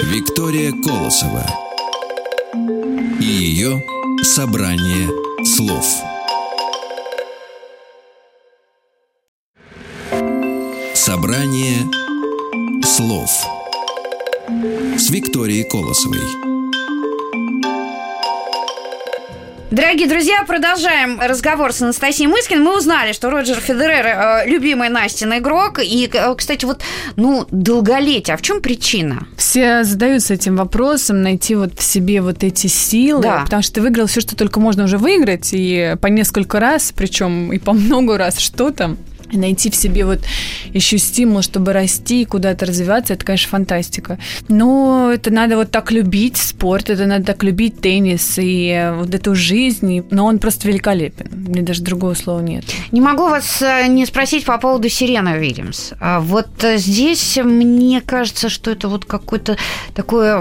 Виктория 0.00 0.72
Колосова 0.82 1.63
и 3.24 3.26
ее 3.26 3.82
собрание 4.22 5.08
слов. 5.46 5.86
Собрание 10.92 11.90
слов 12.82 13.30
с 14.98 15.10
Викторией 15.10 15.64
Колосовой. 15.64 16.53
Дорогие 19.70 20.06
друзья, 20.08 20.44
продолжаем 20.46 21.20
разговор 21.20 21.72
с 21.72 21.82
Анастасией 21.82 22.28
Мыскиной. 22.28 22.62
Мы 22.62 22.76
узнали, 22.78 23.12
что 23.12 23.28
Роджер 23.30 23.56
Федерер 23.56 24.06
э, 24.06 24.48
любимый 24.48 24.88
Настин 24.88 25.36
игрок. 25.36 25.80
И, 25.82 26.08
э, 26.12 26.34
кстати, 26.36 26.64
вот, 26.64 26.82
ну, 27.16 27.44
долголетие. 27.50 28.34
А 28.34 28.36
в 28.36 28.42
чем 28.42 28.60
причина? 28.60 29.26
Все 29.36 29.82
задаются 29.82 30.34
этим 30.34 30.54
вопросом, 30.56 31.22
найти 31.22 31.56
вот 31.56 31.80
в 31.80 31.82
себе 31.82 32.20
вот 32.20 32.44
эти 32.44 32.68
силы, 32.68 33.22
Да. 33.22 33.40
потому 33.40 33.62
что 33.62 33.74
ты 33.74 33.80
выиграл 33.80 34.06
все, 34.06 34.20
что 34.20 34.36
только 34.36 34.60
можно 34.60 34.84
уже 34.84 34.96
выиграть, 34.96 35.48
и 35.52 35.96
по 36.00 36.06
несколько 36.06 36.60
раз, 36.60 36.92
причем 36.94 37.52
и 37.52 37.58
по 37.58 37.72
много 37.72 38.16
раз, 38.16 38.38
что 38.38 38.70
там. 38.70 38.96
Найти 39.34 39.70
в 39.70 39.74
себе 39.74 40.04
вот 40.04 40.20
еще 40.72 40.98
стимул, 40.98 41.42
чтобы 41.42 41.72
расти 41.72 42.22
и 42.22 42.24
куда-то 42.24 42.66
развиваться, 42.66 43.14
это, 43.14 43.24
конечно, 43.24 43.48
фантастика. 43.48 44.18
Но 44.48 45.10
это 45.12 45.30
надо 45.30 45.56
вот 45.56 45.70
так 45.70 45.92
любить 45.92 46.36
спорт, 46.36 46.90
это 46.90 47.06
надо 47.06 47.24
так 47.24 47.42
любить 47.42 47.80
теннис 47.80 48.38
и 48.38 48.68
э, 48.68 48.94
вот 48.94 49.14
эту 49.14 49.34
жизнь. 49.34 50.04
Но 50.10 50.26
он 50.26 50.38
просто 50.38 50.68
великолепен. 50.68 51.28
Мне 51.32 51.62
даже 51.62 51.82
другого 51.82 52.14
слова 52.14 52.40
нет. 52.40 52.64
Не 52.92 53.00
могу 53.00 53.24
вас 53.24 53.62
э, 53.62 53.86
не 53.88 54.06
спросить 54.06 54.44
по 54.44 54.58
поводу 54.58 54.88
Сирены 54.88 55.38
Уильямс. 55.38 55.92
А 56.00 56.20
Вот 56.20 56.62
э, 56.62 56.78
здесь 56.78 57.38
мне 57.42 58.00
кажется, 58.00 58.48
что 58.48 58.70
это 58.70 58.88
вот 58.88 59.04
какое-то 59.04 59.56
такое 59.94 60.38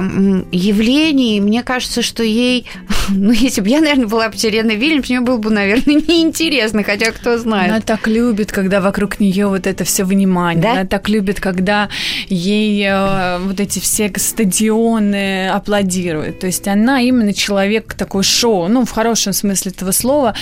явление, 0.52 1.38
и 1.38 1.42
мне 1.42 1.64
кажется, 1.64 2.02
что 2.02 2.24
ей, 2.24 2.68
ну, 3.10 3.32
если 3.32 3.62
бы 3.62 3.70
я, 3.70 3.80
наверное, 3.80 4.08
была 4.08 4.30
бы 4.30 4.38
Сиреной 4.38 4.76
Уильямс, 4.76 5.10
мне 5.10 5.22
было 5.22 5.38
бы, 5.38 5.50
наверное, 5.50 5.96
неинтересно, 6.08 6.84
хотя 6.84 7.12
кто 7.12 7.38
знает. 7.38 7.72
Она 7.72 7.82
так 7.82 8.08
любит, 8.08 8.52
когда 8.52 8.82
вокруг 8.84 9.20
нее 9.20 9.48
вот 9.48 9.68
это 9.68 9.84
все 9.84 10.04
внимание. 10.04 10.62
Да? 10.62 10.72
Она 10.74 10.86
так 10.86 11.10
любит, 11.10 11.40
когда 11.40 11.90
ей 12.28 12.86
э, 12.86 13.40
вот 13.40 13.60
эти 13.60 13.80
все 13.80 14.12
стадионы 14.16 15.50
аплодируют. 15.50 16.40
То 16.40 16.48
есть 16.48 16.68
она 16.68 17.02
именно 17.02 17.34
человек 17.34 17.94
такой 17.94 18.24
шоу, 18.24 18.68
ну, 18.68 18.86
в 18.86 18.92
хорошем 18.92 19.34
смысле 19.34 19.72
этого 19.72 19.92
слова, 19.92 20.36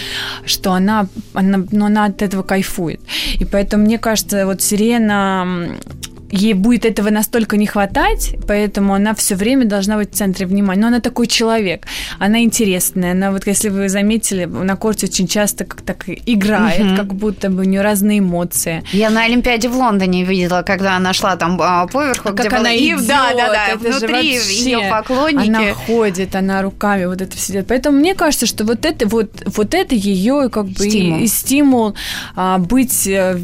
что 0.45 0.73
она, 0.73 1.07
она, 1.33 1.63
ну, 1.71 1.85
она 1.85 2.05
от 2.05 2.21
этого 2.21 2.43
кайфует. 2.43 2.99
И 3.39 3.45
поэтому, 3.45 3.85
мне 3.85 3.97
кажется, 3.97 4.45
вот 4.45 4.61
Сирена 4.61 5.77
ей 6.31 6.53
будет 6.53 6.85
этого 6.85 7.09
настолько 7.09 7.57
не 7.57 7.65
хватать, 7.67 8.35
поэтому 8.47 8.93
она 8.93 9.13
все 9.15 9.35
время 9.35 9.65
должна 9.65 9.97
быть 9.97 10.13
в 10.13 10.15
центре 10.17 10.45
внимания. 10.45 10.81
Но 10.81 10.87
она 10.87 10.99
такой 10.99 11.27
человек, 11.27 11.85
она 12.19 12.41
интересная, 12.43 13.11
она 13.11 13.31
вот, 13.31 13.47
если 13.47 13.69
вы 13.69 13.89
заметили, 13.89 14.45
на 14.45 14.75
корте 14.75 15.07
очень 15.07 15.27
часто 15.27 15.65
как 15.65 15.81
так 15.81 16.05
играет, 16.07 16.79
Мгм. 16.85 16.97
как 16.97 17.13
будто 17.13 17.49
бы 17.49 17.61
у 17.61 17.65
нее 17.65 17.81
разные 17.81 18.19
эмоции. 18.19 18.83
Я 18.93 19.09
на 19.09 19.25
Олимпиаде 19.25 19.67
в 19.69 19.75
Лондоне 19.75 20.23
видела, 20.23 20.61
когда 20.63 20.95
она 20.97 21.13
шла 21.13 21.35
там 21.35 21.59
а, 21.61 21.87
поверху, 21.87 22.29
А 22.29 22.31
где 22.31 22.43
как 22.43 22.51
была- 22.53 22.59
она 22.61 22.71
и 22.73 22.87
идет, 22.93 23.07
да, 23.07 23.31
да, 23.35 23.53
да, 23.53 23.75
внутри 23.77 24.35
ее 24.35 24.89
поклонники. 24.89 25.49
Она 25.49 25.73
ходит, 25.73 26.35
она 26.35 26.61
руками 26.61 27.05
вот 27.05 27.21
это 27.21 27.35
все 27.35 27.53
делает. 27.53 27.67
Поэтому 27.67 27.97
мне 27.97 28.15
кажется, 28.15 28.45
что 28.45 28.63
вот 28.63 28.85
это 28.85 29.07
вот, 29.07 29.31
вот 29.45 29.73
это 29.73 29.95
ее 29.95 30.49
как 30.49 30.65
бы 30.67 30.75
Стимул. 30.89 31.19
И, 31.19 31.23
и 31.23 31.27
стимул 31.27 31.95
а, 32.35 32.57
быть 32.57 33.05
э, 33.07 33.39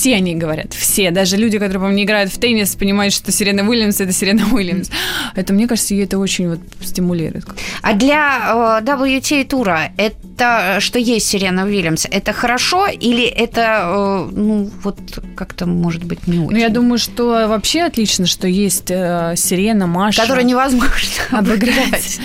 все 0.00 0.16
они 0.16 0.34
говорят, 0.34 0.72
все, 0.72 1.10
даже 1.10 1.36
люди, 1.36 1.58
которые, 1.58 1.74
по-моему, 1.78 1.98
не 1.98 2.04
играют 2.04 2.32
в 2.32 2.38
теннис, 2.38 2.74
понимают, 2.74 3.12
что 3.12 3.30
Сирена 3.30 3.68
Уильямс– 3.68 4.00
это 4.00 4.12
Сирена 4.12 4.46
Уильямс. 4.50 4.88
Это, 5.36 5.52
мне 5.52 5.68
кажется, 5.68 5.92
ее 5.92 6.04
это 6.04 6.18
очень 6.18 6.48
вот 6.48 6.60
стимулирует. 6.80 7.44
А 7.82 7.92
для 7.92 8.80
э, 8.80 8.84
WTA 8.84 9.44
тура 9.44 9.92
это 9.98 10.78
что 10.80 10.98
есть 10.98 11.26
Сирена 11.26 11.66
Уильямс, 11.66 12.06
это 12.10 12.32
хорошо 12.32 12.86
или 12.86 13.24
это, 13.24 13.82
э, 13.84 14.28
ну, 14.32 14.70
вот 14.82 14.98
как-то, 15.36 15.66
может 15.66 16.04
быть, 16.04 16.26
не 16.26 16.38
очень? 16.38 16.52
Ну, 16.52 16.56
я 16.56 16.70
думаю, 16.70 16.98
что 16.98 17.46
вообще 17.46 17.82
отлично, 17.82 18.24
что 18.24 18.48
есть 18.48 18.90
э, 18.90 19.34
Сирена, 19.36 19.86
Маша. 19.86 20.22
Которую 20.22 20.46
невозможно 20.46 20.90
Обыграть. 21.30 21.74
обыграть. 21.76 22.20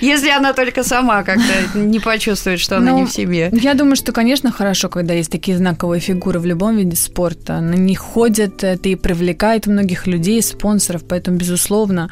Если 0.00 0.30
она 0.30 0.52
только 0.52 0.82
сама 0.82 1.22
как-то 1.22 1.78
не 1.78 2.00
почувствует, 2.00 2.58
что 2.58 2.78
она 2.78 2.90
Ну, 2.90 2.98
не 2.98 3.06
в 3.06 3.12
себе. 3.12 3.50
Я 3.52 3.74
думаю, 3.74 3.94
что, 3.94 4.10
конечно, 4.10 4.50
хорошо, 4.50 4.88
когда 4.88 5.14
есть 5.14 5.30
такие 5.30 5.56
знаковые 5.56 6.00
фигуры 6.00 6.40
в 6.40 6.46
любом 6.46 6.76
виде 6.76 6.96
спорта. 6.96 7.19
На 7.60 7.74
них 7.74 7.98
ходят, 7.98 8.64
это 8.64 8.88
и 8.88 8.96
привлекает 8.96 9.66
многих 9.66 10.06
людей, 10.06 10.42
спонсоров, 10.42 11.04
поэтому, 11.08 11.36
безусловно, 11.36 12.10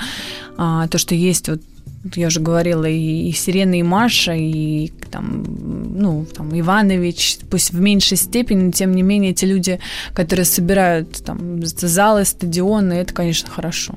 а, 0.56 0.88
то, 0.88 0.98
что 0.98 1.14
есть 1.14 1.48
вот 1.48 1.60
я 2.14 2.28
уже 2.28 2.40
говорила, 2.40 2.84
и, 2.84 3.28
и 3.28 3.32
Сирена, 3.32 3.78
и 3.78 3.82
Маша, 3.82 4.34
и 4.34 4.92
там, 5.10 5.44
ну, 5.96 6.26
там, 6.34 6.58
Иванович, 6.58 7.38
пусть 7.50 7.72
в 7.72 7.80
меньшей 7.80 8.16
степени, 8.16 8.64
но 8.64 8.72
тем 8.72 8.94
не 8.94 9.02
менее, 9.02 9.32
эти 9.32 9.44
люди, 9.44 9.80
которые 10.14 10.44
собирают 10.44 11.24
там 11.24 11.64
залы, 11.64 12.24
стадионы, 12.24 12.94
это, 12.94 13.12
конечно, 13.12 13.50
хорошо. 13.50 13.94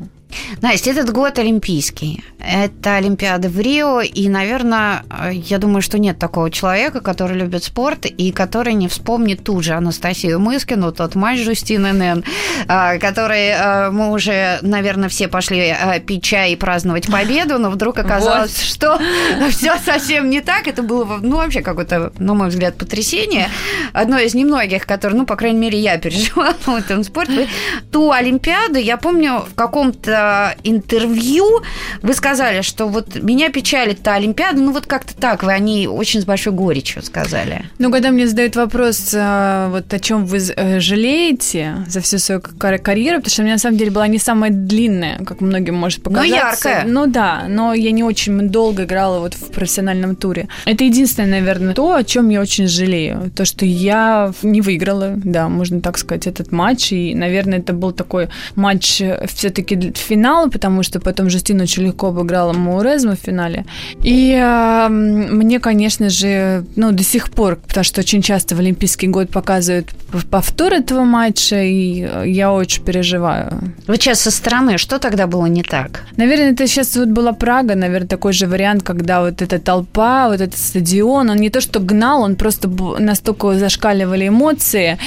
Настя, 0.61 0.91
этот 0.91 1.11
год 1.11 1.39
олимпийский. 1.39 2.23
Это 2.39 2.95
Олимпиада 2.95 3.49
в 3.49 3.59
Рио, 3.59 4.01
и, 4.01 4.27
наверное, 4.29 5.03
я 5.31 5.57
думаю, 5.57 5.81
что 5.81 5.99
нет 5.99 6.17
такого 6.17 6.49
человека, 6.49 7.01
который 7.01 7.37
любит 7.37 7.63
спорт 7.63 8.05
и 8.05 8.31
который 8.31 8.73
не 8.73 8.87
вспомнит 8.87 9.43
тут 9.43 9.63
же 9.63 9.73
Анастасию 9.73 10.39
Мыскину, 10.39 10.91
тот 10.91 11.15
матч 11.15 11.39
Жустины 11.39 11.93
Нэн, 11.93 12.23
а, 12.67 12.97
который 12.97 13.51
а, 13.53 13.91
мы 13.91 14.11
уже, 14.11 14.59
наверное, 14.61 15.09
все 15.09 15.27
пошли 15.27 15.69
а, 15.69 15.99
пить 15.99 16.23
чай 16.23 16.53
и 16.53 16.55
праздновать 16.55 17.11
победу, 17.11 17.57
но 17.59 17.69
вдруг 17.69 17.99
оказалось, 17.99 18.61
что 18.61 18.99
все 19.49 19.77
совсем 19.77 20.29
не 20.29 20.41
так. 20.41 20.67
Это 20.67 20.83
было, 20.83 21.19
ну, 21.21 21.37
вообще 21.37 21.61
какое-то, 21.61 22.11
на 22.17 22.33
мой 22.33 22.49
взгляд, 22.49 22.75
потрясение. 22.75 23.49
Одно 23.93 24.19
из 24.19 24.33
немногих, 24.33 24.85
которые, 24.85 25.17
ну, 25.17 25.25
по 25.25 25.35
крайней 25.35 25.59
мере, 25.59 25.79
я 25.79 25.97
переживала 25.97 26.55
в 26.65 26.75
этом 26.75 27.03
спорте. 27.03 27.47
Ту 27.91 28.11
Олимпиаду, 28.11 28.79
я 28.79 28.97
помню, 28.97 29.43
в 29.49 29.55
каком-то 29.55 30.20
э, 30.55 30.59
интервью 30.63 31.61
вы 32.01 32.13
сказали, 32.13 32.61
что 32.61 32.87
вот 32.87 33.21
меня 33.21 33.49
печалит-то 33.49 34.13
Олимпиада, 34.13 34.59
ну 34.59 34.71
вот 34.71 34.85
как-то 34.85 35.15
так, 35.15 35.43
вы 35.43 35.53
о 35.53 35.59
ней 35.59 35.87
очень 35.87 36.21
с 36.21 36.25
большой 36.25 36.53
горечью 36.53 37.03
сказали. 37.03 37.65
Ну, 37.79 37.91
когда 37.91 38.11
мне 38.11 38.27
задают 38.27 38.55
вопрос, 38.55 39.13
э, 39.13 39.67
вот 39.69 39.93
о 39.93 39.99
чем 39.99 40.25
вы 40.25 40.37
э, 40.37 40.79
жалеете 40.79 41.85
за 41.87 42.01
всю 42.01 42.17
свою 42.17 42.41
карьеру, 42.41 43.17
потому 43.17 43.31
что 43.31 43.41
у 43.41 43.45
меня 43.45 43.55
на 43.55 43.59
самом 43.59 43.77
деле 43.77 43.91
была 43.91 44.07
не 44.07 44.19
самая 44.19 44.51
длинная, 44.51 45.17
как 45.25 45.41
многим 45.41 45.75
может 45.75 46.03
показаться. 46.03 46.29
Но 46.31 46.35
яркая. 46.35 46.83
Ну 46.87 47.07
да, 47.07 47.45
но 47.47 47.73
я 47.73 47.91
не 47.91 48.03
очень 48.03 48.49
долго 48.49 48.83
играла 48.83 49.19
вот 49.19 49.33
в 49.33 49.51
профессиональном 49.51 50.15
туре. 50.15 50.47
Это 50.65 50.83
единственное, 50.83 51.29
наверное, 51.29 51.73
то, 51.73 51.95
о 51.95 52.03
чем 52.03 52.29
я 52.29 52.41
очень 52.41 52.67
жалею. 52.67 53.31
То, 53.35 53.45
что 53.45 53.65
я 53.65 54.33
не 54.41 54.61
выиграла, 54.61 55.13
да, 55.15 55.49
можно 55.49 55.81
так 55.81 55.97
сказать, 55.97 56.27
этот 56.27 56.51
матч. 56.51 56.91
И, 56.91 57.15
наверное, 57.15 57.59
это 57.59 57.73
был 57.73 57.91
такой 57.91 58.29
матч 58.55 59.01
все-таки 59.27 59.93
финала, 60.11 60.49
потому 60.49 60.83
что 60.83 60.99
потом 60.99 61.29
Жустина 61.29 61.63
очень 61.63 61.83
легко 61.83 62.07
обыграла 62.07 62.53
Маурезму 62.53 63.11
в 63.11 63.19
финале. 63.25 63.65
И 64.03 64.33
э, 64.33 64.87
мне, 64.89 65.59
конечно 65.59 66.09
же, 66.09 66.65
ну, 66.75 66.91
до 66.91 67.03
сих 67.03 67.29
пор, 67.29 67.55
потому 67.55 67.83
что 67.85 68.01
очень 68.01 68.21
часто 68.21 68.55
в 68.55 68.59
Олимпийский 68.59 69.07
год 69.07 69.29
показывают 69.29 69.87
повтор 70.29 70.73
этого 70.73 71.03
матча, 71.03 71.63
и 71.63 72.07
я 72.25 72.51
очень 72.51 72.83
переживаю. 72.83 73.73
Вот 73.87 74.01
сейчас 74.01 74.21
со 74.21 74.31
стороны, 74.31 74.77
что 74.77 74.99
тогда 74.99 75.27
было 75.27 75.45
не 75.45 75.63
так? 75.63 76.01
Наверное, 76.17 76.51
это 76.51 76.67
сейчас 76.67 76.97
вот 76.97 77.07
была 77.07 77.31
Прага, 77.31 77.75
наверное, 77.75 78.07
такой 78.07 78.33
же 78.33 78.47
вариант, 78.47 78.83
когда 78.83 79.21
вот 79.21 79.41
эта 79.41 79.59
толпа, 79.59 80.27
вот 80.27 80.41
этот 80.41 80.57
стадион, 80.57 81.29
он 81.29 81.37
не 81.37 81.49
то 81.49 81.61
что 81.61 81.79
гнал, 81.79 82.23
он 82.23 82.35
просто 82.35 82.69
настолько 82.99 83.53
зашкаливали 83.53 84.27
эмоции, 84.27 84.97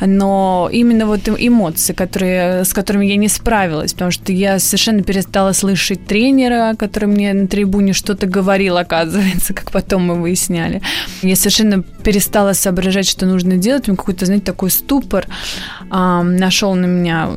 но 0.00 0.70
именно 0.72 1.06
вот 1.06 1.28
эмоции, 1.28 1.92
которые, 1.92 2.64
с 2.64 2.72
которыми 2.72 3.06
я 3.06 3.16
не 3.16 3.28
справилась, 3.28 3.92
потому 3.92 4.10
что 4.10 4.32
я 4.32 4.53
совершенно 4.58 5.02
перестала 5.02 5.52
слышать 5.52 6.06
тренера, 6.06 6.74
который 6.78 7.06
мне 7.06 7.32
на 7.32 7.46
трибуне 7.46 7.92
что-то 7.92 8.26
говорил, 8.26 8.76
оказывается, 8.76 9.54
как 9.54 9.70
потом 9.70 10.06
мы 10.06 10.20
выясняли. 10.20 10.82
Я 11.22 11.36
совершенно 11.36 11.82
перестала 11.82 12.52
соображать, 12.52 13.08
что 13.08 13.26
нужно 13.26 13.56
делать, 13.56 13.88
у 13.88 13.96
какой-то, 13.96 14.26
знаете, 14.26 14.44
такой 14.44 14.70
ступор 14.70 15.26
э, 15.90 16.22
нашел 16.22 16.74
на 16.74 16.86
меня, 16.86 17.30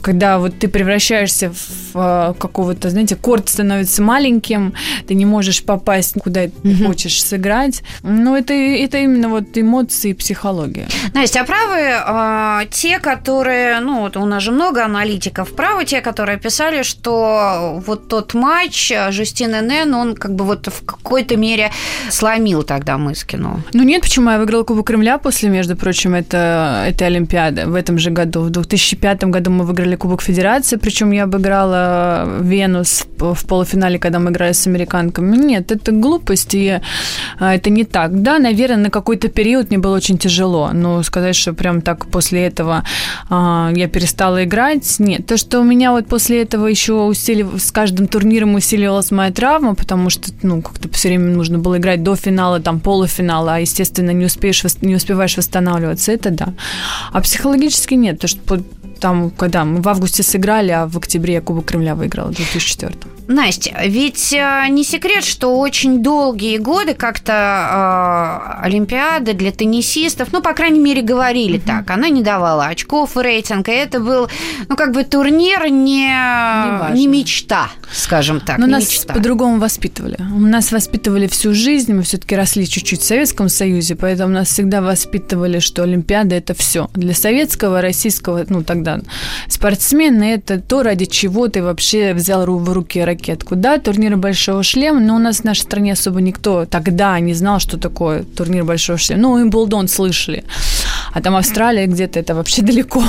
когда 0.00 0.38
вот 0.38 0.58
ты 0.58 0.68
превращаешься 0.68 1.50
в 1.50 1.96
э, 1.96 2.34
какого-то, 2.38 2.90
знаете, 2.90 3.16
корт 3.16 3.48
становится 3.48 4.02
маленьким, 4.02 4.74
ты 5.06 5.14
не 5.14 5.26
можешь 5.26 5.64
попасть 5.64 6.14
куда 6.20 6.44
mm-hmm. 6.44 6.86
хочешь 6.86 7.22
сыграть. 7.22 7.82
Но 8.02 8.36
это, 8.36 8.52
это 8.54 8.98
именно 8.98 9.28
вот 9.28 9.56
эмоции 9.56 10.10
и 10.10 10.14
психология. 10.14 10.86
Настя, 11.14 11.40
а 11.40 11.44
правы 11.44 12.64
э, 12.66 12.70
те, 12.70 12.98
которые, 12.98 13.80
ну, 13.80 14.00
вот 14.00 14.16
у 14.16 14.24
нас 14.24 14.42
же 14.42 14.52
много 14.52 14.84
аналитиков, 14.84 15.52
правы 15.54 15.84
те, 15.84 16.00
которые 16.00 16.37
писали, 16.38 16.82
что 16.82 17.82
вот 17.86 18.08
тот 18.08 18.34
матч 18.34 18.92
Жустин 19.10 19.54
Энен, 19.54 19.94
он 19.94 20.14
как 20.14 20.34
бы 20.34 20.44
вот 20.44 20.66
в 20.66 20.84
какой-то 20.84 21.36
мере 21.36 21.70
сломил 22.10 22.62
тогда 22.62 22.98
Мыскину? 22.98 23.62
Ну 23.72 23.82
нет, 23.82 24.02
почему 24.02 24.30
я 24.30 24.38
выиграла 24.38 24.64
Кубок 24.64 24.86
Кремля 24.86 25.18
после, 25.18 25.48
между 25.48 25.76
прочим, 25.76 26.14
это, 26.14 26.84
этой 26.88 27.06
Олимпиады 27.06 27.66
в 27.66 27.74
этом 27.74 27.98
же 27.98 28.10
году. 28.10 28.40
В 28.40 28.50
2005 28.50 29.24
году 29.24 29.50
мы 29.50 29.64
выиграли 29.64 29.96
Кубок 29.96 30.22
Федерации, 30.22 30.76
причем 30.76 31.10
я 31.12 31.24
обыграла 31.24 32.26
Венус 32.40 33.06
в 33.18 33.46
полуфинале, 33.46 33.98
когда 33.98 34.18
мы 34.18 34.30
играли 34.30 34.52
с 34.52 34.66
американками. 34.66 35.36
Нет, 35.36 35.72
это 35.72 35.92
глупость, 35.92 36.54
и 36.54 36.80
а, 37.38 37.54
это 37.54 37.70
не 37.70 37.84
так. 37.84 38.22
Да, 38.22 38.38
наверное, 38.38 38.84
на 38.84 38.90
какой-то 38.90 39.28
период 39.28 39.70
мне 39.70 39.78
было 39.78 39.96
очень 39.96 40.18
тяжело, 40.18 40.70
но 40.72 41.02
сказать, 41.02 41.36
что 41.36 41.52
прям 41.52 41.80
так 41.80 42.06
после 42.06 42.46
этого 42.46 42.84
а, 43.28 43.70
я 43.74 43.88
перестала 43.88 44.44
играть, 44.44 44.96
нет. 44.98 45.26
То, 45.26 45.36
что 45.36 45.60
у 45.60 45.64
меня 45.64 45.92
вот 45.92 46.06
после 46.06 46.17
этого 46.26 46.66
еще 46.66 47.04
усилив... 47.04 47.60
с 47.62 47.70
каждым 47.70 48.08
турниром 48.08 48.54
усиливалась 48.54 49.10
моя 49.10 49.30
травма, 49.30 49.74
потому 49.74 50.10
что, 50.10 50.30
ну, 50.42 50.62
как-то 50.62 50.88
все 50.90 51.08
время 51.08 51.34
нужно 51.34 51.58
было 51.58 51.78
играть 51.78 52.02
до 52.02 52.16
финала, 52.16 52.60
там, 52.60 52.80
полуфинала, 52.80 53.54
а, 53.54 53.58
естественно, 53.58 54.10
не, 54.10 54.26
успеешь, 54.26 54.62
не 54.80 54.94
успеваешь 54.94 55.36
восстанавливаться, 55.36 56.12
это 56.12 56.30
да. 56.30 56.54
А 57.12 57.20
психологически 57.20 57.94
нет, 57.94 58.18
то, 58.18 58.28
что 58.28 58.40
там, 58.98 59.30
когда 59.30 59.64
мы 59.64 59.80
в 59.80 59.88
августе 59.88 60.22
сыграли, 60.22 60.70
а 60.70 60.86
в 60.86 60.96
октябре 60.96 61.34
я 61.34 61.40
Кубок 61.40 61.66
Кремля 61.66 61.94
выиграла 61.94 62.28
в 62.28 62.34
2004 62.34 62.94
Настя, 63.28 63.76
ведь 63.84 64.32
э, 64.32 64.66
не 64.70 64.82
секрет, 64.82 65.22
что 65.22 65.58
очень 65.58 66.02
долгие 66.02 66.56
годы 66.56 66.94
как-то 66.94 67.32
э, 68.62 68.64
Олимпиада 68.64 69.34
для 69.34 69.52
теннисистов, 69.52 70.32
ну, 70.32 70.40
по 70.40 70.54
крайней 70.54 70.80
мере, 70.80 71.02
говорили 71.02 71.58
mm-hmm. 71.58 71.66
так, 71.66 71.90
она 71.90 72.08
не 72.08 72.22
давала 72.22 72.66
очков 72.68 73.18
и 73.18 73.20
рейтинга. 73.20 73.70
Это 73.70 74.00
был, 74.00 74.30
ну, 74.70 74.76
как 74.76 74.94
бы 74.94 75.04
турнир 75.04 75.68
не, 75.68 76.10
не, 76.94 77.06
мечта, 77.06 77.68
скажем 77.92 78.40
так. 78.40 78.56
Но 78.56 78.66
нас 78.66 78.84
мечта. 78.84 79.12
по-другому 79.12 79.58
воспитывали. 79.58 80.16
Нас 80.18 80.72
воспитывали 80.72 81.26
всю 81.26 81.52
жизнь, 81.52 81.92
мы 81.92 82.04
все-таки 82.04 82.34
росли 82.34 82.66
чуть-чуть 82.66 83.02
в 83.02 83.04
Советском 83.04 83.50
Союзе, 83.50 83.94
поэтому 83.94 84.32
нас 84.32 84.48
всегда 84.48 84.80
воспитывали, 84.80 85.58
что 85.58 85.82
Олимпиада 85.82 86.34
это 86.34 86.54
все. 86.54 86.88
Для 86.94 87.12
советского, 87.12 87.82
российского, 87.82 88.42
ну, 88.48 88.62
тогда 88.62 88.87
спортсмены 89.48 90.34
это 90.34 90.60
то, 90.60 90.82
ради 90.82 91.04
чего 91.04 91.48
ты 91.48 91.62
вообще 91.62 92.14
взял 92.14 92.46
в 92.46 92.72
руки 92.72 93.00
ракетку. 93.00 93.56
Да, 93.56 93.78
турниры 93.78 94.16
большого 94.16 94.62
шлема, 94.62 95.00
но 95.00 95.16
у 95.16 95.18
нас 95.18 95.38
в 95.38 95.44
нашей 95.44 95.62
стране 95.62 95.92
особо 95.92 96.20
никто 96.20 96.64
тогда 96.64 97.18
не 97.20 97.34
знал, 97.34 97.60
что 97.60 97.78
такое 97.78 98.22
турнир 98.22 98.64
большого 98.64 98.98
шлема. 98.98 99.22
Ну, 99.22 99.42
Имблдон 99.42 99.88
слышали. 99.88 100.44
А 101.12 101.20
там 101.20 101.36
Австралия 101.36 101.86
где-то 101.86 102.18
это 102.18 102.34
вообще 102.34 102.62
далеко. 102.68 103.02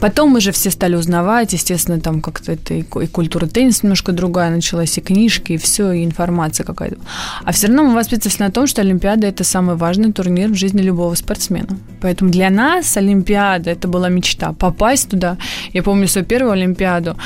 Потом 0.00 0.34
уже 0.34 0.52
все 0.52 0.70
стали 0.70 0.96
узнавать, 0.96 1.52
естественно, 1.52 2.00
там 2.00 2.20
как-то 2.20 2.52
это 2.52 2.74
и, 2.74 2.80
и 2.80 3.06
культура 3.06 3.46
тенниса 3.46 3.80
немножко 3.82 4.12
другая 4.12 4.50
началась, 4.50 4.98
и 4.98 5.00
книжки, 5.00 5.52
и 5.52 5.56
все, 5.56 5.92
и 5.92 6.04
информация 6.04 6.64
какая-то. 6.64 6.96
А 7.44 7.52
все 7.52 7.68
равно 7.68 7.84
мы 7.84 7.94
воспитывались 7.94 8.38
на 8.38 8.50
том, 8.50 8.66
что 8.66 8.82
Олимпиада– 8.82 9.26
это 9.28 9.44
самый 9.44 9.76
важный 9.76 10.12
турнир 10.12 10.50
в 10.50 10.54
жизни 10.54 10.82
любого 10.82 11.14
спортсмена. 11.14 11.78
Поэтому 12.00 12.30
для 12.30 12.50
нас 12.50 12.96
Олимпиада– 12.96 13.70
это 13.72 13.88
была 13.88 14.08
мечта. 14.08 14.52
Попасть 14.52 15.10
туда. 15.10 15.36
Я 15.72 15.82
помню 15.82 16.08
свою 16.08 16.26
первую 16.26 16.52
Олимпиаду. 16.52 17.16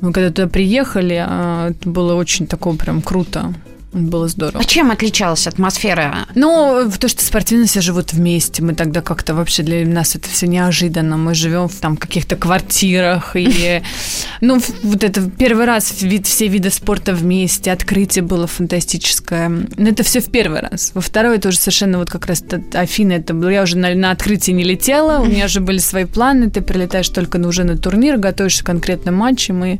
Мы 0.00 0.12
когда 0.12 0.30
туда 0.30 0.48
приехали, 0.48 1.24
а, 1.26 1.70
это 1.70 1.88
было 1.88 2.14
очень 2.14 2.46
такое 2.46 2.74
прям 2.74 3.00
круто. 3.00 3.54
Было 3.94 4.26
здорово. 4.26 4.60
А 4.60 4.64
чем 4.64 4.90
отличалась 4.90 5.46
атмосфера? 5.46 6.26
Ну, 6.34 6.90
то, 6.98 7.08
что 7.08 7.24
спортсмены 7.24 7.66
все 7.66 7.80
живут 7.80 8.12
вместе. 8.12 8.60
Мы 8.60 8.74
тогда 8.74 9.00
как-то 9.00 9.34
вообще 9.34 9.62
для 9.62 9.86
нас 9.86 10.16
это 10.16 10.28
все 10.28 10.48
неожиданно. 10.48 11.16
Мы 11.16 11.34
живем 11.34 11.68
в 11.68 11.76
там 11.76 11.96
каких-то 11.96 12.34
квартирах. 12.34 13.36
И, 13.36 13.82
ну, 14.40 14.60
вот 14.82 15.04
это 15.04 15.30
первый 15.30 15.64
раз 15.64 16.02
вид, 16.02 16.26
все 16.26 16.48
виды 16.48 16.70
спорта 16.70 17.14
вместе. 17.14 17.70
Открытие 17.70 18.24
было 18.24 18.48
фантастическое. 18.48 19.48
Но 19.48 19.88
это 19.88 20.02
все 20.02 20.20
в 20.20 20.30
первый 20.30 20.60
раз. 20.60 20.90
Во 20.94 21.00
второй 21.00 21.36
это 21.36 21.50
уже 21.50 21.58
совершенно 21.58 21.98
вот 21.98 22.10
как 22.10 22.26
раз 22.26 22.42
Афина. 22.72 23.12
Это 23.12 23.32
было, 23.32 23.48
я 23.48 23.62
уже 23.62 23.78
на, 23.78 23.94
на 23.94 24.10
открытие 24.10 24.56
не 24.56 24.64
летела. 24.64 25.20
У 25.20 25.26
меня 25.26 25.44
уже 25.46 25.60
были 25.60 25.78
свои 25.78 26.04
планы. 26.04 26.50
Ты 26.50 26.62
прилетаешь 26.62 27.08
только 27.10 27.38
на, 27.38 27.46
уже 27.46 27.62
на 27.62 27.78
турнир, 27.78 28.16
готовишься 28.16 28.64
к 28.64 28.66
конкретным 28.66 29.14
матчам 29.14 29.64
и 29.64 29.78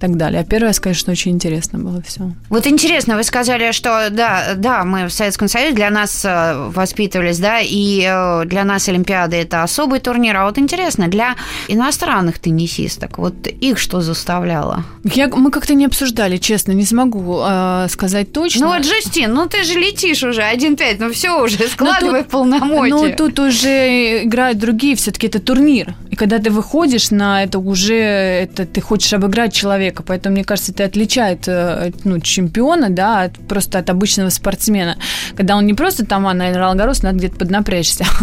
так 0.00 0.16
далее. 0.16 0.40
А 0.40 0.44
первый 0.44 0.66
раз, 0.66 0.80
конечно, 0.80 1.12
очень 1.12 1.30
интересно 1.30 1.78
было 1.78 2.02
все. 2.02 2.32
Вот 2.48 2.66
интересно, 2.66 3.16
вы 3.16 3.22
сказали, 3.22 3.51
сказали, 3.52 3.72
что 3.72 4.08
да, 4.10 4.54
да, 4.56 4.84
мы 4.84 5.06
в 5.06 5.12
Советском 5.12 5.48
Союзе 5.48 5.74
для 5.74 5.90
нас 5.90 6.24
э, 6.24 6.70
воспитывались, 6.74 7.38
да, 7.38 7.60
и 7.60 8.02
э, 8.06 8.44
для 8.46 8.64
нас 8.64 8.88
Олимпиада 8.88 9.36
это 9.36 9.62
особый 9.62 10.00
турнир. 10.00 10.36
А 10.36 10.46
вот 10.46 10.58
интересно, 10.58 11.08
для 11.08 11.36
иностранных 11.68 12.38
теннисисток, 12.38 13.18
вот 13.18 13.46
их 13.46 13.78
что 13.78 14.00
заставляло? 14.00 14.84
Я, 15.04 15.28
мы 15.28 15.50
как-то 15.50 15.74
не 15.74 15.84
обсуждали, 15.84 16.38
честно, 16.38 16.72
не 16.72 16.86
смогу 16.86 17.42
э, 17.44 17.88
сказать 17.90 18.32
точно. 18.32 18.66
Ну 18.66 18.74
вот, 18.74 18.86
Джастин, 18.86 19.34
ну 19.34 19.46
ты 19.46 19.64
же 19.64 19.78
летишь 19.78 20.22
уже 20.22 20.40
1-5, 20.40 20.96
ну 20.98 21.12
все 21.12 21.42
уже, 21.42 21.58
складывай 21.68 22.12
ну, 22.12 22.22
тут, 22.22 22.28
полномочия. 22.28 22.94
Ну 22.94 23.14
тут 23.16 23.38
уже 23.38 24.24
играют 24.24 24.58
другие, 24.58 24.96
все-таки 24.96 25.26
это 25.26 25.40
турнир. 25.40 25.94
И 26.10 26.16
когда 26.16 26.38
ты 26.38 26.50
выходишь 26.50 27.10
на 27.10 27.42
это 27.42 27.58
уже, 27.58 27.94
это 27.94 28.64
ты 28.64 28.80
хочешь 28.80 29.12
обыграть 29.12 29.52
человека, 29.52 30.02
поэтому, 30.02 30.34
мне 30.34 30.44
кажется, 30.44 30.72
это 30.72 30.84
отличает 30.84 31.48
э, 31.48 31.90
ну, 32.04 32.20
чемпиона, 32.20 32.90
да, 32.90 33.22
от 33.22 33.32
просто 33.48 33.78
от 33.78 33.90
обычного 33.90 34.30
спортсмена. 34.30 34.96
Когда 35.36 35.56
он 35.56 35.66
не 35.66 35.74
просто 35.74 36.04
там, 36.06 36.26
а 36.26 36.34
на 36.34 36.52
Ролгорос, 36.52 37.02
надо 37.02 37.18
где-то 37.18 37.36
поднапрячься. 37.36 38.04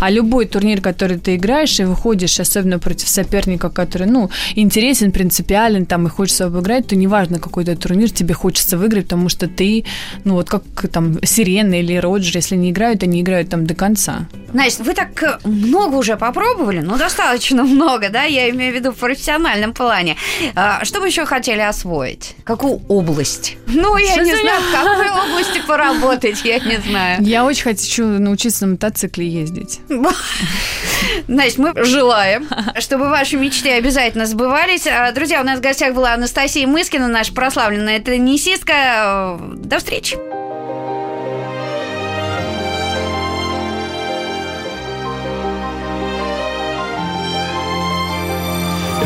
А 0.00 0.10
любой 0.10 0.46
турнир, 0.46 0.80
который 0.80 1.18
ты 1.18 1.36
играешь 1.36 1.80
и 1.80 1.84
выходишь, 1.84 2.38
особенно 2.40 2.78
против 2.78 3.08
соперника, 3.08 3.70
который, 3.70 4.06
ну, 4.06 4.30
интересен, 4.54 5.10
принципиален, 5.10 5.86
там, 5.86 6.06
и 6.06 6.10
хочется 6.10 6.46
обыграть, 6.46 6.86
то 6.88 6.96
неважно, 6.96 7.38
какой 7.38 7.64
то 7.64 7.76
турнир, 7.76 8.10
тебе 8.10 8.34
хочется 8.34 8.76
выиграть, 8.76 9.04
потому 9.04 9.28
что 9.28 9.48
ты, 9.48 9.84
ну, 10.24 10.34
вот 10.34 10.48
как 10.48 10.62
там 10.92 11.18
Сирена 11.24 11.80
или 11.80 11.96
Роджер, 11.96 12.36
если 12.36 12.56
не 12.56 12.70
играют, 12.70 13.02
они 13.02 13.20
играют 13.20 13.48
там 13.48 13.66
до 13.66 13.74
конца. 13.74 14.26
Настя, 14.52 14.84
вы 14.84 14.94
так 14.94 15.22
э, 15.22 15.38
много 15.44 15.96
уже 15.96 16.16
попробовали, 16.16 16.80
ну, 16.80 16.96
достаточно 16.96 17.62
много, 17.64 18.08
да, 18.08 18.24
я 18.24 18.50
имею 18.50 18.72
в 18.72 18.76
виду 18.76 18.92
в 18.92 18.96
профессиональном 18.96 19.72
плане. 19.72 20.16
А, 20.54 20.84
что 20.84 21.00
бы 21.00 21.06
еще 21.06 21.26
хотели 21.26 21.60
освоить? 21.60 22.36
Какую 22.44 22.80
область? 22.88 23.56
Ну, 23.66 23.96
я 23.96 24.16
не 24.16 24.36
знаю, 24.36 24.62
в 24.66 24.72
какой 24.72 25.10
области 25.10 25.60
поработать, 25.66 26.44
я 26.44 26.58
не 26.58 26.78
знаю. 26.78 27.22
Я 27.22 27.44
очень 27.44 27.62
хочу 27.62 28.04
научиться 28.06 28.66
на 28.66 28.72
мотоцикле 28.72 29.28
ездить. 29.28 29.80
Значит, 31.28 31.58
мы 31.58 31.84
желаем, 31.84 32.48
чтобы 32.78 33.08
ваши 33.08 33.36
мечты 33.36 33.70
обязательно 33.70 34.26
сбывались. 34.26 34.86
А, 34.86 35.10
друзья, 35.12 35.40
у 35.40 35.44
нас 35.44 35.58
в 35.58 35.62
гостях 35.62 35.94
была 35.94 36.14
Анастасия 36.14 36.66
Мыскина, 36.66 37.08
наша 37.08 37.32
прославленная 37.32 38.00
теннисистка. 38.00 39.38
До 39.56 39.78
встречи. 39.78 40.16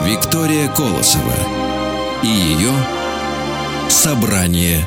Виктория 0.04 0.68
Колосова 0.68 1.34
и 2.22 2.26
ее 2.26 2.72
«Собрание 3.88 4.86